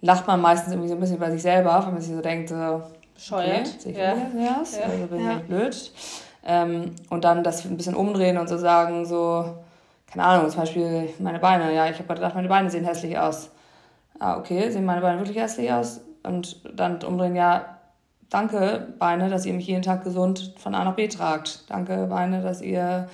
lacht 0.01 0.27
man 0.27 0.41
meistens 0.41 0.73
irgendwie 0.73 0.89
so 0.89 0.95
ein 0.95 0.99
bisschen 0.99 1.19
bei 1.19 1.31
sich 1.31 1.41
selber, 1.41 1.83
wenn 1.85 1.93
man 1.93 2.01
sich 2.01 2.13
so 2.13 2.21
denkt, 2.21 2.49
so, 2.49 2.81
Bescheuert. 3.17 3.69
Okay, 3.83 3.97
ja. 3.97 4.15
Ja. 4.39 4.59
Also 4.59 5.07
bin 5.07 5.25
ja. 5.25 5.37
ich 5.37 5.43
blöd. 5.43 5.91
Ähm, 6.47 6.95
und 7.09 7.25
dann 7.25 7.43
das 7.43 7.65
ein 7.65 7.75
bisschen 7.75 7.93
umdrehen 7.93 8.37
und 8.37 8.47
so 8.47 8.57
sagen, 8.57 9.05
so, 9.05 9.45
keine 10.09 10.23
Ahnung, 10.23 10.49
zum 10.49 10.61
Beispiel 10.61 11.09
meine 11.19 11.39
Beine. 11.39 11.75
Ja, 11.75 11.89
ich 11.89 11.99
habe 11.99 12.13
gedacht, 12.13 12.35
meine 12.35 12.47
Beine 12.47 12.69
sehen 12.69 12.85
hässlich 12.85 13.19
aus. 13.19 13.51
Ah, 14.17 14.37
okay, 14.37 14.71
sehen 14.71 14.85
meine 14.85 15.01
Beine 15.01 15.19
wirklich 15.19 15.37
hässlich 15.37 15.71
aus? 15.71 15.99
Und 16.23 16.61
dann 16.73 17.03
umdrehen, 17.03 17.35
ja, 17.35 17.77
danke 18.29 18.87
Beine, 18.97 19.29
dass 19.29 19.45
ihr 19.45 19.53
mich 19.53 19.67
jeden 19.67 19.81
Tag 19.81 20.05
gesund 20.05 20.53
von 20.57 20.73
A 20.73 20.85
nach 20.85 20.95
B 20.95 21.09
tragt. 21.09 21.69
Danke 21.69 22.07
Beine, 22.07 22.41
dass 22.41 22.61
ihr, 22.61 23.09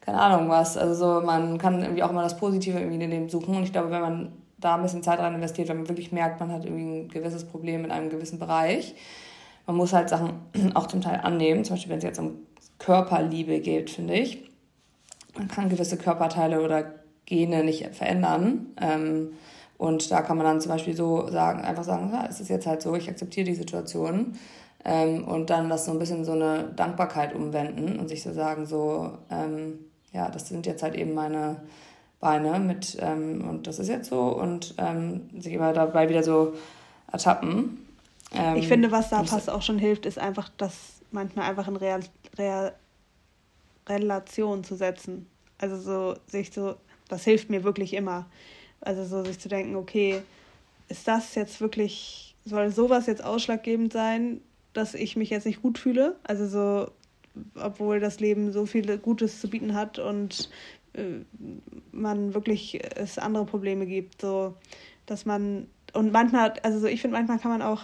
keine 0.00 0.18
Ahnung 0.18 0.48
was. 0.48 0.78
Also 0.78 0.94
so, 0.94 1.26
man 1.26 1.58
kann 1.58 1.82
irgendwie 1.82 2.02
auch 2.02 2.10
immer 2.10 2.22
das 2.22 2.38
Positive 2.38 2.78
irgendwie 2.78 3.04
in 3.04 3.10
dem 3.10 3.28
suchen. 3.28 3.56
Und 3.56 3.64
ich 3.64 3.72
glaube, 3.72 3.90
wenn 3.90 4.00
man 4.00 4.32
da 4.56 4.76
ein 4.76 4.82
bisschen 4.82 5.02
Zeit 5.02 5.18
rein 5.18 5.34
investiert, 5.34 5.68
wenn 5.68 5.78
man 5.78 5.88
wirklich 5.88 6.12
merkt, 6.12 6.40
man 6.40 6.50
hat 6.50 6.64
irgendwie 6.64 6.84
ein 6.84 7.08
gewisses 7.08 7.44
Problem 7.44 7.84
in 7.84 7.90
einem 7.90 8.10
gewissen 8.10 8.38
Bereich, 8.38 8.94
man 9.70 9.76
muss 9.76 9.92
halt 9.92 10.08
Sachen 10.08 10.32
auch 10.74 10.88
zum 10.88 11.00
Teil 11.00 11.20
annehmen. 11.22 11.64
Zum 11.64 11.76
Beispiel, 11.76 11.92
wenn 11.92 11.98
es 11.98 12.04
jetzt 12.04 12.18
um 12.18 12.38
Körperliebe 12.78 13.60
geht, 13.60 13.90
finde 13.90 14.14
ich. 14.14 14.50
Man 15.36 15.46
kann 15.46 15.68
gewisse 15.68 15.96
Körperteile 15.96 16.60
oder 16.60 16.92
Gene 17.24 17.62
nicht 17.62 17.94
verändern. 17.94 18.66
Ähm, 18.80 19.34
und 19.78 20.10
da 20.10 20.22
kann 20.22 20.36
man 20.36 20.46
dann 20.46 20.60
zum 20.60 20.72
Beispiel 20.72 20.96
so 20.96 21.28
sagen, 21.28 21.62
einfach 21.62 21.84
sagen, 21.84 22.10
ja, 22.12 22.26
es 22.28 22.40
ist 22.40 22.48
jetzt 22.48 22.66
halt 22.66 22.82
so, 22.82 22.96
ich 22.96 23.08
akzeptiere 23.08 23.46
die 23.46 23.54
Situation. 23.54 24.32
Ähm, 24.84 25.22
und 25.22 25.50
dann 25.50 25.70
das 25.70 25.84
so 25.84 25.92
ein 25.92 26.00
bisschen 26.00 26.24
so 26.24 26.32
eine 26.32 26.64
Dankbarkeit 26.74 27.32
umwenden 27.32 28.00
und 28.00 28.08
sich 28.08 28.24
so 28.24 28.32
sagen, 28.32 28.66
so, 28.66 29.18
ähm, 29.30 29.78
ja, 30.10 30.28
das 30.30 30.48
sind 30.48 30.66
jetzt 30.66 30.82
halt 30.82 30.96
eben 30.96 31.14
meine 31.14 31.62
Beine 32.18 32.58
mit, 32.58 32.98
ähm, 33.00 33.48
und 33.48 33.68
das 33.68 33.78
ist 33.78 33.88
jetzt 33.88 34.10
so. 34.10 34.20
Und 34.20 34.74
ähm, 34.78 35.30
sich 35.38 35.52
immer 35.52 35.72
dabei 35.72 36.08
wieder 36.08 36.24
so 36.24 36.54
ertappen. 37.12 37.86
Ähm, 38.32 38.56
ich 38.56 38.68
finde, 38.68 38.90
was 38.90 39.10
da 39.10 39.24
fast 39.24 39.50
auch 39.50 39.62
schon 39.62 39.78
hilft, 39.78 40.06
ist 40.06 40.18
einfach, 40.18 40.48
das 40.56 41.00
manchmal 41.10 41.48
einfach 41.48 41.68
in 41.68 41.76
Real, 41.76 42.00
Real, 42.38 42.74
Relation 43.88 44.64
zu 44.64 44.76
setzen. 44.76 45.26
Also 45.58 45.76
so 45.76 46.16
sich 46.26 46.52
so, 46.52 46.76
das 47.08 47.24
hilft 47.24 47.50
mir 47.50 47.64
wirklich 47.64 47.92
immer. 47.94 48.26
Also 48.80 49.04
so 49.04 49.24
sich 49.24 49.38
zu 49.38 49.48
denken, 49.48 49.76
okay, 49.76 50.22
ist 50.88 51.06
das 51.06 51.34
jetzt 51.34 51.60
wirklich, 51.60 52.34
soll 52.44 52.70
sowas 52.70 53.06
jetzt 53.06 53.22
ausschlaggebend 53.22 53.92
sein, 53.92 54.40
dass 54.72 54.94
ich 54.94 55.16
mich 55.16 55.30
jetzt 55.30 55.46
nicht 55.46 55.62
gut 55.62 55.78
fühle? 55.78 56.16
Also 56.22 56.46
so, 56.46 56.90
obwohl 57.60 58.00
das 58.00 58.20
Leben 58.20 58.52
so 58.52 58.66
viel 58.66 58.98
Gutes 58.98 59.40
zu 59.40 59.48
bieten 59.48 59.74
hat 59.74 59.98
und 59.98 60.50
äh, 60.94 61.20
man 61.92 62.34
wirklich 62.34 62.80
es 62.96 63.18
andere 63.18 63.44
Probleme 63.44 63.86
gibt, 63.86 64.22
so 64.22 64.54
dass 65.06 65.26
man 65.26 65.66
und 65.92 66.12
manchmal, 66.12 66.54
also 66.62 66.78
so 66.78 66.86
ich 66.86 67.00
finde 67.00 67.16
manchmal 67.16 67.38
kann 67.38 67.50
man 67.50 67.62
auch 67.62 67.82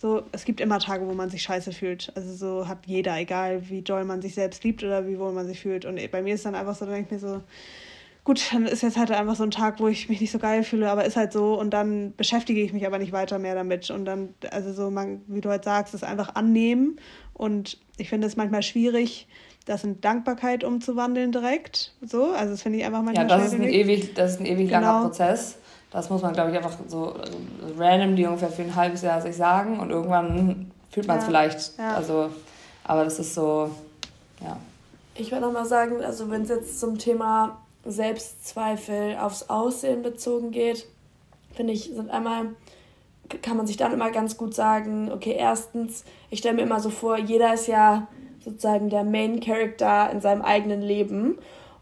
so, 0.00 0.22
es 0.32 0.46
gibt 0.46 0.62
immer 0.62 0.78
Tage, 0.78 1.06
wo 1.06 1.12
man 1.12 1.28
sich 1.28 1.42
scheiße 1.42 1.72
fühlt. 1.72 2.10
Also 2.14 2.32
so 2.32 2.68
hat 2.68 2.86
jeder, 2.86 3.18
egal 3.18 3.68
wie 3.68 3.82
doll 3.82 4.04
man 4.04 4.22
sich 4.22 4.34
selbst 4.34 4.64
liebt 4.64 4.82
oder 4.82 5.06
wie 5.06 5.18
wohl 5.18 5.32
man 5.32 5.46
sich 5.46 5.60
fühlt. 5.60 5.84
Und 5.84 6.00
bei 6.10 6.22
mir 6.22 6.34
ist 6.34 6.46
dann 6.46 6.54
einfach 6.54 6.74
so, 6.74 6.86
dann 6.86 6.94
denke 6.94 7.14
ich 7.14 7.22
mir 7.22 7.28
so, 7.28 7.42
gut, 8.24 8.42
dann 8.50 8.64
ist 8.64 8.82
jetzt 8.82 8.96
halt 8.96 9.10
einfach 9.10 9.36
so 9.36 9.42
ein 9.42 9.50
Tag, 9.50 9.78
wo 9.78 9.88
ich 9.88 10.08
mich 10.08 10.22
nicht 10.22 10.30
so 10.30 10.38
geil 10.38 10.64
fühle, 10.64 10.90
aber 10.90 11.04
ist 11.04 11.16
halt 11.16 11.34
so 11.34 11.52
und 11.60 11.70
dann 11.70 12.14
beschäftige 12.16 12.62
ich 12.62 12.72
mich 12.72 12.86
aber 12.86 12.98
nicht 12.98 13.12
weiter 13.12 13.38
mehr 13.38 13.54
damit. 13.54 13.90
Und 13.90 14.06
dann, 14.06 14.34
also 14.50 14.72
so, 14.72 14.90
man, 14.90 15.20
wie 15.26 15.42
du 15.42 15.50
halt 15.50 15.64
sagst, 15.64 15.92
ist 15.92 16.04
einfach 16.04 16.34
annehmen. 16.34 16.98
Und 17.34 17.76
ich 17.98 18.08
finde 18.08 18.26
es 18.26 18.36
manchmal 18.36 18.62
schwierig, 18.62 19.28
das 19.66 19.84
in 19.84 20.00
Dankbarkeit 20.00 20.64
umzuwandeln 20.64 21.30
direkt. 21.30 21.94
So, 22.00 22.32
also 22.32 22.52
das 22.52 22.62
finde 22.62 22.78
ich 22.78 22.86
einfach 22.86 23.02
manchmal 23.02 23.28
Ja, 23.28 23.36
das 23.36 23.48
ist 23.48 23.54
ein 23.54 23.68
ewig, 23.68 24.14
das 24.14 24.32
ist 24.32 24.40
ein 24.40 24.46
ewig 24.46 24.68
genau. 24.68 24.80
langer 24.80 25.08
Prozess. 25.08 25.58
Das 25.90 26.08
muss 26.08 26.22
man, 26.22 26.32
glaube 26.32 26.50
ich, 26.50 26.56
einfach 26.56 26.72
so 26.86 27.14
also 27.14 27.36
random 27.76 28.16
die 28.16 28.26
ungefähr 28.26 28.50
für 28.50 28.62
ein 28.62 28.76
halbes 28.76 29.02
Jahr 29.02 29.20
sich 29.20 29.36
sagen 29.36 29.80
und 29.80 29.90
irgendwann 29.90 30.70
fühlt 30.90 31.08
man 31.08 31.18
es 31.18 31.24
ja, 31.24 31.28
vielleicht. 31.28 31.78
Ja. 31.78 31.94
Also, 31.94 32.30
aber 32.84 33.04
das 33.04 33.18
ist 33.18 33.34
so, 33.34 33.70
ja. 34.40 34.56
Ich 35.14 35.32
würde 35.32 35.44
nochmal 35.44 35.66
sagen, 35.66 36.02
also 36.02 36.30
wenn 36.30 36.42
es 36.42 36.48
jetzt 36.48 36.80
zum 36.80 36.98
Thema 36.98 37.58
Selbstzweifel 37.84 39.16
aufs 39.20 39.50
Aussehen 39.50 40.02
bezogen 40.02 40.50
geht, 40.50 40.86
finde 41.54 41.72
ich, 41.72 41.90
sind 41.92 42.10
einmal, 42.10 42.46
kann 43.42 43.56
man 43.56 43.66
sich 43.66 43.76
dann 43.76 43.92
immer 43.92 44.10
ganz 44.10 44.36
gut 44.36 44.54
sagen, 44.54 45.10
okay, 45.12 45.34
erstens, 45.36 46.04
ich 46.30 46.38
stelle 46.38 46.56
mir 46.56 46.62
immer 46.62 46.80
so 46.80 46.90
vor, 46.90 47.18
jeder 47.18 47.54
ist 47.54 47.66
ja 47.66 48.06
sozusagen 48.44 48.90
der 48.90 49.04
Main 49.04 49.40
Character 49.40 50.10
in 50.10 50.20
seinem 50.20 50.42
eigenen 50.42 50.82
Leben 50.82 51.38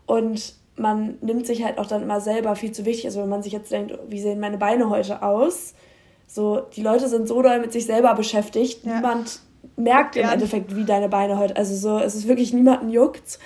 und 0.07 0.55
man 0.79 1.19
nimmt 1.21 1.47
sich 1.47 1.65
halt 1.65 1.79
auch 1.79 1.87
dann 1.87 2.03
immer 2.03 2.21
selber 2.21 2.57
viel 2.57 2.73
zu 2.73 2.85
wichtig. 2.85 3.07
Also 3.07 3.23
wenn 3.23 3.29
man 3.29 3.43
sich 3.43 3.53
jetzt 3.53 3.71
denkt, 3.71 3.99
wie 4.09 4.21
sehen 4.21 4.41
meine 4.41 4.59
Beine 4.59 4.91
heute 4.91 5.23
aus? 5.23 5.75
So, 6.27 6.63
die 6.77 6.83
Leute 6.83 7.09
sind 7.09 7.27
so 7.27 7.41
doll 7.43 7.61
mit 7.61 7.73
sich 7.73 7.87
selber 7.87 8.15
beschäftigt. 8.15 8.85
Ja. 8.85 8.97
Niemand 8.97 9.41
merkt 9.77 10.17
im 10.17 10.23
ja. 10.23 10.33
Endeffekt, 10.33 10.77
wie 10.77 10.85
deine 10.85 11.09
Beine 11.09 11.39
heute. 11.39 11.57
Also 11.57 11.75
so, 11.75 11.99
es 11.99 12.15
ist 12.15 12.29
wirklich 12.29 12.53
niemanden 12.53 12.91
juckt. 12.91 13.39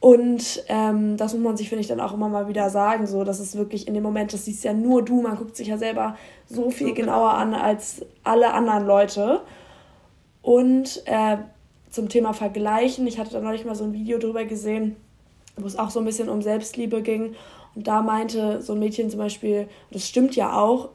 Und 0.00 0.62
ähm, 0.68 1.16
das 1.16 1.32
muss 1.32 1.42
man 1.42 1.56
sich, 1.56 1.70
finde 1.70 1.80
ich, 1.80 1.88
dann 1.88 2.00
auch 2.00 2.12
immer 2.12 2.28
mal 2.28 2.46
wieder 2.46 2.68
sagen. 2.68 3.06
So, 3.06 3.24
dass 3.24 3.40
es 3.40 3.56
wirklich 3.56 3.88
in 3.88 3.94
dem 3.94 4.02
Moment, 4.02 4.32
das 4.32 4.44
siehst 4.44 4.62
ja 4.62 4.74
nur 4.74 5.02
du, 5.02 5.22
man 5.22 5.36
guckt 5.36 5.56
sich 5.56 5.68
ja 5.68 5.78
selber 5.78 6.16
so 6.46 6.70
viel 6.70 6.88
so 6.88 6.94
genauer 6.94 7.30
genau. 7.30 7.42
an 7.42 7.54
als 7.54 8.04
alle 8.22 8.52
anderen 8.52 8.86
Leute. 8.86 9.40
Und 10.42 11.02
äh, 11.06 11.38
zum 11.88 12.10
Thema 12.10 12.34
Vergleichen, 12.34 13.06
ich 13.06 13.18
hatte 13.18 13.32
da 13.32 13.40
neulich 13.40 13.64
mal 13.64 13.74
so 13.74 13.84
ein 13.84 13.94
Video 13.94 14.18
drüber 14.18 14.44
gesehen, 14.44 14.96
wo 15.56 15.66
es 15.66 15.78
auch 15.78 15.90
so 15.90 16.00
ein 16.00 16.04
bisschen 16.04 16.28
um 16.28 16.42
Selbstliebe 16.42 17.02
ging. 17.02 17.34
Und 17.74 17.86
da 17.86 18.02
meinte 18.02 18.62
so 18.62 18.72
ein 18.72 18.78
Mädchen 18.78 19.10
zum 19.10 19.18
Beispiel, 19.18 19.68
das 19.90 20.08
stimmt 20.08 20.36
ja 20.36 20.58
auch, 20.58 20.90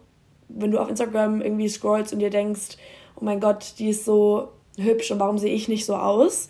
wenn 0.48 0.72
du 0.72 0.80
auf 0.80 0.90
Instagram 0.90 1.42
irgendwie 1.42 1.70
scrollst 1.70 2.14
und 2.14 2.20
dir 2.20 2.30
denkst, 2.30 2.78
oh 3.16 3.26
mein 3.26 3.40
Gott, 3.40 3.74
die 3.80 3.90
ist 3.90 4.06
so 4.06 4.50
hübsch 4.78 5.12
und 5.12 5.20
warum 5.20 5.38
sehe 5.38 5.54
ich 5.54 5.68
nicht 5.68 5.86
so 5.86 5.96
aus, 5.96 6.50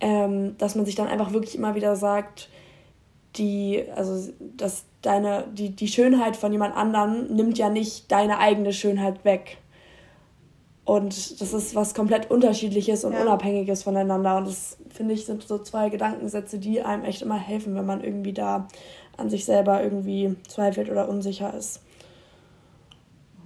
ähm, 0.00 0.56
dass 0.58 0.74
man 0.74 0.86
sich 0.86 0.94
dann 0.94 1.08
einfach 1.08 1.32
wirklich 1.32 1.56
immer 1.56 1.74
wieder 1.74 1.96
sagt, 1.96 2.48
die, 3.36 3.84
also 3.94 4.32
dass 4.56 4.84
deine, 5.02 5.44
die, 5.52 5.70
die 5.70 5.88
Schönheit 5.88 6.36
von 6.36 6.52
jemand 6.52 6.76
anderem 6.76 7.26
nimmt 7.34 7.58
ja 7.58 7.68
nicht 7.68 8.10
deine 8.10 8.38
eigene 8.38 8.72
Schönheit 8.72 9.24
weg. 9.24 9.58
Und 10.84 11.40
das 11.40 11.52
ist 11.54 11.74
was 11.74 11.94
komplett 11.94 12.30
unterschiedliches 12.30 13.04
und 13.04 13.14
ja. 13.14 13.22
unabhängiges 13.22 13.82
voneinander. 13.82 14.36
Und 14.36 14.46
das, 14.46 14.76
finde 14.90 15.14
ich, 15.14 15.24
sind 15.24 15.42
so 15.42 15.58
zwei 15.58 15.88
Gedankensätze, 15.88 16.58
die 16.58 16.82
einem 16.82 17.04
echt 17.04 17.22
immer 17.22 17.38
helfen, 17.38 17.74
wenn 17.74 17.86
man 17.86 18.04
irgendwie 18.04 18.34
da 18.34 18.68
an 19.16 19.30
sich 19.30 19.44
selber 19.44 19.82
irgendwie 19.82 20.36
zweifelt 20.46 20.90
oder 20.90 21.08
unsicher 21.08 21.54
ist. 21.54 21.80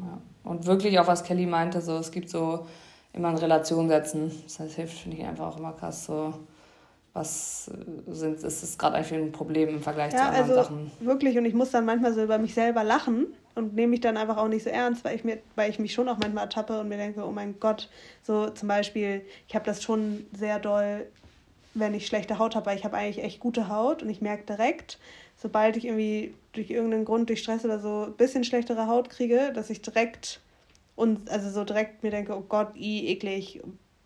Ja. 0.00 0.18
Und 0.42 0.66
wirklich 0.66 0.98
auch, 0.98 1.06
was 1.06 1.22
Kelly 1.22 1.46
meinte, 1.46 1.80
so 1.80 1.96
es 1.98 2.10
gibt 2.10 2.28
so 2.28 2.66
immer 3.12 3.28
eine 3.28 3.40
Relation 3.40 3.88
setzen. 3.88 4.32
Das 4.44 4.58
heißt, 4.58 4.74
hilft, 4.74 4.98
finde 4.98 5.18
ich 5.18 5.24
einfach 5.24 5.46
auch 5.46 5.58
immer 5.58 5.72
krass. 5.72 6.06
So, 6.06 6.34
was 7.12 7.70
sind, 8.06 8.42
ist 8.42 8.62
es 8.62 8.78
gerade 8.78 8.96
eigentlich 8.96 9.12
ein 9.12 9.32
Problem 9.32 9.68
im 9.68 9.82
Vergleich 9.82 10.12
ja, 10.12 10.18
zu 10.18 10.24
anderen 10.24 10.42
also 10.42 10.54
Sachen? 10.54 10.90
Wirklich, 11.00 11.38
und 11.38 11.44
ich 11.44 11.54
muss 11.54 11.70
dann 11.70 11.84
manchmal 11.84 12.14
so 12.14 12.22
über 12.22 12.38
mich 12.38 12.54
selber 12.54 12.82
lachen 12.82 13.26
und 13.58 13.74
nehme 13.74 13.90
mich 13.90 14.00
dann 14.00 14.16
einfach 14.16 14.36
auch 14.36 14.48
nicht 14.48 14.62
so 14.62 14.70
ernst, 14.70 15.04
weil 15.04 15.16
ich 15.16 15.24
mir, 15.24 15.38
weil 15.56 15.68
ich 15.68 15.78
mich 15.78 15.92
schon 15.92 16.08
auch 16.08 16.18
manchmal 16.18 16.44
ertappe 16.44 16.80
und 16.80 16.88
mir 16.88 16.96
denke, 16.96 17.26
oh 17.26 17.32
mein 17.32 17.58
Gott, 17.60 17.88
so 18.22 18.48
zum 18.50 18.68
Beispiel, 18.68 19.22
ich 19.48 19.54
habe 19.54 19.66
das 19.66 19.82
schon 19.82 20.26
sehr 20.32 20.58
doll, 20.60 21.06
wenn 21.74 21.92
ich 21.92 22.06
schlechte 22.06 22.38
Haut 22.38 22.54
habe, 22.54 22.66
weil 22.66 22.78
ich 22.78 22.84
habe 22.84 22.96
eigentlich 22.96 23.24
echt 23.24 23.40
gute 23.40 23.68
Haut 23.68 24.02
und 24.02 24.08
ich 24.08 24.20
merke 24.20 24.44
direkt, 24.44 24.98
sobald 25.36 25.76
ich 25.76 25.86
irgendwie 25.86 26.34
durch 26.52 26.70
irgendeinen 26.70 27.04
Grund, 27.04 27.28
durch 27.28 27.42
Stress 27.42 27.64
oder 27.64 27.80
so 27.80 28.04
ein 28.06 28.16
bisschen 28.16 28.44
schlechtere 28.44 28.86
Haut 28.86 29.10
kriege, 29.10 29.52
dass 29.52 29.70
ich 29.70 29.82
direkt 29.82 30.40
und 30.96 31.30
also 31.30 31.50
so 31.50 31.64
direkt 31.64 32.02
mir 32.02 32.10
denke, 32.10 32.36
oh 32.36 32.44
Gott, 32.48 32.76
i, 32.76 33.08
eklig. 33.08 33.60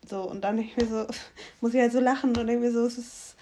So, 0.08 0.28
und 0.28 0.42
dann 0.42 0.58
ich 0.58 0.76
mir 0.76 0.86
so, 0.86 1.06
muss 1.60 1.74
ich 1.74 1.80
halt 1.80 1.92
so 1.92 2.00
lachen 2.00 2.36
und 2.36 2.46
denke 2.46 2.66
mir 2.66 2.72
so, 2.72 2.84
es 2.84 2.98
ist 2.98 3.36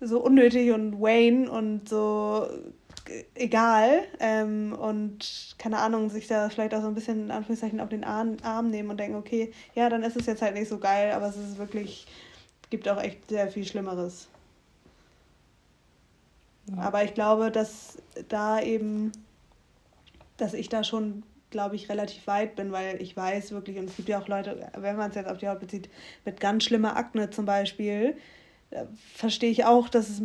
so 0.00 0.20
unnötig 0.20 0.72
und 0.72 1.00
Wayne 1.00 1.50
und 1.50 1.88
so 1.88 2.48
egal 3.34 4.04
ähm, 4.20 4.72
und 4.78 5.54
keine 5.58 5.78
Ahnung, 5.78 6.10
sich 6.10 6.26
da 6.26 6.48
vielleicht 6.48 6.74
auch 6.74 6.82
so 6.82 6.88
ein 6.88 6.94
bisschen 6.94 7.24
in 7.24 7.30
Anführungszeichen 7.30 7.80
auf 7.80 7.88
den 7.88 8.04
Arm, 8.04 8.36
Arm 8.42 8.70
nehmen 8.70 8.90
und 8.90 8.98
denken, 8.98 9.16
okay, 9.16 9.52
ja, 9.74 9.88
dann 9.88 10.02
ist 10.02 10.16
es 10.16 10.26
jetzt 10.26 10.42
halt 10.42 10.54
nicht 10.54 10.68
so 10.68 10.78
geil, 10.78 11.12
aber 11.12 11.28
es 11.28 11.36
ist 11.36 11.58
wirklich, 11.58 12.06
gibt 12.70 12.88
auch 12.88 13.00
echt 13.00 13.28
sehr 13.28 13.48
viel 13.48 13.64
Schlimmeres. 13.64 14.28
Ja. 16.68 16.78
Aber 16.78 17.04
ich 17.04 17.14
glaube, 17.14 17.50
dass 17.50 17.98
da 18.28 18.60
eben, 18.60 19.12
dass 20.36 20.54
ich 20.54 20.68
da 20.68 20.84
schon, 20.84 21.22
glaube 21.50 21.76
ich, 21.76 21.88
relativ 21.88 22.26
weit 22.26 22.56
bin, 22.56 22.72
weil 22.72 23.00
ich 23.02 23.16
weiß 23.16 23.52
wirklich, 23.52 23.78
und 23.78 23.90
es 23.90 23.96
gibt 23.96 24.08
ja 24.08 24.20
auch 24.20 24.28
Leute, 24.28 24.70
wenn 24.76 24.96
man 24.96 25.10
es 25.10 25.16
jetzt 25.16 25.28
auf 25.28 25.38
die 25.38 25.48
Haut 25.48 25.60
bezieht, 25.60 25.90
mit 26.24 26.40
ganz 26.40 26.64
schlimmer 26.64 26.96
Akne 26.96 27.30
zum 27.30 27.44
Beispiel, 27.44 28.16
verstehe 29.14 29.50
ich 29.50 29.64
auch, 29.64 29.88
dass 29.88 30.08
es, 30.08 30.22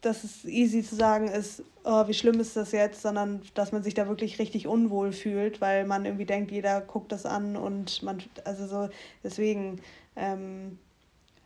dass 0.00 0.24
es 0.24 0.44
easy 0.44 0.82
zu 0.82 0.94
sagen 0.94 1.28
ist, 1.28 1.62
oh, 1.84 2.06
wie 2.06 2.14
schlimm 2.14 2.38
ist 2.40 2.56
das 2.56 2.72
jetzt, 2.72 3.02
sondern 3.02 3.42
dass 3.54 3.72
man 3.72 3.82
sich 3.82 3.94
da 3.94 4.08
wirklich 4.08 4.38
richtig 4.38 4.66
unwohl 4.66 5.12
fühlt, 5.12 5.60
weil 5.60 5.86
man 5.86 6.04
irgendwie 6.04 6.26
denkt, 6.26 6.50
jeder 6.50 6.80
guckt 6.80 7.12
das 7.12 7.26
an 7.26 7.56
und 7.56 8.02
man, 8.02 8.22
also 8.44 8.66
so, 8.66 8.88
deswegen 9.24 9.80
ähm, 10.16 10.78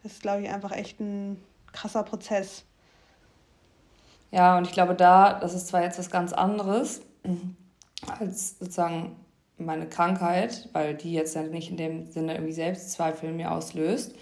ist, 0.02 0.22
glaube 0.22 0.42
ich, 0.42 0.50
einfach 0.50 0.72
echt 0.72 1.00
ein 1.00 1.42
krasser 1.72 2.02
Prozess. 2.02 2.64
Ja, 4.30 4.56
und 4.58 4.66
ich 4.66 4.72
glaube, 4.72 4.94
da, 4.94 5.38
das 5.40 5.54
ist 5.54 5.68
zwar 5.68 5.82
jetzt 5.82 5.98
was 5.98 6.10
ganz 6.10 6.32
anderes 6.32 7.02
als 8.18 8.58
sozusagen 8.58 9.16
meine 9.58 9.86
Krankheit, 9.88 10.68
weil 10.72 10.94
die 10.94 11.12
jetzt 11.12 11.34
ja 11.34 11.42
nicht 11.42 11.70
in 11.70 11.76
dem 11.76 12.10
Sinne 12.10 12.34
irgendwie 12.34 12.52
Selbstzweifel 12.52 13.32
mir 13.32 13.52
auslöst. 13.52 14.14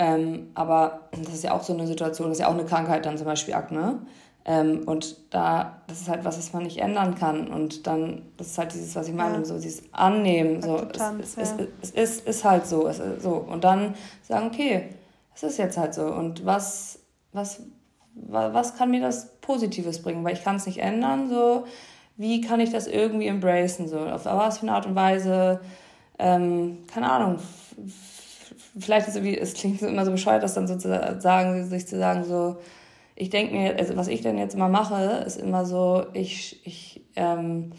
Ähm, 0.00 0.48
aber 0.54 1.10
das 1.10 1.34
ist 1.34 1.44
ja 1.44 1.52
auch 1.52 1.62
so 1.62 1.74
eine 1.74 1.86
Situation, 1.86 2.28
das 2.28 2.38
ist 2.38 2.40
ja 2.40 2.48
auch 2.48 2.54
eine 2.54 2.64
Krankheit, 2.64 3.04
dann 3.04 3.18
zum 3.18 3.26
Beispiel 3.26 3.52
Akne. 3.52 3.98
Ähm, 4.46 4.84
und 4.86 5.14
da, 5.28 5.82
das 5.88 6.00
ist 6.00 6.08
halt 6.08 6.24
was, 6.24 6.38
was 6.38 6.54
man 6.54 6.62
nicht 6.62 6.78
ändern 6.78 7.16
kann. 7.16 7.48
Und 7.48 7.86
dann, 7.86 8.22
das 8.38 8.46
ist 8.46 8.58
halt 8.58 8.72
dieses, 8.72 8.96
was 8.96 9.08
ich 9.08 9.14
meine, 9.14 9.36
ja. 9.36 9.44
so 9.44 9.60
dieses 9.60 9.82
Annehmen. 9.92 10.62
So, 10.62 10.78
es, 10.78 11.36
es, 11.36 11.36
ja. 11.36 11.42
es, 11.42 11.68
es, 11.82 11.90
ist, 11.90 12.26
ist 12.26 12.44
halt 12.44 12.66
so, 12.66 12.88
es 12.88 12.98
ist 12.98 13.20
so. 13.20 13.32
Und 13.32 13.62
dann 13.62 13.94
sagen, 14.22 14.46
okay, 14.46 14.88
es 15.34 15.42
ist 15.42 15.58
jetzt 15.58 15.76
halt 15.76 15.92
so. 15.92 16.06
Und 16.06 16.46
was, 16.46 17.00
was, 17.34 17.62
was 18.14 18.76
kann 18.76 18.90
mir 18.90 19.02
das 19.02 19.38
Positives 19.42 20.00
bringen? 20.00 20.24
Weil 20.24 20.32
ich 20.32 20.42
kann 20.42 20.56
es 20.56 20.64
nicht 20.64 20.78
ändern. 20.78 21.28
So, 21.28 21.66
wie 22.16 22.40
kann 22.40 22.60
ich 22.60 22.70
das 22.70 22.86
irgendwie 22.86 23.26
embracen? 23.26 23.86
So, 23.86 23.98
auf 23.98 24.24
was 24.24 24.60
für 24.60 24.62
eine 24.62 24.72
Art 24.76 24.86
und 24.86 24.94
Weise, 24.94 25.60
ähm, 26.18 26.78
keine 26.90 27.12
Ahnung, 27.12 27.38
vielleicht 28.78 29.08
ist 29.08 29.16
irgendwie, 29.16 29.38
es 29.38 29.54
klingt 29.54 29.82
immer 29.82 30.04
so 30.04 30.10
bescheuert, 30.10 30.42
das 30.42 30.54
dann 30.54 30.66
sozusagen, 30.66 31.64
sich 31.66 31.86
zu 31.86 31.98
sagen, 31.98 32.24
so, 32.24 32.56
ich 33.16 33.30
denke 33.30 33.54
mir, 33.54 33.78
also 33.78 33.96
was 33.96 34.08
ich 34.08 34.22
dann 34.22 34.38
jetzt 34.38 34.54
immer 34.54 34.68
mache, 34.68 35.24
ist 35.26 35.40
immer 35.40 35.66
so, 35.66 36.06
ich, 36.14 36.64
ich 36.64 37.04
ähm, 37.16 37.72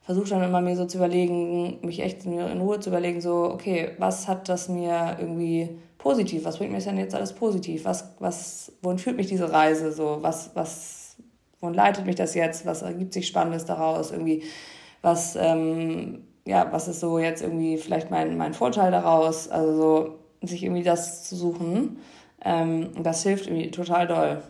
versuche 0.00 0.30
dann 0.30 0.42
immer 0.42 0.60
mir 0.60 0.76
so 0.76 0.86
zu 0.86 0.98
überlegen, 0.98 1.78
mich 1.82 2.00
echt 2.00 2.24
in 2.24 2.60
Ruhe 2.60 2.80
zu 2.80 2.90
überlegen, 2.90 3.20
so, 3.20 3.50
okay, 3.52 3.90
was 3.98 4.28
hat 4.28 4.48
das 4.48 4.68
mir 4.68 5.16
irgendwie 5.18 5.78
positiv, 5.98 6.44
was 6.44 6.58
bringt 6.58 6.72
mir 6.72 6.78
denn 6.78 6.96
jetzt 6.96 7.14
alles 7.14 7.32
positiv, 7.32 7.84
was, 7.84 8.14
was, 8.20 8.72
wohin 8.82 8.98
führt 8.98 9.16
mich 9.16 9.26
diese 9.26 9.52
Reise, 9.52 9.92
so, 9.92 10.18
was, 10.20 10.52
was, 10.54 11.16
wohin 11.60 11.74
leitet 11.74 12.06
mich 12.06 12.14
das 12.14 12.34
jetzt, 12.34 12.64
was 12.64 12.82
ergibt 12.82 13.12
sich 13.12 13.26
Spannendes 13.26 13.64
daraus, 13.64 14.12
irgendwie, 14.12 14.44
was, 15.02 15.36
ähm, 15.36 16.22
ja, 16.46 16.68
was 16.70 16.88
ist 16.88 17.00
so 17.00 17.18
jetzt 17.18 17.42
irgendwie 17.42 17.76
vielleicht 17.76 18.10
mein, 18.10 18.36
mein 18.36 18.54
Vorteil 18.54 18.92
daraus, 18.92 19.48
also 19.48 19.76
so, 19.76 20.18
sich 20.42 20.62
irgendwie 20.62 20.82
das 20.82 21.24
zu 21.24 21.36
suchen. 21.36 21.98
Ähm, 22.44 23.02
das 23.02 23.22
hilft 23.22 23.46
irgendwie 23.46 23.70
total 23.70 24.06
doll. 24.06 24.42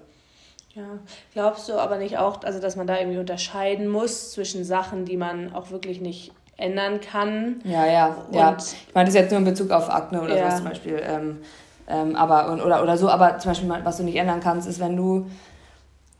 Ja, 0.74 0.98
glaubst 1.32 1.68
du 1.68 1.74
aber 1.74 1.96
nicht 1.96 2.18
auch, 2.18 2.42
also 2.42 2.60
dass 2.60 2.76
man 2.76 2.86
da 2.86 2.98
irgendwie 2.98 3.18
unterscheiden 3.18 3.88
muss 3.88 4.32
zwischen 4.32 4.62
Sachen, 4.64 5.06
die 5.06 5.16
man 5.16 5.54
auch 5.54 5.70
wirklich 5.70 6.02
nicht 6.02 6.32
ändern 6.58 7.00
kann? 7.00 7.62
Ja, 7.64 7.86
ja, 7.86 8.16
ja. 8.30 8.56
Ich 8.58 8.94
meine 8.94 9.06
das 9.06 9.14
jetzt 9.14 9.30
nur 9.30 9.38
in 9.38 9.46
Bezug 9.46 9.70
auf 9.70 9.88
Akne 9.88 10.20
oder 10.20 10.36
ja. 10.36 10.44
sowas 10.44 10.56
zum 10.56 10.64
Beispiel. 10.66 11.02
Ähm, 11.02 11.38
ähm, 11.88 12.16
aber, 12.16 12.52
oder, 12.62 12.82
oder 12.82 12.98
so, 12.98 13.08
aber 13.08 13.38
zum 13.38 13.50
Beispiel, 13.52 13.70
was 13.84 13.96
du 13.96 14.02
nicht 14.02 14.16
ändern 14.16 14.40
kannst, 14.40 14.68
ist, 14.68 14.80
wenn 14.80 14.96
du, 14.96 15.30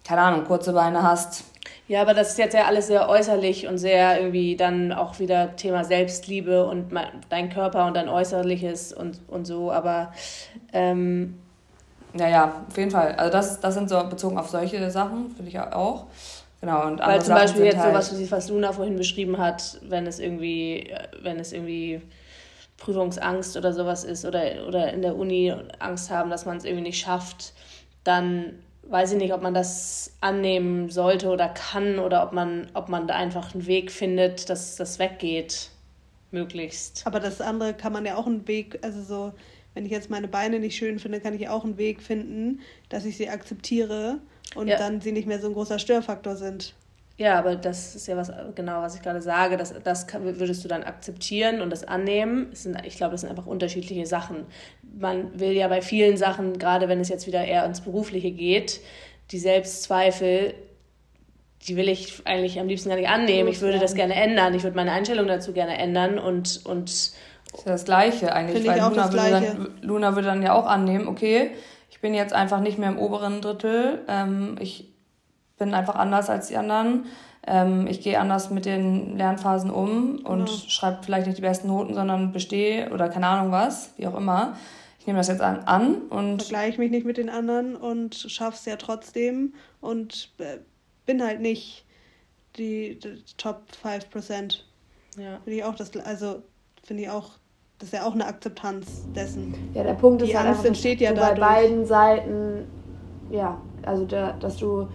keine 0.05 0.23
Ahnung, 0.23 0.45
kurze 0.45 0.73
Beine 0.73 1.03
hast, 1.03 1.45
ja, 1.89 2.03
aber 2.03 2.15
das 2.15 2.31
ist 2.31 2.39
jetzt 2.39 2.55
ja 2.55 2.65
alles 2.65 2.89
sehr 2.89 3.09
äußerlich 3.09 3.69
und 3.69 3.79
sehr 3.79 4.21
irgendwie 4.21 4.57
dann 4.57 4.93
auch 4.93 5.19
wieder 5.21 5.55
Thema 5.55 5.85
Selbstliebe 5.85 6.67
und 6.67 6.93
dein 7.29 7.49
Körper 7.49 7.87
und 7.87 7.95
dein 7.95 8.09
Äußerliches 8.09 8.93
und, 8.93 9.21
und 9.29 9.47
so. 9.47 9.71
Aber 9.71 10.13
ähm, 10.73 11.39
ja, 12.19 12.29
ja, 12.29 12.65
auf 12.69 12.77
jeden 12.77 12.91
Fall. 12.91 13.15
Also 13.15 13.31
das, 13.31 13.61
das 13.61 13.75
sind 13.75 13.89
so 13.89 14.03
bezogen 14.09 14.37
auf 14.37 14.49
solche 14.49 14.91
Sachen, 14.91 15.31
finde 15.31 15.49
ich 15.49 15.61
auch. 15.61 16.07
Genau. 16.61 16.87
Und 16.87 17.01
Weil 17.01 17.21
zum 17.21 17.29
Sachen 17.29 17.41
Beispiel 17.43 17.65
jetzt 17.67 17.79
halt 17.79 18.03
sowas, 18.03 18.31
was 18.33 18.49
Luna 18.49 18.73
vorhin 18.73 18.97
beschrieben 18.97 19.39
hat, 19.39 19.79
wenn 19.83 20.07
es 20.07 20.19
irgendwie, 20.19 20.93
wenn 21.23 21.39
es 21.39 21.53
irgendwie 21.53 22.03
Prüfungsangst 22.79 23.57
oder 23.57 23.73
sowas 23.73 24.05
ist 24.05 24.25
oder, 24.25 24.67
oder 24.67 24.93
in 24.93 25.03
der 25.03 25.17
Uni 25.17 25.55
Angst 25.79 26.11
haben, 26.11 26.31
dass 26.31 26.47
man 26.47 26.57
es 26.57 26.65
irgendwie 26.65 26.83
nicht 26.83 26.99
schafft, 26.99 27.53
dann 28.05 28.59
weiß 28.89 29.13
ich 29.13 29.19
nicht, 29.19 29.33
ob 29.33 29.43
man 29.43 29.55
das 29.55 30.13
annehmen 30.21 30.91
sollte 30.91 31.29
oder 31.29 31.49
kann 31.49 31.99
oder 31.99 32.23
ob 32.23 32.33
man, 32.33 32.69
ob 32.75 32.89
man 32.89 33.07
da 33.07 33.15
einfach 33.15 33.55
einen 33.55 33.67
Weg 33.67 33.91
findet, 33.91 34.49
dass 34.49 34.77
das 34.77 34.99
weggeht, 34.99 35.71
möglichst. 36.31 37.07
Aber 37.07 37.21
das 37.21 37.41
andere 37.41 37.75
kann 37.75 37.93
man 37.93 38.05
ja 38.05 38.17
auch 38.17 38.27
einen 38.27 38.47
Weg, 38.49 38.79
also 38.83 39.03
so, 39.03 39.33
wenn 39.75 39.85
ich 39.85 39.93
jetzt 39.93 40.11
meine 40.11 40.29
Beine 40.29 40.59
nicht 40.59 40.77
schön 40.77 40.99
finde, 40.99 41.21
kann 41.21 41.35
ich 41.35 41.49
auch 41.49 41.65
einen 41.65 41.79
Weg 41.79 42.03
finden, 42.03 42.61
dass 42.89 43.05
ich 43.05 43.17
sie 43.17 43.29
akzeptiere 43.29 44.21
und 44.55 44.69
ja. 44.69 44.77
dann 44.77 45.01
sie 45.01 45.13
nicht 45.13 45.27
mehr 45.27 45.41
so 45.41 45.49
ein 45.49 45.55
großer 45.55 45.79
Störfaktor 45.79 46.37
sind. 46.37 46.75
Ja, 47.19 47.39
aber 47.39 47.57
das 47.57 47.95
ist 47.95 48.09
ja 48.09 48.17
was 48.17 48.31
genau, 48.55 48.83
was 48.83 48.95
ich 48.95 49.03
gerade 49.03 49.23
sage. 49.23 49.57
Das, 49.57 49.75
das 49.83 50.07
würdest 50.13 50.63
du 50.65 50.69
dann 50.69 50.83
akzeptieren 50.83 51.63
und 51.63 51.71
das 51.71 51.85
annehmen. 51.85 52.49
Das 52.51 52.65
sind, 52.65 52.77
ich 52.85 52.99
glaube, 52.99 53.13
das 53.13 53.23
sind 53.23 53.31
einfach 53.31 53.47
unterschiedliche 53.47 54.05
Sachen. 54.05 54.45
Man 54.99 55.39
will 55.39 55.53
ja 55.53 55.69
bei 55.69 55.81
vielen 55.81 56.19
Sachen, 56.19 56.59
gerade 56.59 56.89
wenn 56.89 57.01
es 57.01 57.09
jetzt 57.09 57.27
wieder 57.27 57.43
eher 57.43 57.65
ins 57.65 57.81
Berufliche 57.81 58.31
geht, 58.33 58.81
die 59.31 59.39
Selbstzweifel, 59.39 60.55
die 61.67 61.77
will 61.77 61.89
ich 61.89 62.21
eigentlich 62.27 62.61
am 62.61 62.69
liebsten 62.69 62.91
gar 62.91 62.97
nicht 62.97 63.09
annehmen. 63.09 63.49
Ich 63.49 63.63
würde 63.63 63.79
das 63.79 63.95
gerne 63.95 64.15
ändern. 64.15 64.53
Ich 64.55 64.63
würde 64.63 64.77
meine 64.77 64.93
Einstellung 64.93 65.27
dazu 65.27 65.53
gerne 65.53 65.79
ändern 65.79 66.19
und. 66.19 66.67
und 66.67 66.91
das 66.91 67.61
ist 67.61 67.67
ja 67.67 67.73
das 67.73 67.85
Gleiche 67.87 68.35
eigentlich, 68.35 68.65
Finde 68.65 68.71
weil 68.71 68.91
Luna, 68.91 69.13
Würde 69.13 69.31
dann, 69.31 69.79
Luna 69.81 70.15
würde 70.15 70.29
dann 70.29 70.43
ja 70.43 70.53
auch 70.53 70.67
annehmen, 70.67 71.09
okay, 71.09 71.53
ich 71.91 72.01
bin 72.01 72.13
jetzt 72.13 72.35
einfach 72.35 72.61
nicht 72.61 72.77
mehr 72.77 72.91
im 72.91 72.99
oberen 72.99 73.41
Drittel. 73.41 74.05
Ähm, 74.07 74.57
ich 74.61 74.93
bin 75.59 75.75
einfach 75.75 75.95
anders 75.95 76.31
als 76.31 76.49
die 76.49 76.57
anderen. 76.57 77.07
Ähm, 77.47 77.87
ich 77.87 78.01
gehe 78.01 78.19
anders 78.19 78.51
mit 78.51 78.65
den 78.65 79.17
Lernphasen 79.17 79.71
um 79.71 80.17
und 80.25 80.47
genau. 80.47 80.59
schreibe 80.69 80.99
vielleicht 81.03 81.27
nicht 81.27 81.39
die 81.39 81.43
besten 81.43 81.69
Noten, 81.69 81.95
sondern 81.95 82.33
bestehe 82.33 82.91
oder 82.93 83.09
keine 83.09 83.29
Ahnung 83.29 83.53
was, 83.53 83.93
wie 83.97 84.07
auch 84.07 84.17
immer. 84.17 84.57
Ich 84.99 85.07
nehme 85.07 85.19
das 85.21 85.29
jetzt 85.29 85.41
an, 85.41 85.61
an 85.61 85.95
und. 86.11 86.43
Vergleiche 86.43 86.81
mich 86.81 86.91
nicht 86.91 87.07
mit 87.07 87.17
den 87.17 87.31
anderen 87.31 87.77
und 87.77 88.17
schaffe 88.17 88.57
es 88.57 88.65
ja 88.65 88.77
trotzdem 88.77 89.55
und 89.81 90.33
äh, 90.39 90.59
bin 91.07 91.23
halt 91.23 91.41
nicht 91.41 91.85
die, 92.57 92.99
die 92.99 93.23
Top 93.37 93.63
5%. 93.85 94.63
Ja. 95.17 95.39
Finde 95.45 95.59
ich 95.59 95.65
auch 95.65 95.75
das, 95.75 95.97
also 95.99 96.43
finde 96.83 97.05
ich 97.05 97.11
auch, 97.11 97.31
das 97.79 97.89
ist 97.89 97.95
ja 97.95 98.05
auch 98.05 98.15
eine 98.15 98.27
Akzeptanz 98.27 99.05
dessen. 99.15 99.55
Ja, 99.75 99.85
der 99.85 99.95
Punkt 99.95 100.23
ist 100.23 100.31
die 100.31 100.37
halt 100.37 100.49
Angst 100.49 100.61
einfach, 100.61 100.69
entsteht 100.71 101.01
ja 101.01 101.13
bei 101.13 101.35
beiden 101.35 101.87
Seiten, 101.87 102.67
ja, 103.31 103.61
also 103.83 104.05
der, 104.05 104.33
dass 104.35 104.57
du 104.57 104.89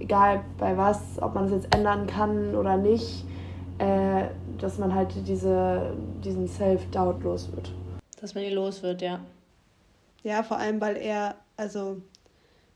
egal 0.00 0.44
bei 0.58 0.76
was, 0.76 1.00
ob 1.20 1.34
man 1.34 1.46
es 1.46 1.52
jetzt 1.52 1.74
ändern 1.74 2.06
kann 2.06 2.54
oder 2.54 2.76
nicht, 2.76 3.24
äh, 3.78 4.24
dass 4.58 4.78
man 4.78 4.94
halt 4.94 5.12
diese, 5.26 5.94
diesen 6.24 6.48
Self-Doubt 6.48 7.22
los 7.22 7.50
wird. 7.52 7.72
Dass 8.20 8.34
man 8.34 8.44
ihn 8.44 8.54
los 8.54 8.82
wird, 8.82 9.02
ja. 9.02 9.20
Ja, 10.24 10.42
vor 10.42 10.58
allem, 10.58 10.80
weil 10.80 10.96
er, 10.96 11.36
also 11.56 12.00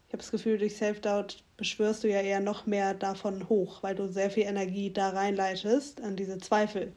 ich 0.07 0.13
habe 0.13 0.23
das 0.23 0.31
Gefühl, 0.31 0.59
durch 0.59 0.77
Self-Doubt 0.77 1.43
beschwörst 1.57 2.05
du 2.05 2.09
ja 2.09 2.21
eher 2.21 2.41
noch 2.41 2.67
mehr 2.67 2.95
davon 2.95 3.49
hoch, 3.49 3.83
weil 3.83 3.95
du 3.95 4.09
sehr 4.09 4.31
viel 4.31 4.45
Energie 4.45 4.93
da 4.93 5.11
reinleitest, 5.11 6.03
an 6.03 6.17
diese 6.17 6.39
Zweifel. 6.39 6.93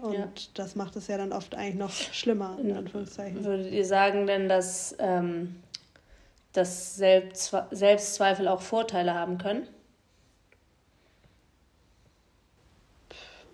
Und 0.00 0.14
ja. 0.14 0.28
das 0.54 0.74
macht 0.74 0.96
es 0.96 1.06
ja 1.06 1.18
dann 1.18 1.32
oft 1.32 1.54
eigentlich 1.54 1.74
noch 1.74 1.90
schlimmer, 1.90 2.58
in 2.60 2.74
Anführungszeichen. 2.74 3.44
Würdet 3.44 3.72
ihr 3.72 3.84
sagen 3.84 4.26
denn, 4.26 4.48
dass 4.48 4.96
ähm, 4.98 5.56
dass 6.56 6.96
Selbstzweifel 6.96 8.48
auch 8.48 8.60
Vorteile 8.60 9.14
haben 9.14 9.38
können? 9.38 9.66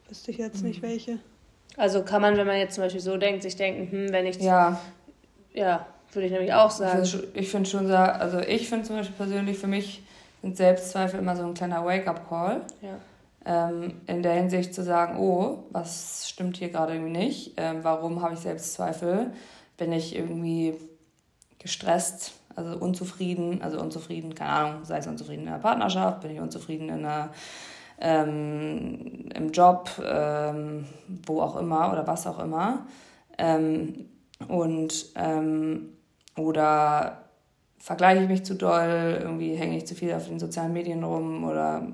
Wüsste 0.08 0.30
ich 0.30 0.38
jetzt 0.38 0.62
nicht 0.62 0.82
welche. 0.82 1.18
Also 1.76 2.02
kann 2.02 2.20
man, 2.20 2.36
wenn 2.36 2.46
man 2.46 2.58
jetzt 2.58 2.74
zum 2.74 2.84
Beispiel 2.84 3.00
so 3.00 3.16
denkt, 3.16 3.42
sich 3.42 3.56
denken, 3.56 3.90
hm, 3.90 4.12
wenn 4.12 4.26
ich. 4.26 4.36
Ja. 4.36 4.80
Ja, 5.54 5.86
würde 6.12 6.26
ich 6.26 6.32
nämlich 6.32 6.52
auch 6.52 6.70
sagen. 6.70 7.08
Ich 7.34 7.50
finde 7.50 7.68
schon, 7.68 7.90
also 7.90 8.40
ich 8.40 8.68
finde 8.68 8.86
zum 8.86 8.96
Beispiel 8.96 9.16
persönlich, 9.16 9.58
für 9.58 9.66
mich 9.66 10.02
sind 10.42 10.56
Selbstzweifel 10.56 11.20
immer 11.20 11.36
so 11.36 11.44
ein 11.44 11.54
kleiner 11.54 11.84
Wake-up-Call. 11.84 12.62
Ja. 12.82 12.98
Ähm, 13.44 14.00
in 14.06 14.22
der 14.22 14.34
Hinsicht 14.34 14.74
zu 14.74 14.82
sagen, 14.82 15.18
oh, 15.18 15.64
was 15.70 16.28
stimmt 16.28 16.58
hier 16.58 16.68
gerade 16.68 16.94
irgendwie 16.94 17.18
nicht? 17.18 17.54
Ähm, 17.56 17.78
warum 17.82 18.22
habe 18.22 18.34
ich 18.34 18.40
Selbstzweifel? 18.40 19.32
Bin 19.76 19.92
ich 19.92 20.14
irgendwie 20.14 20.74
gestresst? 21.58 22.32
Also 22.56 22.76
unzufrieden, 22.78 23.62
also 23.62 23.80
unzufrieden, 23.80 24.34
keine 24.34 24.50
Ahnung, 24.50 24.84
sei 24.84 24.98
es 24.98 25.06
unzufrieden 25.06 25.44
in 25.44 25.52
der 25.52 25.58
Partnerschaft, 25.58 26.20
bin 26.20 26.30
ich 26.32 26.40
unzufrieden 26.40 26.88
in 26.88 27.02
der, 27.02 27.30
ähm, 28.00 29.28
im 29.34 29.52
Job, 29.52 29.90
ähm, 30.04 30.86
wo 31.26 31.40
auch 31.40 31.56
immer 31.56 31.92
oder 31.92 32.06
was 32.06 32.26
auch 32.26 32.38
immer. 32.38 32.86
Ähm, 33.38 34.06
und 34.48 35.06
ähm, 35.14 35.90
oder 36.36 37.18
vergleiche 37.78 38.22
ich 38.22 38.28
mich 38.28 38.44
zu 38.44 38.54
doll, 38.54 39.18
irgendwie 39.20 39.54
hänge 39.54 39.76
ich 39.76 39.86
zu 39.86 39.94
viel 39.94 40.12
auf 40.14 40.28
den 40.28 40.38
sozialen 40.38 40.72
Medien 40.72 41.04
rum 41.04 41.44
oder 41.44 41.86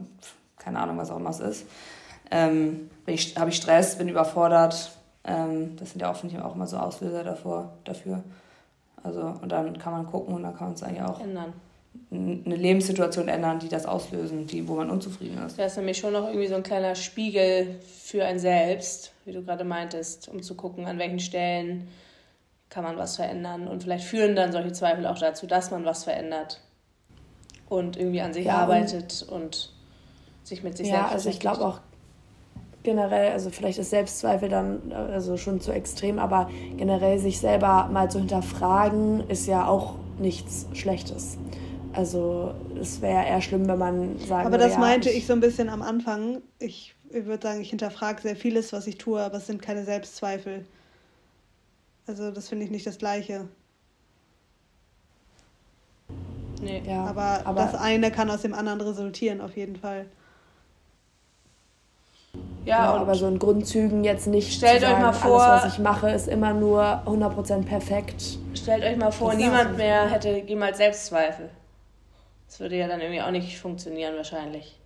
keine 0.59 0.81
Ahnung, 0.81 0.99
was 0.99 1.11
auch 1.11 1.17
immer 1.17 1.31
es 1.31 1.41
ist. 1.41 1.67
Ähm, 2.31 2.91
habe 3.37 3.51
ich 3.51 3.57
Stress, 3.57 3.97
bin 3.97 4.09
überfordert. 4.09 4.93
Ähm, 5.25 5.77
das 5.77 5.91
sind 5.91 6.01
ja 6.01 6.11
auch, 6.11 6.23
ich, 6.23 6.39
auch 6.39 6.55
immer 6.55 6.67
so 6.67 6.77
Auslöser 6.77 7.25
davor, 7.25 7.73
dafür. 7.85 8.23
Also, 9.03 9.21
und 9.21 9.51
dann 9.51 9.79
kann 9.79 9.93
man 9.93 10.07
gucken 10.07 10.35
und 10.35 10.43
dann 10.43 10.55
kann 10.55 10.69
man 10.69 10.75
es 10.75 10.83
eigentlich 10.83 11.03
auch 11.03 11.21
ändern. 11.21 11.53
eine 12.11 12.57
Lebenssituation 12.57 13.29
ändern, 13.29 13.59
die 13.59 13.69
das 13.69 13.87
auslösen, 13.87 14.47
die, 14.47 14.67
wo 14.67 14.75
man 14.75 14.91
unzufrieden 14.91 15.39
ist. 15.45 15.59
Das 15.59 15.73
ist 15.73 15.77
nämlich 15.77 15.99
schon 15.99 16.13
noch 16.13 16.27
irgendwie 16.27 16.47
so 16.47 16.55
ein 16.55 16.63
kleiner 16.63 16.95
Spiegel 16.95 17.79
für 17.81 18.25
ein 18.25 18.39
selbst, 18.39 19.13
wie 19.25 19.33
du 19.33 19.43
gerade 19.43 19.65
meintest, 19.65 20.29
um 20.29 20.43
zu 20.43 20.55
gucken, 20.55 20.87
an 20.87 20.99
welchen 20.99 21.21
Stellen 21.21 21.89
kann 22.71 22.85
man 22.85 22.97
was 22.97 23.17
verändern. 23.17 23.69
Und 23.69 23.83
vielleicht 23.83 24.05
führen 24.05 24.37
dann 24.37 24.53
solche 24.53 24.73
Zweifel 24.73 25.07
auch 25.07 25.19
dazu, 25.19 25.47
dass 25.47 25.71
man 25.71 25.85
was 25.85 26.05
verändert 26.05 26.61
und 27.69 27.97
irgendwie 27.97 28.21
an 28.21 28.33
sich 28.33 28.47
ja, 28.47 28.59
arbeitet 28.59 29.27
und, 29.29 29.43
und, 29.43 29.73
sich 30.45 30.63
mit 30.63 30.77
sich 30.77 30.89
ja, 30.89 30.95
selbst 30.95 31.11
Ja, 31.11 31.15
also 31.15 31.29
ich 31.31 31.41
glaube 31.41 31.65
auch 31.65 31.81
generell, 32.83 33.33
also 33.33 33.51
vielleicht 33.51 33.79
ist 33.79 33.91
Selbstzweifel 33.91 34.49
dann 34.49 34.93
also 34.93 35.37
schon 35.37 35.61
zu 35.61 35.73
extrem, 35.73 36.19
aber 36.19 36.51
generell 36.77 37.19
sich 37.19 37.41
selber 37.41 37.89
mal 37.93 38.11
zu 38.11 38.19
hinterfragen, 38.19 39.29
ist 39.29 39.47
ja 39.47 39.67
auch 39.67 39.97
nichts 40.19 40.67
Schlechtes. 40.73 41.39
Also 41.93 42.55
es 42.81 43.01
wäre 43.01 43.27
eher 43.27 43.41
schlimm, 43.41 43.67
wenn 43.67 43.79
man 43.79 44.19
sagen 44.19 44.47
Aber 44.47 44.59
das 44.59 44.75
ja, 44.75 44.79
meinte 44.79 45.11
ich, 45.11 45.19
ich 45.19 45.27
so 45.27 45.33
ein 45.33 45.41
bisschen 45.41 45.69
am 45.69 45.83
Anfang. 45.83 46.43
Ich, 46.59 46.95
ich 47.11 47.27
würde 47.27 47.43
sagen, 47.43 47.61
ich 47.61 47.71
hinterfrage 47.71 48.23
sehr 48.23 48.37
vieles, 48.37 48.73
was 48.73 48.87
ich 48.87 48.99
tue, 48.99 49.21
aber 49.21 49.39
es 49.39 49.47
sind 49.47 49.63
keine 49.63 49.85
Selbstzweifel. 49.85 50.65
Also 52.07 52.31
das 52.31 52.49
finde 52.49 52.65
ich 52.65 52.71
nicht 52.71 52.87
das 52.87 52.99
Gleiche. 52.99 53.49
Nee. 56.61 56.83
Ja, 56.87 57.05
aber, 57.05 57.43
aber 57.45 57.63
das 57.63 57.75
eine 57.75 58.11
kann 58.11 58.31
aus 58.31 58.43
dem 58.43 58.55
anderen 58.55 58.81
resultieren, 58.81 59.41
auf 59.41 59.57
jeden 59.57 59.77
Fall. 59.77 60.07
Ja, 62.69 62.93
genau, 62.93 63.03
aber 63.03 63.15
so 63.15 63.27
in 63.27 63.39
Grundzügen 63.39 64.05
jetzt 64.05 64.27
nicht 64.27 64.53
stellt 64.53 64.83
sagen, 64.83 64.97
euch 64.97 65.01
mal 65.01 65.13
vor, 65.15 65.43
alles, 65.43 65.65
was 65.65 65.73
ich 65.73 65.79
mache, 65.79 66.11
ist 66.11 66.29
immer 66.29 66.53
nur 66.53 66.83
100% 67.07 67.65
perfekt. 67.65 68.39
Stellt 68.55 68.85
euch 68.85 68.99
mal 68.99 69.11
vor, 69.11 69.33
niemand 69.33 69.79
mehr 69.79 70.11
hätte 70.11 70.37
jemals 70.47 70.77
Selbstzweifel. 70.77 71.49
Das 72.47 72.61
würde 72.61 72.77
ja 72.77 72.87
dann 72.87 73.01
irgendwie 73.01 73.23
auch 73.23 73.31
nicht 73.31 73.59
funktionieren 73.59 74.17
wahrscheinlich. 74.17 74.79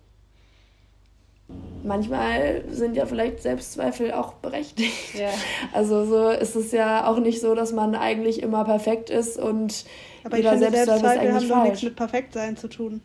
Manchmal 1.83 2.63
sind 2.69 2.95
ja 2.95 3.05
vielleicht 3.05 3.41
Selbstzweifel 3.41 4.13
auch 4.13 4.35
berechtigt. 4.35 5.15
Ja. 5.15 5.29
Also 5.73 6.05
so 6.05 6.29
ist 6.29 6.55
es 6.55 6.71
ja 6.71 7.05
auch 7.05 7.19
nicht 7.19 7.41
so, 7.41 7.53
dass 7.53 7.73
man 7.73 7.95
eigentlich 7.95 8.41
immer 8.41 8.63
perfekt 8.63 9.09
ist 9.09 9.37
und 9.37 9.83
aber 10.23 10.37
jeder 10.37 10.53
ich 10.53 10.61
finde, 10.61 10.85
Selbstzweifel 10.85 11.33
haben 11.33 11.49
doch 11.49 11.63
nichts 11.63 11.83
mit 11.83 11.97
Perfektsein 11.97 12.55
zu 12.55 12.69
tun. 12.69 13.01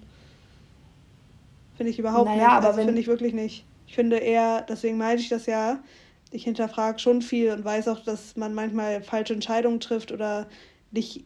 Finde 1.76 1.90
ich 1.90 1.98
überhaupt 1.98 2.26
naja, 2.26 2.42
nicht. 2.42 2.52
Also 2.52 2.68
aber 2.68 2.78
finde 2.78 3.00
ich 3.00 3.08
wirklich 3.08 3.34
nicht. 3.34 3.64
Ich 3.88 3.94
finde 3.94 4.18
eher, 4.18 4.66
deswegen 4.68 4.98
meine 4.98 5.18
ich 5.18 5.30
das 5.30 5.46
ja, 5.46 5.82
ich 6.30 6.44
hinterfrage 6.44 6.98
schon 6.98 7.22
viel 7.22 7.50
und 7.50 7.64
weiß 7.64 7.88
auch, 7.88 8.04
dass 8.04 8.36
man 8.36 8.52
manchmal 8.52 9.02
falsche 9.02 9.32
Entscheidungen 9.32 9.80
trifft 9.80 10.12
oder 10.12 10.46
nicht 10.90 11.24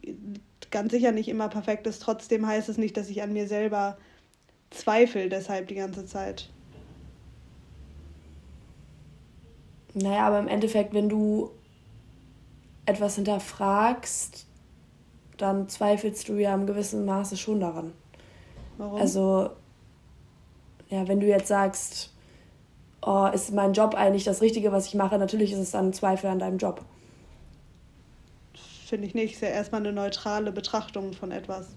ganz 0.71 0.93
sicher 0.93 1.11
nicht 1.11 1.27
immer 1.27 1.49
perfekt 1.49 1.85
ist. 1.87 2.01
Trotzdem 2.01 2.47
heißt 2.47 2.69
es 2.69 2.77
nicht, 2.77 2.95
dass 2.95 3.09
ich 3.09 3.21
an 3.21 3.33
mir 3.33 3.49
selber 3.49 3.97
zweifle 4.69 5.27
deshalb 5.27 5.67
die 5.67 5.75
ganze 5.75 6.05
Zeit. 6.05 6.49
Naja, 9.93 10.25
aber 10.25 10.39
im 10.39 10.47
Endeffekt, 10.47 10.93
wenn 10.93 11.09
du 11.09 11.51
etwas 12.85 13.15
hinterfragst, 13.15 14.47
dann 15.37 15.67
zweifelst 15.67 16.29
du 16.29 16.35
ja 16.35 16.55
im 16.55 16.65
gewissen 16.65 17.03
Maße 17.03 17.35
schon 17.35 17.59
daran. 17.59 17.91
Warum? 18.77 19.01
Also, 19.01 19.49
ja, 20.89 21.05
wenn 21.09 21.19
du 21.19 21.27
jetzt 21.27 21.49
sagst, 21.49 22.12
oh, 23.05 23.27
ist 23.33 23.53
mein 23.53 23.73
Job 23.73 23.95
eigentlich 23.95 24.23
das 24.23 24.41
Richtige, 24.41 24.71
was 24.71 24.87
ich 24.87 24.95
mache, 24.95 25.17
natürlich 25.17 25.51
ist 25.51 25.59
es 25.59 25.71
dann 25.71 25.87
ein 25.87 25.93
Zweifel 25.93 26.27
an 26.27 26.39
deinem 26.39 26.57
Job. 26.57 26.81
Finde 28.87 29.07
ich 29.07 29.15
nicht. 29.15 29.33
Ist 29.33 29.41
ja 29.41 29.47
erstmal 29.49 29.81
eine 29.81 29.91
neutrale 29.91 30.51
Betrachtung 30.51 31.13
von 31.13 31.31
etwas. 31.31 31.67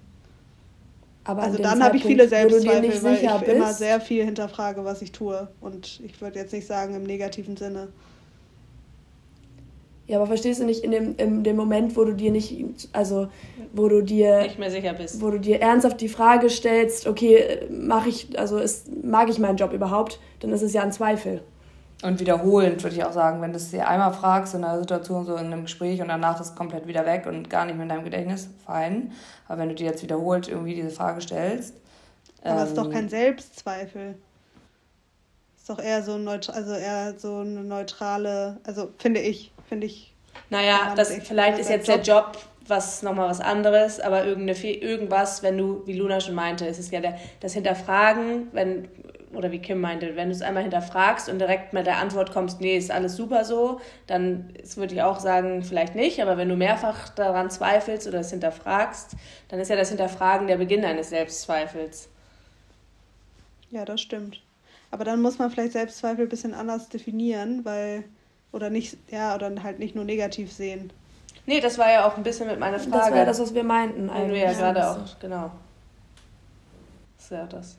Aber 1.24 1.42
also 1.42 1.58
dann 1.58 1.82
habe 1.82 1.96
ich 1.96 2.04
viele 2.04 2.28
Selbstzweifel, 2.28 3.02
weil 3.02 3.14
ich 3.14 3.22
bist. 3.22 3.48
immer 3.48 3.72
sehr 3.72 4.00
viel 4.00 4.24
hinterfrage, 4.24 4.84
was 4.84 5.02
ich 5.02 5.12
tue. 5.12 5.48
Und 5.60 6.00
ich 6.04 6.20
würde 6.20 6.38
jetzt 6.38 6.52
nicht 6.52 6.66
sagen 6.66 6.94
im 6.94 7.02
negativen 7.02 7.56
Sinne. 7.56 7.88
Ja, 10.06 10.18
aber 10.18 10.26
verstehst 10.28 10.60
du 10.60 10.64
nicht 10.64 10.84
in 10.84 10.92
dem, 10.92 11.16
in 11.16 11.42
dem 11.42 11.56
Moment, 11.56 11.96
wo 11.96 12.04
du 12.04 12.14
dir 12.14 12.30
nicht, 12.30 12.54
also 12.92 13.28
wo 13.72 13.88
du 13.88 14.02
dir 14.02 14.42
nicht 14.42 14.58
mehr 14.58 14.70
sicher 14.70 14.92
bist, 14.92 15.20
wo 15.20 15.30
du 15.30 15.40
dir 15.40 15.60
ernsthaft 15.60 16.00
die 16.00 16.08
Frage 16.08 16.48
stellst, 16.48 17.08
okay, 17.08 17.66
mache 17.70 18.08
ich, 18.08 18.38
also 18.38 18.58
ist, 18.58 18.88
mag 19.04 19.28
ich 19.28 19.40
meinen 19.40 19.56
Job 19.56 19.72
überhaupt, 19.72 20.20
dann 20.40 20.52
ist 20.52 20.62
es 20.62 20.72
ja 20.72 20.82
ein 20.82 20.92
Zweifel. 20.92 21.42
Und 22.02 22.20
wiederholend 22.20 22.82
würde 22.84 22.94
ich 22.94 23.04
auch 23.04 23.12
sagen, 23.12 23.40
wenn 23.40 23.52
du 23.52 23.56
es 23.56 23.70
dir 23.70 23.88
einmal 23.88 24.12
fragst 24.12 24.54
in 24.54 24.62
einer 24.62 24.78
Situation, 24.78 25.24
so 25.24 25.34
in 25.36 25.46
einem 25.46 25.62
Gespräch 25.62 26.00
und 26.00 26.08
danach 26.08 26.40
ist 26.40 26.50
es 26.50 26.54
komplett 26.54 26.86
wieder 26.86 27.06
weg 27.06 27.26
und 27.26 27.48
gar 27.48 27.64
nicht 27.64 27.74
mehr 27.74 27.84
in 27.84 27.88
deinem 27.88 28.04
Gedächtnis, 28.04 28.48
fein. 28.64 29.12
Aber 29.48 29.58
wenn 29.58 29.70
du 29.70 29.74
dir 29.74 29.86
jetzt 29.86 30.02
wiederholt 30.02 30.46
irgendwie 30.46 30.74
diese 30.74 30.90
Frage 30.90 31.22
stellst. 31.22 31.74
Aber 32.44 32.60
ähm, 32.60 32.66
ist 32.66 32.76
doch 32.76 32.84
ähm, 32.84 32.92
kein 32.92 33.08
Selbstzweifel. 33.08 34.14
Ist 35.56 35.70
doch 35.70 35.78
eher 35.78 36.02
so, 36.02 36.12
also 36.12 36.74
eher 36.74 37.14
so 37.18 37.38
eine 37.38 37.64
neutrale, 37.64 38.58
also 38.64 38.90
finde 38.98 39.20
ich, 39.20 39.52
finde 39.68 39.86
ich. 39.86 40.12
Naja, 40.50 40.94
das 40.96 41.12
vielleicht 41.22 41.58
ist 41.58 41.70
jetzt 41.70 41.88
Job. 41.88 42.04
der 42.04 42.14
Job 42.14 42.38
was 42.68 43.02
nochmal 43.02 43.28
was 43.28 43.40
anderes, 43.40 44.00
aber 44.00 44.24
irgendeine, 44.24 44.58
irgendwas, 44.74 45.42
wenn 45.42 45.58
du, 45.58 45.86
wie 45.86 45.94
Luna 45.94 46.20
schon 46.20 46.34
meinte, 46.34 46.66
ist 46.66 46.78
es 46.78 46.90
ja 46.90 47.00
der, 47.00 47.18
das 47.40 47.54
Hinterfragen, 47.54 48.48
wenn, 48.52 48.88
oder 49.32 49.52
wie 49.52 49.58
Kim 49.58 49.80
meinte, 49.80 50.16
wenn 50.16 50.28
du 50.28 50.34
es 50.34 50.42
einmal 50.42 50.62
hinterfragst 50.62 51.28
und 51.28 51.38
direkt 51.38 51.72
mit 51.72 51.86
der 51.86 51.98
Antwort 51.98 52.32
kommst, 52.32 52.60
nee, 52.60 52.76
ist 52.76 52.90
alles 52.90 53.16
super 53.16 53.44
so, 53.44 53.80
dann 54.06 54.52
würde 54.76 54.94
ich 54.94 55.02
auch 55.02 55.20
sagen, 55.20 55.62
vielleicht 55.62 55.94
nicht, 55.94 56.20
aber 56.20 56.36
wenn 56.36 56.48
du 56.48 56.56
mehrfach 56.56 57.08
daran 57.10 57.50
zweifelst 57.50 58.08
oder 58.08 58.20
es 58.20 58.30
hinterfragst, 58.30 59.12
dann 59.48 59.60
ist 59.60 59.68
ja 59.68 59.76
das 59.76 59.90
Hinterfragen 59.90 60.46
der 60.46 60.56
Beginn 60.56 60.84
eines 60.84 61.10
Selbstzweifels. 61.10 62.08
Ja, 63.70 63.84
das 63.84 64.00
stimmt. 64.00 64.40
Aber 64.90 65.04
dann 65.04 65.20
muss 65.20 65.38
man 65.38 65.50
vielleicht 65.50 65.72
Selbstzweifel 65.72 66.26
ein 66.26 66.28
bisschen 66.28 66.54
anders 66.54 66.88
definieren, 66.88 67.64
weil 67.64 68.04
oder 68.52 68.70
nicht, 68.70 68.96
ja, 69.10 69.34
oder 69.34 69.50
halt 69.62 69.78
nicht 69.78 69.94
nur 69.94 70.04
negativ 70.04 70.52
sehen. 70.52 70.92
Nee, 71.46 71.60
das 71.60 71.78
war 71.78 71.90
ja 71.90 72.08
auch 72.08 72.16
ein 72.16 72.22
bisschen 72.22 72.48
mit 72.48 72.58
meiner 72.58 72.78
Frage. 72.78 72.90
Das 72.90 73.10
war 73.10 73.16
ja 73.16 73.24
das, 73.24 73.40
was 73.40 73.54
wir 73.54 73.64
meinten 73.64 74.10
eigentlich. 74.10 74.40
Wir 74.40 74.50
ja 74.50 74.52
gerade 74.52 74.90
auch, 74.90 75.18
genau. 75.20 75.52
Das 77.16 77.24
ist 77.24 77.30
ja 77.30 77.46
das. 77.46 77.76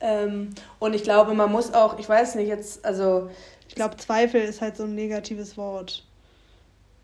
Ähm, 0.00 0.50
und 0.78 0.94
ich 0.94 1.02
glaube, 1.02 1.32
man 1.34 1.50
muss 1.50 1.72
auch, 1.72 1.98
ich 1.98 2.08
weiß 2.08 2.34
nicht, 2.34 2.48
jetzt, 2.48 2.84
also. 2.84 3.30
Ich 3.68 3.74
glaube, 3.74 3.96
Zweifel 3.96 4.42
ist 4.42 4.60
halt 4.60 4.76
so 4.76 4.84
ein 4.84 4.94
negatives 4.94 5.56
Wort. 5.56 6.04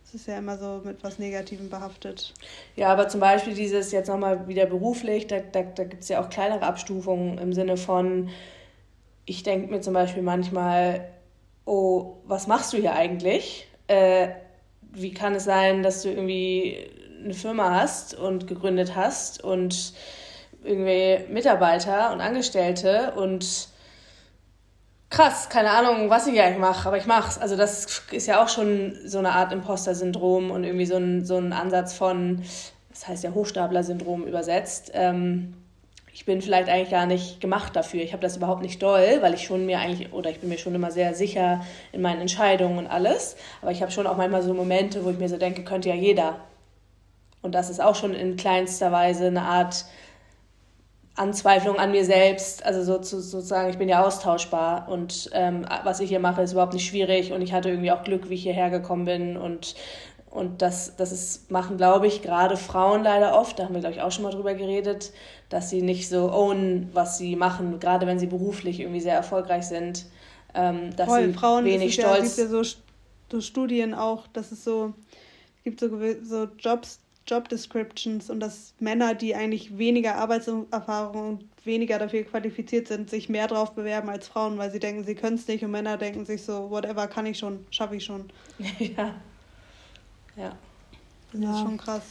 Es 0.05 0.15
ist 0.15 0.27
ja 0.27 0.39
immer 0.39 0.59
so 0.59 0.81
mit 0.85 1.03
was 1.03 1.19
Negativem 1.19 1.71
behaftet. 1.71 2.35
Ja, 2.75 2.89
aber 2.89 3.09
zum 3.09 3.21
Beispiel 3.21 3.55
dieses 3.55 3.93
jetzt 3.93 4.09
nochmal 4.09 4.49
wieder 4.49 4.67
beruflich, 4.67 5.29
da, 5.29 5.39
da, 5.39 5.63
da 5.63 5.85
gibt 5.85 6.03
es 6.03 6.09
ja 6.09 6.21
auch 6.21 6.29
kleinere 6.29 6.67
Abstufungen 6.67 7.39
im 7.39 7.53
Sinne 7.53 7.77
von, 7.77 8.29
ich 9.25 9.45
denke 9.45 9.71
mir 9.71 9.81
zum 9.81 9.95
Beispiel 9.95 10.23
manchmal, 10.23 11.09
oh, 11.65 12.19
was 12.25 12.47
machst 12.47 12.73
du 12.73 12.77
hier 12.77 12.95
eigentlich? 12.95 13.67
Äh, 13.87 14.29
wie 14.93 15.13
kann 15.13 15.35
es 15.35 15.45
sein, 15.45 15.83
dass 15.83 16.03
du 16.03 16.09
irgendwie 16.09 16.91
eine 17.23 17.35
Firma 17.35 17.81
hast 17.81 18.15
und 18.15 18.47
gegründet 18.47 18.97
hast 18.97 19.43
und 19.43 19.93
irgendwie 20.65 21.25
Mitarbeiter 21.33 22.13
und 22.13 22.21
Angestellte 22.21 23.13
und 23.17 23.69
krass, 25.11 25.49
keine 25.49 25.71
Ahnung, 25.71 26.11
was 26.11 26.27
ich 26.27 26.41
eigentlich 26.41 26.59
mache, 26.59 26.89
aber 26.89 26.97
ich 26.97 27.07
mach's. 27.07 27.39
Also 27.39 27.57
das 27.57 28.03
ist 28.11 28.27
ja 28.27 28.43
auch 28.43 28.49
schon 28.49 28.97
so 29.05 29.19
eine 29.19 29.33
Art 29.33 29.53
Imposter-Syndrom 29.53 30.51
und 30.51 30.65
irgendwie 30.65 30.87
so 30.87 30.97
ein, 30.97 31.25
so 31.25 31.37
ein 31.37 31.53
Ansatz 31.53 31.95
von, 31.95 32.43
das 32.91 33.09
heißt 33.09 33.25
ja 33.25 33.33
Hochstapler-Syndrom 33.33 34.27
übersetzt. 34.27 34.91
Ähm, 34.95 35.55
ich 36.21 36.27
bin 36.27 36.43
vielleicht 36.43 36.69
eigentlich 36.69 36.91
gar 36.91 37.07
nicht 37.07 37.41
gemacht 37.41 37.75
dafür. 37.75 38.03
Ich 38.03 38.13
habe 38.13 38.21
das 38.21 38.37
überhaupt 38.37 38.61
nicht 38.61 38.83
doll, 38.83 39.21
weil 39.23 39.33
ich 39.33 39.45
schon 39.45 39.65
mir 39.65 39.79
eigentlich, 39.79 40.13
oder 40.13 40.29
ich 40.29 40.39
bin 40.39 40.51
mir 40.51 40.59
schon 40.59 40.75
immer 40.75 40.91
sehr 40.91 41.15
sicher 41.15 41.65
in 41.93 42.03
meinen 42.03 42.21
Entscheidungen 42.21 42.77
und 42.77 42.87
alles. 42.89 43.37
Aber 43.63 43.71
ich 43.71 43.81
habe 43.81 43.91
schon 43.91 44.07
auch 44.07 44.19
manchmal 44.19 44.43
so 44.43 44.53
Momente, 44.53 45.03
wo 45.03 45.09
ich 45.09 45.19
mir 45.19 45.31
so 45.31 45.39
denke, 45.39 45.65
könnte 45.65 45.89
ja 45.89 45.95
jeder. 45.95 46.37
Und 47.41 47.55
das 47.55 47.71
ist 47.71 47.81
auch 47.81 47.95
schon 47.95 48.13
in 48.13 48.37
kleinster 48.37 48.93
Weise 48.93 49.29
eine 49.29 49.41
Art 49.41 49.87
Anzweiflung 51.17 51.79
an 51.79 51.91
mir 51.91 52.05
selbst. 52.05 52.67
Also 52.67 52.83
so, 52.83 53.03
sozusagen, 53.03 53.71
ich 53.71 53.79
bin 53.79 53.89
ja 53.89 54.05
austauschbar 54.05 54.89
und 54.91 55.31
ähm, 55.33 55.65
was 55.85 56.01
ich 56.01 56.11
hier 56.11 56.21
mache, 56.21 56.43
ist 56.43 56.53
überhaupt 56.53 56.75
nicht 56.75 56.87
schwierig 56.87 57.33
und 57.33 57.41
ich 57.41 57.55
hatte 57.55 57.71
irgendwie 57.71 57.93
auch 57.93 58.05
Glück, 58.05 58.29
wie 58.29 58.35
ich 58.35 58.43
hierher 58.43 58.69
gekommen 58.69 59.07
bin 59.07 59.37
und 59.39 59.75
und 60.31 60.63
das, 60.63 60.95
das 60.97 61.11
ist, 61.11 61.51
machen, 61.51 61.77
glaube 61.77 62.07
ich, 62.07 62.23
gerade 62.23 62.57
Frauen 62.57 63.03
leider 63.03 63.37
oft, 63.37 63.59
da 63.59 63.65
haben 63.65 63.75
wir, 63.75 63.81
glaube 63.81 63.97
ich, 63.97 64.01
auch 64.01 64.13
schon 64.13 64.23
mal 64.23 64.31
drüber 64.31 64.55
geredet, 64.55 65.13
dass 65.49 65.71
sie 65.71 65.83
nicht 65.83 66.09
so 66.09 66.31
own, 66.31 66.89
was 66.93 67.19
sie 67.19 67.35
machen, 67.35 67.81
gerade 67.81 68.07
wenn 68.07 68.21
sie 68.21 68.29
beruflich 68.29 68.79
irgendwie 68.79 69.01
sehr 69.01 69.17
erfolgreich 69.17 69.65
sind, 69.65 70.07
ähm, 70.55 70.95
dass 70.97 71.09
Voll, 71.09 71.27
sie 71.27 71.33
Frauen 71.33 71.65
wenig 71.65 71.95
stolz... 71.95 72.07
Ja, 72.07 72.17
es 72.19 72.37
gibt 72.37 72.51
ja 72.53 72.63
so, 72.63 72.79
so 73.33 73.41
Studien 73.41 73.93
auch, 73.93 74.29
dass 74.29 74.53
es 74.53 74.63
so, 74.63 74.95
es 75.59 75.65
gibt 75.65 75.81
so, 75.81 75.91
so 76.23 76.47
Jobs, 76.59 77.01
Job 77.27 77.49
Descriptions 77.49 78.31
und 78.31 78.39
dass 78.39 78.75
Männer, 78.79 79.15
die 79.15 79.35
eigentlich 79.35 79.79
weniger 79.79 80.15
Arbeitserfahrung 80.15 81.29
und 81.29 81.45
weniger 81.65 81.99
dafür 81.99 82.23
qualifiziert 82.23 82.87
sind, 82.87 83.11
sich 83.11 83.29
mehr 83.29 83.49
drauf 83.49 83.75
bewerben 83.75 84.09
als 84.09 84.29
Frauen, 84.29 84.59
weil 84.59 84.71
sie 84.71 84.79
denken, 84.79 85.05
sie 85.05 85.17
können 85.17 85.37
es 85.37 85.49
nicht 85.49 85.65
und 85.65 85.73
Männer 85.73 85.97
denken 85.97 86.25
sich 86.25 86.45
so, 86.45 86.71
whatever, 86.71 87.09
kann 87.09 87.27
ich 87.27 87.39
schon, 87.39 87.67
schaffe 87.71 87.97
ich 87.97 88.05
schon. 88.05 88.33
ja. 88.79 89.15
Ja. 90.41 90.53
Das 91.33 91.41
ja. 91.41 91.53
ist 91.53 91.61
schon 91.61 91.77
krass. 91.77 92.03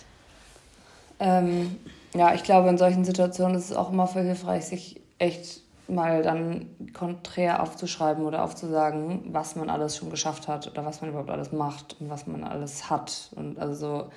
Ähm, 1.19 1.77
ja, 2.13 2.33
ich 2.33 2.43
glaube, 2.43 2.69
in 2.69 2.77
solchen 2.77 3.03
Situationen 3.03 3.55
ist 3.55 3.71
es 3.71 3.75
auch 3.75 3.91
immer 3.91 4.07
voll 4.07 4.23
hilfreich, 4.23 4.65
sich 4.65 5.01
echt 5.17 5.61
mal 5.87 6.21
dann 6.21 6.67
konträr 6.93 7.61
aufzuschreiben 7.63 8.23
oder 8.25 8.43
aufzusagen, 8.43 9.33
was 9.33 9.55
man 9.55 9.69
alles 9.69 9.97
schon 9.97 10.09
geschafft 10.09 10.47
hat 10.47 10.67
oder 10.67 10.85
was 10.85 11.01
man 11.01 11.09
überhaupt 11.09 11.31
alles 11.31 11.51
macht 11.51 11.97
und 11.99 12.09
was 12.09 12.27
man 12.27 12.43
alles 12.43 12.89
hat. 12.89 13.31
Und 13.35 13.59
also 13.59 13.73
so, 13.73 14.09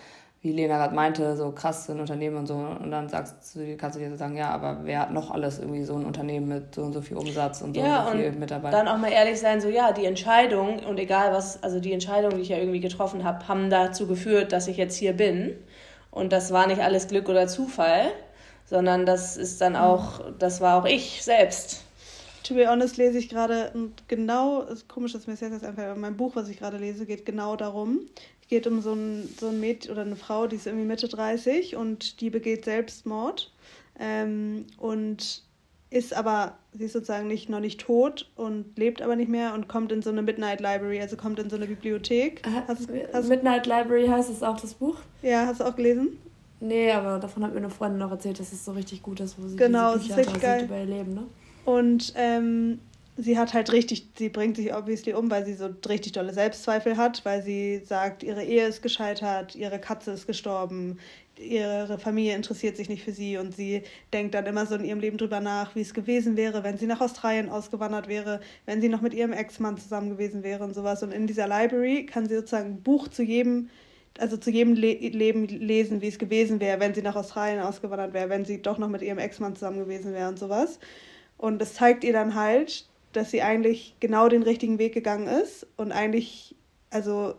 wie 0.43 0.53
Lena 0.53 0.77
gerade 0.77 0.95
meinte, 0.95 1.37
so 1.37 1.53
krass 1.53 1.87
sind 1.87 2.01
Unternehmen 2.01 2.37
und 2.37 2.47
so. 2.47 2.55
Und 2.55 2.91
dann 2.91 3.09
sagst 3.09 3.55
du, 3.55 3.77
kannst 3.77 3.97
du 3.97 4.01
dir 4.01 4.11
so 4.11 4.17
sagen, 4.17 4.37
ja, 4.37 4.51
aber 4.51 4.81
wer 4.83 5.01
hat 5.01 5.13
noch 5.13 5.31
alles 5.31 5.59
irgendwie 5.59 5.85
so 5.85 5.95
ein 5.95 6.05
Unternehmen 6.05 6.49
mit 6.49 6.75
so 6.75 6.83
und 6.83 6.93
so 6.93 7.01
viel 7.01 7.17
Umsatz 7.17 7.63
und 7.63 7.75
so 7.75 7.81
ja, 7.81 8.07
und 8.07 8.13
so 8.13 8.19
viel 8.19 8.33
Mitarbeiter? 8.33 8.77
Dann 8.77 8.89
auch 8.89 8.99
mal 8.99 9.13
ehrlich 9.13 9.39
sein, 9.39 9.61
so 9.61 9.69
ja, 9.69 9.93
die 9.93 10.05
Entscheidung 10.05 10.81
und 10.81 10.99
egal 10.99 11.33
was, 11.33 11.63
also 11.63 11.81
die 11.81 11.93
Entscheidung, 11.93 12.31
die 12.35 12.41
ich 12.41 12.49
ja 12.49 12.59
irgendwie 12.59 12.81
getroffen 12.81 13.25
habe, 13.25 13.47
haben 13.47 13.71
dazu 13.71 14.07
geführt, 14.07 14.53
dass 14.53 14.69
ich 14.69 14.77
jetzt 14.77 14.97
hier 14.97 15.13
bin. 15.13 15.55
Und 16.11 16.33
das 16.33 16.53
war 16.53 16.67
nicht 16.67 16.83
alles 16.83 17.09
Glück 17.09 17.29
oder 17.29 17.47
Zufall 17.47 18.11
sondern 18.73 19.05
das 19.05 19.37
ist 19.37 19.61
dann 19.61 19.77
auch, 19.77 20.21
das 20.39 20.63
war 20.63 20.81
auch 20.81 20.87
ich 20.87 21.23
selbst. 21.23 21.85
To 22.45 22.55
be 22.55 22.67
honest 22.67 22.97
lese 22.97 23.19
ich 23.19 23.29
gerade 23.29 23.71
und 23.75 24.09
genau, 24.09 24.63
ist 24.63 24.89
komisch, 24.89 25.13
dass 25.13 25.27
mir 25.27 25.35
das 25.35 25.43
jetzt 25.43 25.65
einfach, 25.65 25.95
mein 25.95 26.17
Buch, 26.17 26.35
was 26.35 26.49
ich 26.49 26.59
gerade 26.59 26.79
lese, 26.79 27.05
geht 27.05 27.27
genau 27.27 27.55
darum. 27.55 28.01
Es 28.43 28.49
geht 28.49 28.67
um 28.67 28.83
so 28.83 28.93
ein, 28.93 29.29
so 29.41 29.49
ein 29.49 29.61
Mädchen 29.61 29.93
oder 29.93 30.03
eine 30.03 30.17
Frau, 30.17 30.47
die 30.47 30.57
ist 30.57 30.67
irgendwie 30.67 30.87
Mitte 30.87 31.09
30 31.09 31.77
und 31.77 32.21
die 32.21 32.31
begeht 32.31 32.65
Selbstmord 32.65 33.51
ähm, 33.99 34.67
und 34.77 35.43
ist 35.93 36.15
aber, 36.15 36.57
sie 36.73 36.85
ist 36.85 36.95
sozusagen 36.95 37.29
nicht, 37.29 37.49
noch 37.49 37.61
nicht 37.61 37.81
tot 37.81 38.31
und 38.37 38.79
lebt 38.79 39.03
aber 39.03 39.15
nicht 39.15 39.29
mehr 39.29 39.55
und 39.55 39.69
kommt 39.69 39.93
in 39.93 40.03
so 40.03 40.11
eine 40.11 40.23
Midnight 40.23 40.61
Library, 40.61 41.01
also 41.01 41.17
kommt 41.17 41.39
in 41.39 41.51
so 41.51 41.57
eine 41.57 41.67
Bibliothek. 41.67 42.43
Hast, 42.67 42.89
hast, 43.13 43.29
Midnight 43.29 43.67
Library 43.67 44.07
heißt 44.07 44.31
es 44.31 44.43
auch 44.43 44.59
das 44.59 44.75
Buch? 44.75 44.97
Ja, 45.23 45.47
hast 45.47 45.61
du 45.61 45.65
auch 45.65 45.77
gelesen? 45.77 46.19
Nee, 46.61 46.93
aber 46.93 47.19
davon 47.19 47.45
hat 47.45 47.53
mir 47.53 47.59
eine 47.59 47.71
Freundin 47.71 47.99
noch 47.99 48.11
erzählt, 48.11 48.41
dass 48.41 48.53
es 48.53 48.65
so 48.65 48.73
richtig 48.73 49.03
gut 49.03 49.21
ist, 49.21 49.37
wo 49.39 49.47
sie 49.49 49.57
genau, 49.57 49.97
diese 49.97 50.15
Bücher 50.15 50.39
geil. 50.39 50.65
über 50.65 50.79
ihr 50.79 50.87
Leben, 50.87 51.15
ne? 51.15 51.25
Und 51.65 52.13
ähm, 52.17 52.79
sie 53.17 53.39
hat 53.39 53.53
halt 53.53 53.73
richtig, 53.73 54.09
sie 54.17 54.29
bringt 54.29 54.57
sich 54.57 54.75
obviously 54.75 55.13
um, 55.15 55.31
weil 55.31 55.45
sie 55.45 55.55
so 55.55 55.69
richtig 55.89 56.13
dolle 56.13 56.33
Selbstzweifel 56.33 56.97
hat, 56.97 57.25
weil 57.25 57.43
sie 57.43 57.83
sagt, 57.85 58.23
ihre 58.23 58.43
Ehe 58.43 58.67
ist 58.67 58.83
gescheitert, 58.83 59.55
ihre 59.55 59.79
Katze 59.79 60.13
ist 60.13 60.27
gestorben, 60.27 60.99
ihre 61.39 61.99
Familie 61.99 62.35
interessiert 62.35 62.77
sich 62.77 62.89
nicht 62.89 63.03
für 63.03 63.13
sie 63.13 63.37
und 63.37 63.55
sie 63.55 63.83
denkt 64.13 64.35
dann 64.35 64.47
immer 64.47 64.67
so 64.67 64.75
in 64.77 64.85
ihrem 64.85 65.01
Leben 65.01 65.19
drüber 65.19 65.41
nach, 65.41 65.75
wie 65.75 65.81
es 65.81 65.95
gewesen 65.95 66.37
wäre, 66.37 66.65
wenn 66.65 66.79
sie 66.79 66.87
nach 66.87 67.01
Australien 67.01 67.49
ausgewandert 67.51 68.09
wäre, 68.09 68.41
wenn 68.67 68.81
sie 68.81 68.89
noch 68.89 69.01
mit 69.01 69.15
ihrem 69.15 69.33
Ex-Mann 69.33 69.77
zusammen 69.77 70.11
gewesen 70.11 70.43
wäre 70.43 70.65
und 70.65 70.75
sowas. 70.75 71.03
Und 71.03 71.13
in 71.13 71.27
dieser 71.27 71.49
Library 71.49 72.07
kann 72.07 72.27
sie 72.29 72.37
sozusagen 72.37 72.71
ein 72.71 72.83
Buch 72.83 73.09
zu 73.09 73.23
jedem 73.23 73.69
also 74.19 74.37
zu 74.37 74.51
jedem 74.51 74.75
Le 74.75 74.93
Leben 74.93 75.49
lesen, 75.49 76.03
wie 76.03 76.09
es 76.09 76.19
gewesen 76.19 76.61
wäre, 76.61 76.81
wenn 76.81 76.93
sie 76.93 77.01
nach 77.01 77.17
Australien 77.17 77.61
ausgewandert 77.61 78.13
wäre, 78.13 78.29
wenn 78.29 78.45
sie 78.45 78.61
doch 78.61 78.77
noch 78.77 78.91
mit 78.91 79.01
ihrem 79.01 79.17
Ex-Mann 79.17 79.55
zusammen 79.55 79.79
gewesen 79.79 80.13
wäre 80.13 80.29
und 80.29 80.39
sowas. 80.39 80.79
Und 81.39 81.61
das 81.61 81.75
zeigt 81.75 82.05
ihr 82.05 82.13
dann 82.13 82.35
halt, 82.35 82.87
dass 83.13 83.31
sie 83.31 83.43
eigentlich 83.43 83.97
genau 84.01 84.29
den 84.29 84.43
richtigen 84.43 84.79
Weg 84.79 84.95
gegangen 84.95 85.27
ist 85.27 85.67
und 85.77 85.93
eigentlich, 85.93 86.55
also 86.91 87.35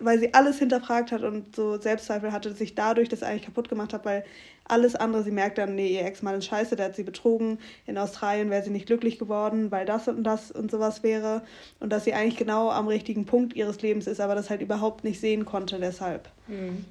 weil 0.00 0.18
sie 0.18 0.34
alles 0.34 0.58
hinterfragt 0.58 1.12
hat 1.12 1.22
und 1.22 1.54
so 1.54 1.80
Selbstzweifel 1.80 2.32
hatte, 2.32 2.52
sich 2.52 2.74
dadurch 2.74 3.08
das 3.08 3.22
eigentlich 3.22 3.44
kaputt 3.44 3.68
gemacht 3.68 3.92
hat, 3.92 4.04
weil 4.04 4.24
alles 4.64 4.94
andere, 4.94 5.22
sie 5.22 5.30
merkt 5.30 5.56
dann, 5.56 5.74
nee, 5.74 5.94
ihr 5.94 6.04
Ex-Mann 6.04 6.36
ist 6.36 6.44
scheiße, 6.44 6.76
der 6.76 6.86
hat 6.86 6.96
sie 6.96 7.04
betrogen, 7.04 7.58
in 7.86 7.96
Australien 7.96 8.50
wäre 8.50 8.62
sie 8.62 8.70
nicht 8.70 8.86
glücklich 8.86 9.18
geworden, 9.18 9.70
weil 9.70 9.86
das 9.86 10.08
und 10.08 10.24
das 10.24 10.50
und 10.50 10.70
sowas 10.70 11.02
wäre 11.02 11.42
und 11.80 11.90
dass 11.90 12.04
sie 12.04 12.12
eigentlich 12.12 12.36
genau 12.36 12.70
am 12.70 12.86
richtigen 12.86 13.24
Punkt 13.24 13.56
ihres 13.56 13.80
Lebens 13.80 14.06
ist, 14.06 14.20
aber 14.20 14.34
das 14.34 14.50
halt 14.50 14.60
überhaupt 14.60 15.04
nicht 15.04 15.20
sehen 15.20 15.46
konnte 15.46 15.78
deshalb. 15.78 16.28
Mhm. 16.48 16.84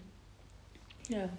Ja. 1.09 1.29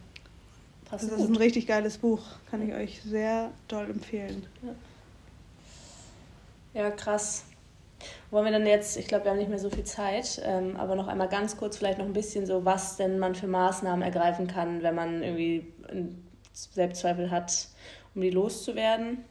Passt 0.85 1.11
das 1.11 1.21
ist 1.21 1.29
ein 1.29 1.37
richtig 1.37 1.67
geiles 1.67 1.99
Buch, 1.99 2.23
kann 2.51 2.67
ich 2.67 2.75
euch 2.75 3.03
sehr 3.03 3.51
doll 3.67 3.91
empfehlen. 3.91 4.47
Ja, 4.63 4.75
ja 6.79 6.91
krass. 6.91 7.45
Wollen 8.31 8.45
wir 8.45 8.53
dann 8.53 8.67
jetzt, 8.67 8.97
ich 8.97 9.09
glaube, 9.09 9.25
wir 9.25 9.33
haben 9.33 9.39
nicht 9.39 9.51
mehr 9.51 9.59
so 9.59 9.71
viel 9.71 9.85
Zeit, 9.85 10.41
ähm, 10.45 10.77
aber 10.77 10.95
noch 10.95 11.09
einmal 11.09 11.29
ganz 11.29 11.57
kurz 11.57 11.77
vielleicht 11.77 11.99
noch 11.99 12.07
ein 12.07 12.13
bisschen 12.13 12.47
so, 12.47 12.65
was 12.65 12.97
denn 12.97 13.19
man 13.19 13.35
für 13.35 13.49
Maßnahmen 13.49 14.03
ergreifen 14.03 14.47
kann, 14.47 14.83
wenn 14.83 14.95
man 14.95 15.23
irgendwie 15.23 15.73
Selbstzweifel 16.53 17.31
hat, 17.31 17.69
um 18.15 18.21
die 18.21 18.31
loszuwerden? 18.31 19.25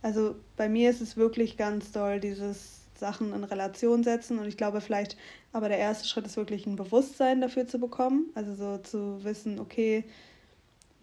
Also 0.00 0.36
bei 0.56 0.68
mir 0.68 0.88
ist 0.90 1.02
es 1.02 1.16
wirklich 1.16 1.56
ganz 1.56 1.92
doll, 1.92 2.20
dieses 2.20 2.82
Sachen 2.94 3.34
in 3.34 3.44
Relation 3.44 4.02
setzen 4.02 4.38
und 4.38 4.46
ich 4.46 4.56
glaube 4.56 4.80
vielleicht, 4.80 5.16
aber 5.52 5.68
der 5.68 5.78
erste 5.78 6.08
Schritt 6.08 6.24
ist 6.24 6.36
wirklich 6.36 6.66
ein 6.66 6.76
Bewusstsein 6.76 7.42
dafür 7.42 7.66
zu 7.66 7.78
bekommen, 7.78 8.30
also 8.34 8.54
so 8.54 8.78
zu 8.78 9.24
wissen, 9.24 9.60
okay, 9.60 10.04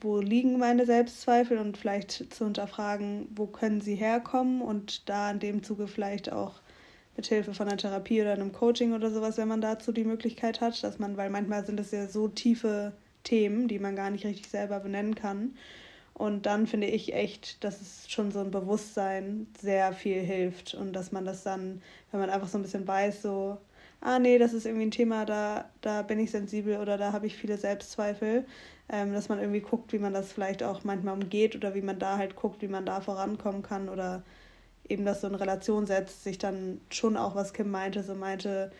wo 0.03 0.19
liegen 0.19 0.59
meine 0.59 0.85
Selbstzweifel 0.85 1.57
und 1.57 1.77
vielleicht 1.77 2.33
zu 2.33 2.45
hinterfragen, 2.45 3.27
wo 3.35 3.47
können 3.47 3.81
sie 3.81 3.95
herkommen 3.95 4.61
und 4.61 5.07
da 5.09 5.31
in 5.31 5.39
dem 5.39 5.63
Zuge 5.63 5.87
vielleicht 5.87 6.31
auch 6.31 6.59
mit 7.15 7.27
Hilfe 7.27 7.53
von 7.53 7.67
einer 7.67 7.77
Therapie 7.77 8.21
oder 8.21 8.33
einem 8.33 8.51
Coaching 8.51 8.93
oder 8.93 9.11
sowas, 9.11 9.37
wenn 9.37 9.47
man 9.47 9.61
dazu 9.61 9.91
die 9.91 10.03
Möglichkeit 10.03 10.61
hat, 10.61 10.83
dass 10.83 10.99
man, 10.99 11.15
weil 11.15 11.29
manchmal 11.29 11.65
sind 11.65 11.79
es 11.79 11.91
ja 11.91 12.07
so 12.07 12.27
tiefe 12.27 12.93
Themen, 13.23 13.67
die 13.67 13.79
man 13.79 13.95
gar 13.95 14.09
nicht 14.09 14.25
richtig 14.25 14.47
selber 14.47 14.79
benennen 14.79 15.15
kann. 15.15 15.55
Und 16.13 16.45
dann 16.45 16.67
finde 16.67 16.87
ich 16.87 17.13
echt, 17.13 17.63
dass 17.63 17.81
es 17.81 18.11
schon 18.11 18.31
so 18.31 18.39
ein 18.39 18.51
Bewusstsein 18.51 19.47
sehr 19.59 19.93
viel 19.93 20.21
hilft 20.21 20.75
und 20.75 20.93
dass 20.93 21.11
man 21.11 21.25
das 21.25 21.43
dann, 21.43 21.81
wenn 22.11 22.19
man 22.19 22.29
einfach 22.29 22.47
so 22.47 22.57
ein 22.57 22.61
bisschen 22.61 22.87
weiß, 22.87 23.21
so, 23.23 23.57
ah 24.03 24.19
nee, 24.19 24.37
das 24.37 24.53
ist 24.53 24.65
irgendwie 24.65 24.87
ein 24.87 24.91
Thema, 24.91 25.25
da, 25.25 25.69
da 25.81 26.01
bin 26.01 26.19
ich 26.19 26.31
sensibel 26.31 26.77
oder 26.77 26.97
da 26.97 27.13
habe 27.13 27.25
ich 27.25 27.37
viele 27.37 27.57
Selbstzweifel, 27.57 28.45
ähm, 28.89 29.13
dass 29.13 29.29
man 29.29 29.39
irgendwie 29.39 29.61
guckt, 29.61 29.93
wie 29.93 29.99
man 29.99 30.13
das 30.13 30.31
vielleicht 30.33 30.61
auch 30.61 30.83
manchmal 30.83 31.13
umgeht 31.13 31.55
oder 31.55 31.73
wie 31.73 31.81
man 31.81 31.99
da 31.99 32.17
halt 32.17 32.35
guckt, 32.35 32.61
wie 32.61 32.67
man 32.67 32.85
da 32.85 32.99
vorankommen 32.99 33.63
kann 33.63 33.87
oder 33.87 34.23
eben 34.89 35.05
das 35.05 35.21
so 35.21 35.27
in 35.27 35.35
Relation 35.35 35.85
setzt, 35.85 36.23
sich 36.23 36.37
dann 36.37 36.81
schon 36.89 37.15
auch, 37.15 37.35
was 37.35 37.53
Kim 37.53 37.71
meinte, 37.71 38.03
so 38.03 38.13
meinte, 38.13 38.71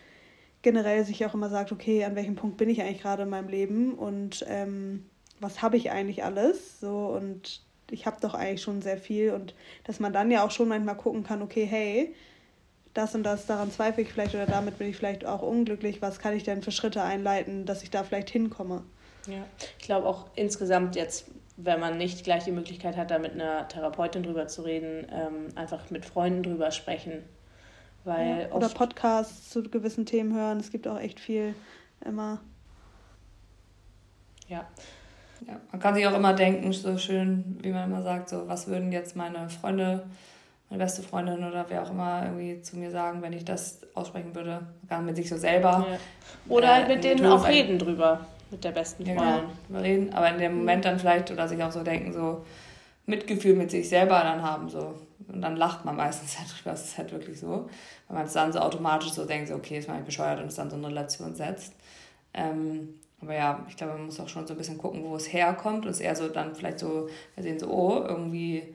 generell 0.60 1.04
sich 1.04 1.24
auch 1.24 1.34
immer 1.34 1.48
sagt, 1.48 1.72
okay, 1.72 2.04
an 2.04 2.16
welchem 2.16 2.36
Punkt 2.36 2.58
bin 2.58 2.68
ich 2.68 2.82
eigentlich 2.82 3.00
gerade 3.00 3.22
in 3.22 3.30
meinem 3.30 3.48
Leben 3.48 3.94
und 3.94 4.44
ähm, 4.48 5.06
was 5.40 5.62
habe 5.62 5.78
ich 5.78 5.90
eigentlich 5.90 6.22
alles 6.22 6.80
so 6.80 7.06
und 7.06 7.62
ich 7.90 8.04
habe 8.04 8.20
doch 8.20 8.34
eigentlich 8.34 8.62
schon 8.62 8.82
sehr 8.82 8.98
viel 8.98 9.32
und 9.32 9.54
dass 9.84 10.00
man 10.00 10.12
dann 10.12 10.30
ja 10.30 10.44
auch 10.44 10.50
schon 10.50 10.68
manchmal 10.68 10.96
gucken 10.96 11.22
kann, 11.22 11.40
okay, 11.40 11.64
hey, 11.64 12.14
das 12.94 13.14
und 13.14 13.24
das, 13.24 13.46
daran 13.46 13.70
zweifle 13.70 14.02
ich 14.02 14.12
vielleicht 14.12 14.34
oder 14.34 14.46
damit 14.46 14.78
bin 14.78 14.88
ich 14.88 14.96
vielleicht 14.96 15.26
auch 15.26 15.42
unglücklich, 15.42 16.00
was 16.00 16.18
kann 16.18 16.34
ich 16.34 16.44
denn 16.44 16.62
für 16.62 16.70
Schritte 16.70 17.02
einleiten, 17.02 17.66
dass 17.66 17.82
ich 17.82 17.90
da 17.90 18.04
vielleicht 18.04 18.30
hinkomme. 18.30 18.84
Ja, 19.26 19.44
ich 19.78 19.84
glaube 19.84 20.06
auch 20.06 20.26
insgesamt 20.36 20.96
jetzt, 20.96 21.26
wenn 21.56 21.80
man 21.80 21.98
nicht 21.98 22.24
gleich 22.24 22.44
die 22.44 22.52
Möglichkeit 22.52 22.96
hat, 22.96 23.10
da 23.10 23.18
mit 23.18 23.32
einer 23.32 23.66
Therapeutin 23.68 24.22
drüber 24.22 24.46
zu 24.46 24.62
reden, 24.62 25.06
ähm, 25.10 25.48
einfach 25.56 25.90
mit 25.90 26.04
Freunden 26.04 26.42
drüber 26.42 26.70
sprechen. 26.70 27.24
Weil 28.04 28.42
ja, 28.42 28.54
oder 28.54 28.68
Podcasts 28.68 29.50
zu 29.50 29.62
gewissen 29.62 30.04
Themen 30.04 30.34
hören. 30.34 30.60
Es 30.60 30.70
gibt 30.70 30.86
auch 30.86 31.00
echt 31.00 31.18
viel 31.18 31.54
immer. 32.04 32.40
Ja. 34.46 34.66
ja. 35.46 35.58
Man 35.72 35.80
kann 35.80 35.94
sich 35.94 36.06
auch 36.06 36.14
immer 36.14 36.34
denken, 36.34 36.70
so 36.72 36.98
schön, 36.98 37.58
wie 37.62 37.70
man 37.70 37.90
immer 37.90 38.02
sagt, 38.02 38.28
so 38.28 38.46
was 38.46 38.66
würden 38.66 38.92
jetzt 38.92 39.16
meine 39.16 39.48
Freunde, 39.48 40.04
meine 40.70 40.82
beste 40.82 41.02
Freundin 41.02 41.44
oder 41.44 41.66
wer 41.68 41.82
auch 41.82 41.90
immer 41.90 42.24
irgendwie 42.24 42.60
zu 42.62 42.76
mir 42.76 42.90
sagen, 42.90 43.22
wenn 43.22 43.32
ich 43.32 43.44
das 43.44 43.80
aussprechen 43.94 44.34
würde. 44.34 44.66
Gar 44.88 45.02
mit 45.02 45.16
sich 45.16 45.28
so 45.28 45.36
selber. 45.36 45.86
Ja. 45.90 45.98
Oder 46.48 46.74
halt 46.74 46.88
mit 46.88 47.04
denen 47.04 47.26
auch 47.26 47.46
reden 47.46 47.78
drüber 47.78 48.20
mit 48.50 48.64
der 48.64 48.72
besten 48.72 49.04
Freundin. 49.04 49.24
Ja, 49.24 49.42
genau, 49.68 49.80
reden, 49.80 50.12
aber 50.14 50.30
in 50.30 50.38
dem 50.38 50.56
Moment 50.58 50.84
dann 50.84 50.98
vielleicht 50.98 51.30
oder 51.30 51.48
sich 51.48 51.62
auch 51.62 51.72
so 51.72 51.82
denken, 51.82 52.12
so 52.12 52.44
Mitgefühl 53.06 53.54
mit 53.54 53.70
sich 53.70 53.88
selber 53.88 54.20
dann 54.20 54.42
haben, 54.42 54.68
so. 54.68 54.94
Und 55.28 55.42
dann 55.42 55.56
lacht 55.56 55.84
man 55.84 55.96
meistens 55.96 56.38
halt 56.38 56.48
drüber, 56.50 56.70
das 56.70 56.84
ist 56.84 56.98
halt 56.98 57.12
wirklich 57.12 57.38
so. 57.38 57.68
Weil 58.08 58.18
man 58.18 58.26
es 58.26 58.32
dann 58.32 58.52
so 58.52 58.60
automatisch 58.60 59.12
so 59.12 59.24
denkt, 59.24 59.48
so, 59.48 59.54
okay, 59.54 59.78
ist 59.78 59.88
man 59.88 60.04
bescheuert 60.04 60.40
und 60.40 60.46
es 60.46 60.54
dann 60.54 60.70
so 60.70 60.76
in 60.76 60.84
Relation 60.84 61.34
setzt. 61.34 61.74
Ähm, 62.32 62.94
aber 63.20 63.34
ja, 63.34 63.64
ich 63.68 63.76
glaube, 63.76 63.94
man 63.94 64.06
muss 64.06 64.20
auch 64.20 64.28
schon 64.28 64.46
so 64.46 64.54
ein 64.54 64.58
bisschen 64.58 64.78
gucken, 64.78 65.02
wo 65.04 65.16
es 65.16 65.32
herkommt 65.32 65.86
und 65.86 65.90
es 65.90 66.00
eher 66.00 66.14
so 66.14 66.28
dann 66.28 66.54
vielleicht 66.54 66.78
so, 66.78 67.08
wir 67.34 67.42
sehen 67.42 67.58
so, 67.58 67.68
oh, 67.68 68.04
irgendwie, 68.06 68.74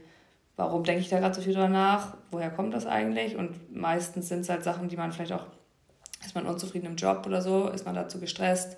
warum 0.60 0.84
denke 0.84 1.02
ich 1.02 1.10
da 1.10 1.20
gerade 1.20 1.34
so 1.34 1.42
viel 1.42 1.54
drüber 1.54 1.70
nach? 1.70 2.18
Woher 2.32 2.50
kommt 2.50 2.74
das 2.74 2.86
eigentlich? 2.86 3.38
Und 3.38 3.74
meistens 3.76 4.28
sind 4.28 4.42
es 4.42 4.50
halt 4.50 4.64
Sachen, 4.64 4.90
die 4.90 4.98
man 4.98 5.14
vielleicht 5.14 5.32
auch, 5.32 5.46
ist 6.24 6.36
man 6.36 6.46
unzufrieden 6.46 6.86
im 6.86 6.96
Job 6.98 7.24
oder 7.26 7.42
so, 7.42 7.70
ist 7.70 7.86
man 7.86 7.96
dazu 7.96 8.20
gestresst, 8.20 8.78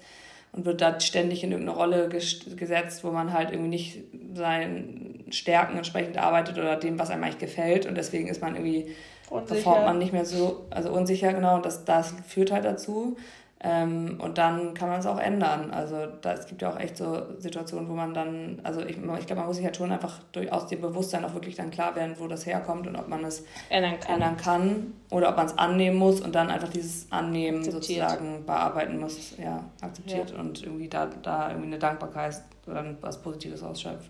und 0.53 0.65
wird 0.65 0.82
da 0.82 0.99
ständig 0.99 1.43
in 1.43 1.51
irgendeine 1.51 1.77
Rolle 1.77 2.09
gesetzt, 2.09 3.03
wo 3.03 3.11
man 3.11 3.34
halt 3.34 3.51
irgendwie 3.51 3.69
nicht 3.69 4.03
seinen 4.34 5.25
Stärken 5.32 5.77
entsprechend 5.77 6.17
arbeitet 6.17 6.57
oder 6.57 6.75
dem, 6.75 6.99
was 6.99 7.09
einem 7.09 7.23
eigentlich 7.23 7.39
gefällt. 7.39 7.86
Und 7.86 7.95
deswegen 7.95 8.27
ist 8.27 8.41
man 8.41 8.55
irgendwie, 8.55 8.93
unsicher. 9.29 9.55
performt 9.55 9.86
man 9.86 9.97
nicht 9.97 10.11
mehr 10.11 10.25
so, 10.25 10.65
also 10.69 10.91
unsicher, 10.91 11.34
genau, 11.34 11.55
und 11.55 11.65
das, 11.65 11.86
das 11.86 12.13
führt 12.27 12.51
halt 12.51 12.65
dazu. 12.65 13.17
Ähm, 13.64 14.20
und 14.20 14.39
dann 14.39 14.74
kann 14.74 14.89
man 14.89 14.99
es 14.99 15.05
auch 15.05 15.20
ändern. 15.20 15.70
Also 15.70 16.07
da, 16.22 16.34
es 16.34 16.47
gibt 16.47 16.64
ja 16.64 16.72
auch 16.72 16.80
echt 16.80 16.97
so 16.97 17.22
Situationen, 17.38 17.88
wo 17.88 17.93
man 17.93 18.12
dann, 18.12 18.59
also 18.64 18.82
ich, 18.82 18.97
ich 18.97 19.03
glaube, 19.03 19.36
man 19.36 19.45
muss 19.45 19.57
sich 19.57 19.66
halt 19.66 19.78
schon 19.78 19.91
einfach 19.91 20.20
durch, 20.32 20.51
aus 20.51 20.66
dem 20.66 20.82
Bewusstsein 20.82 21.24
auch 21.26 21.36
wirklich 21.36 21.55
dann 21.55 21.70
klar 21.70 21.95
werden, 21.95 22.16
wo 22.18 22.28
das 22.28 22.47
herkommt 22.47 22.88
und 22.88 22.95
ob 22.95 23.07
man 23.07 23.24
es 23.24 23.45
ändern 23.70 23.99
kann, 23.99 24.16
ändern 24.16 24.38
kann 24.38 24.93
oder 25.12 25.30
ob 25.30 25.38
man 25.38 25.45
es 25.45 25.55
annehmen 25.59 25.97
muss 25.97 26.22
und 26.22 26.34
dann 26.34 26.49
einfach 26.49 26.70
dieses 26.70 27.12
Annehmen 27.12 27.59
akzeptiert. 27.59 28.09
sozusagen 28.09 28.45
bearbeiten 28.47 28.99
muss, 28.99 29.38
ja, 29.38 29.64
akzeptiert 29.82 30.32
ja. 30.32 30.39
und 30.39 30.64
irgendwie 30.64 30.88
da, 30.88 31.07
da 31.22 31.49
irgendwie 31.49 31.68
eine 31.68 31.80
Dankbarkeit 31.80 32.41
oder 32.66 32.84
was 33.01 33.22
Positives 33.22 33.62
ausschöpft. 33.62 34.09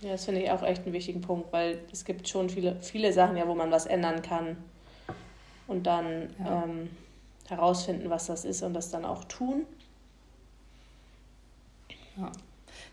Ja, 0.00 0.12
das 0.12 0.24
finde 0.24 0.40
ich 0.40 0.50
auch 0.50 0.64
echt 0.64 0.84
einen 0.84 0.94
wichtigen 0.94 1.20
Punkt, 1.20 1.52
weil 1.52 1.78
es 1.92 2.04
gibt 2.04 2.28
schon 2.28 2.50
viele, 2.50 2.74
viele 2.80 3.12
Sachen 3.12 3.36
ja, 3.36 3.46
wo 3.46 3.54
man 3.54 3.70
was 3.70 3.86
ändern 3.86 4.20
kann 4.20 4.56
und 5.68 5.86
dann 5.86 6.30
ja. 6.44 6.64
ähm, 6.64 6.88
herausfinden, 7.50 8.08
was 8.10 8.26
das 8.26 8.44
ist 8.44 8.62
und 8.62 8.74
das 8.74 8.90
dann 8.90 9.04
auch 9.04 9.24
tun. 9.24 9.66
Ja. 12.16 12.30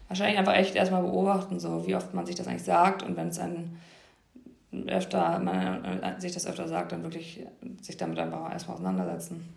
Wahrscheinlich 0.07 0.37
einfach 0.37 0.55
echt 0.55 0.75
erstmal 0.75 1.03
beobachten, 1.03 1.59
so 1.59 1.85
wie 1.85 1.95
oft 1.95 2.13
man 2.13 2.25
sich 2.25 2.35
das 2.35 2.47
eigentlich 2.47 2.63
sagt 2.63 3.03
und 3.03 3.15
wenn 3.17 3.27
es 3.27 3.39
ein 3.39 3.77
öfter, 4.87 5.39
man 5.39 5.83
äh, 5.85 6.19
sich 6.19 6.33
das 6.33 6.47
öfter 6.47 6.67
sagt, 6.67 6.91
dann 6.91 7.03
wirklich 7.03 7.45
sich 7.81 7.97
damit 7.97 8.19
einfach 8.19 8.51
erstmal 8.51 8.75
auseinandersetzen. 8.75 9.47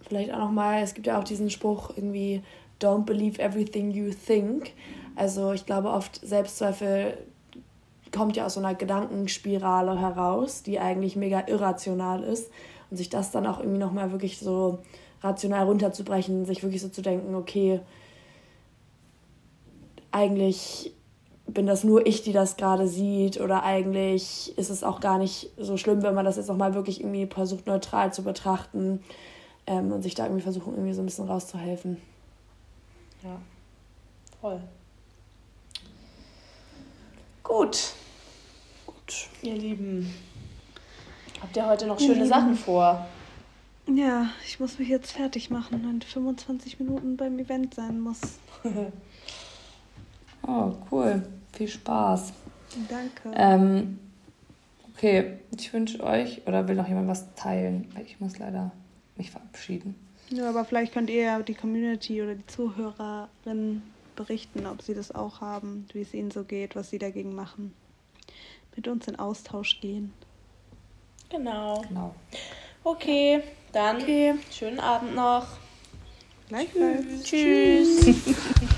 Vielleicht 0.00 0.32
auch 0.32 0.38
nochmal, 0.38 0.82
es 0.82 0.94
gibt 0.94 1.06
ja 1.06 1.18
auch 1.18 1.24
diesen 1.24 1.50
Spruch 1.50 1.90
irgendwie, 1.96 2.42
don't 2.80 3.04
believe 3.04 3.40
everything 3.40 3.90
you 3.90 4.10
think. 4.10 4.72
Also 5.16 5.52
ich 5.52 5.66
glaube 5.66 5.90
oft 5.90 6.20
Selbstzweifel 6.24 7.18
kommt 8.12 8.36
ja 8.36 8.46
aus 8.46 8.54
so 8.54 8.60
einer 8.60 8.74
Gedankenspirale 8.74 10.00
heraus, 10.00 10.62
die 10.62 10.78
eigentlich 10.78 11.16
mega 11.16 11.46
irrational 11.46 12.22
ist 12.22 12.50
und 12.90 12.96
sich 12.96 13.08
das 13.08 13.30
dann 13.30 13.46
auch 13.46 13.58
irgendwie 13.58 13.78
nochmal 13.78 14.12
wirklich 14.12 14.38
so 14.38 14.78
rational 15.22 15.64
runterzubrechen, 15.64 16.44
sich 16.44 16.62
wirklich 16.62 16.82
so 16.82 16.88
zu 16.88 17.02
denken, 17.02 17.34
okay, 17.34 17.80
eigentlich 20.12 20.92
bin 21.46 21.66
das 21.66 21.84
nur 21.84 22.06
ich, 22.06 22.22
die 22.22 22.32
das 22.32 22.56
gerade 22.56 22.88
sieht 22.88 23.40
oder 23.40 23.62
eigentlich 23.62 24.56
ist 24.58 24.70
es 24.70 24.82
auch 24.82 25.00
gar 25.00 25.18
nicht 25.18 25.50
so 25.56 25.76
schlimm, 25.76 26.02
wenn 26.02 26.14
man 26.14 26.24
das 26.24 26.36
jetzt 26.36 26.48
nochmal 26.48 26.74
wirklich 26.74 27.00
irgendwie 27.00 27.26
versucht 27.26 27.66
neutral 27.66 28.12
zu 28.12 28.22
betrachten 28.22 29.02
ähm, 29.66 29.92
und 29.92 30.02
sich 30.02 30.14
da 30.14 30.24
irgendwie 30.24 30.42
versuchen, 30.42 30.74
irgendwie 30.74 30.92
so 30.92 31.02
ein 31.02 31.06
bisschen 31.06 31.26
rauszuhelfen. 31.26 31.98
Ja, 33.22 33.38
voll. 34.40 34.60
Gut. 37.42 37.92
Gut. 38.86 39.28
Ihr 39.42 39.54
Lieben. 39.54 40.12
Habt 41.46 41.56
ihr 41.56 41.66
heute 41.68 41.86
noch 41.86 42.00
schöne 42.00 42.24
mhm. 42.24 42.28
Sachen 42.28 42.56
vor? 42.56 43.06
Ja, 43.86 44.30
ich 44.44 44.58
muss 44.58 44.80
mich 44.80 44.88
jetzt 44.88 45.12
fertig 45.12 45.48
machen 45.48 45.88
und 45.88 46.02
25 46.02 46.80
Minuten 46.80 47.16
beim 47.16 47.38
Event 47.38 47.72
sein 47.72 48.00
muss. 48.00 48.18
oh, 50.42 50.72
cool. 50.90 51.22
Viel 51.52 51.68
Spaß. 51.68 52.32
Danke. 52.88 53.30
Ähm, 53.32 54.00
okay, 54.92 55.34
ich 55.56 55.72
wünsche 55.72 56.02
euch, 56.02 56.42
oder 56.48 56.66
will 56.66 56.74
noch 56.74 56.88
jemand 56.88 57.06
was 57.06 57.32
teilen? 57.36 57.94
Ich 58.04 58.18
muss 58.18 58.40
leider 58.40 58.72
mich 59.16 59.30
verabschieden. 59.30 59.94
Ja, 60.30 60.48
aber 60.48 60.64
vielleicht 60.64 60.92
könnt 60.92 61.10
ihr 61.10 61.22
ja 61.22 61.38
die 61.40 61.54
Community 61.54 62.22
oder 62.22 62.34
die 62.34 62.46
Zuhörerinnen 62.48 63.82
berichten, 64.16 64.66
ob 64.66 64.82
sie 64.82 64.94
das 64.94 65.14
auch 65.14 65.40
haben, 65.40 65.86
wie 65.92 66.00
es 66.00 66.12
ihnen 66.12 66.32
so 66.32 66.42
geht, 66.42 66.74
was 66.74 66.90
sie 66.90 66.98
dagegen 66.98 67.36
machen. 67.36 67.72
Mit 68.74 68.88
uns 68.88 69.06
in 69.06 69.16
Austausch 69.16 69.80
gehen. 69.80 70.12
Genau. 71.28 71.82
genau. 71.88 72.14
Okay, 72.84 73.42
dann 73.72 74.02
okay. 74.02 74.34
schönen 74.50 74.80
Abend 74.80 75.14
noch. 75.14 75.46
Gleichfalls. 76.48 77.24
Tschüss. 77.24 78.04
Tschüss. 78.04 78.36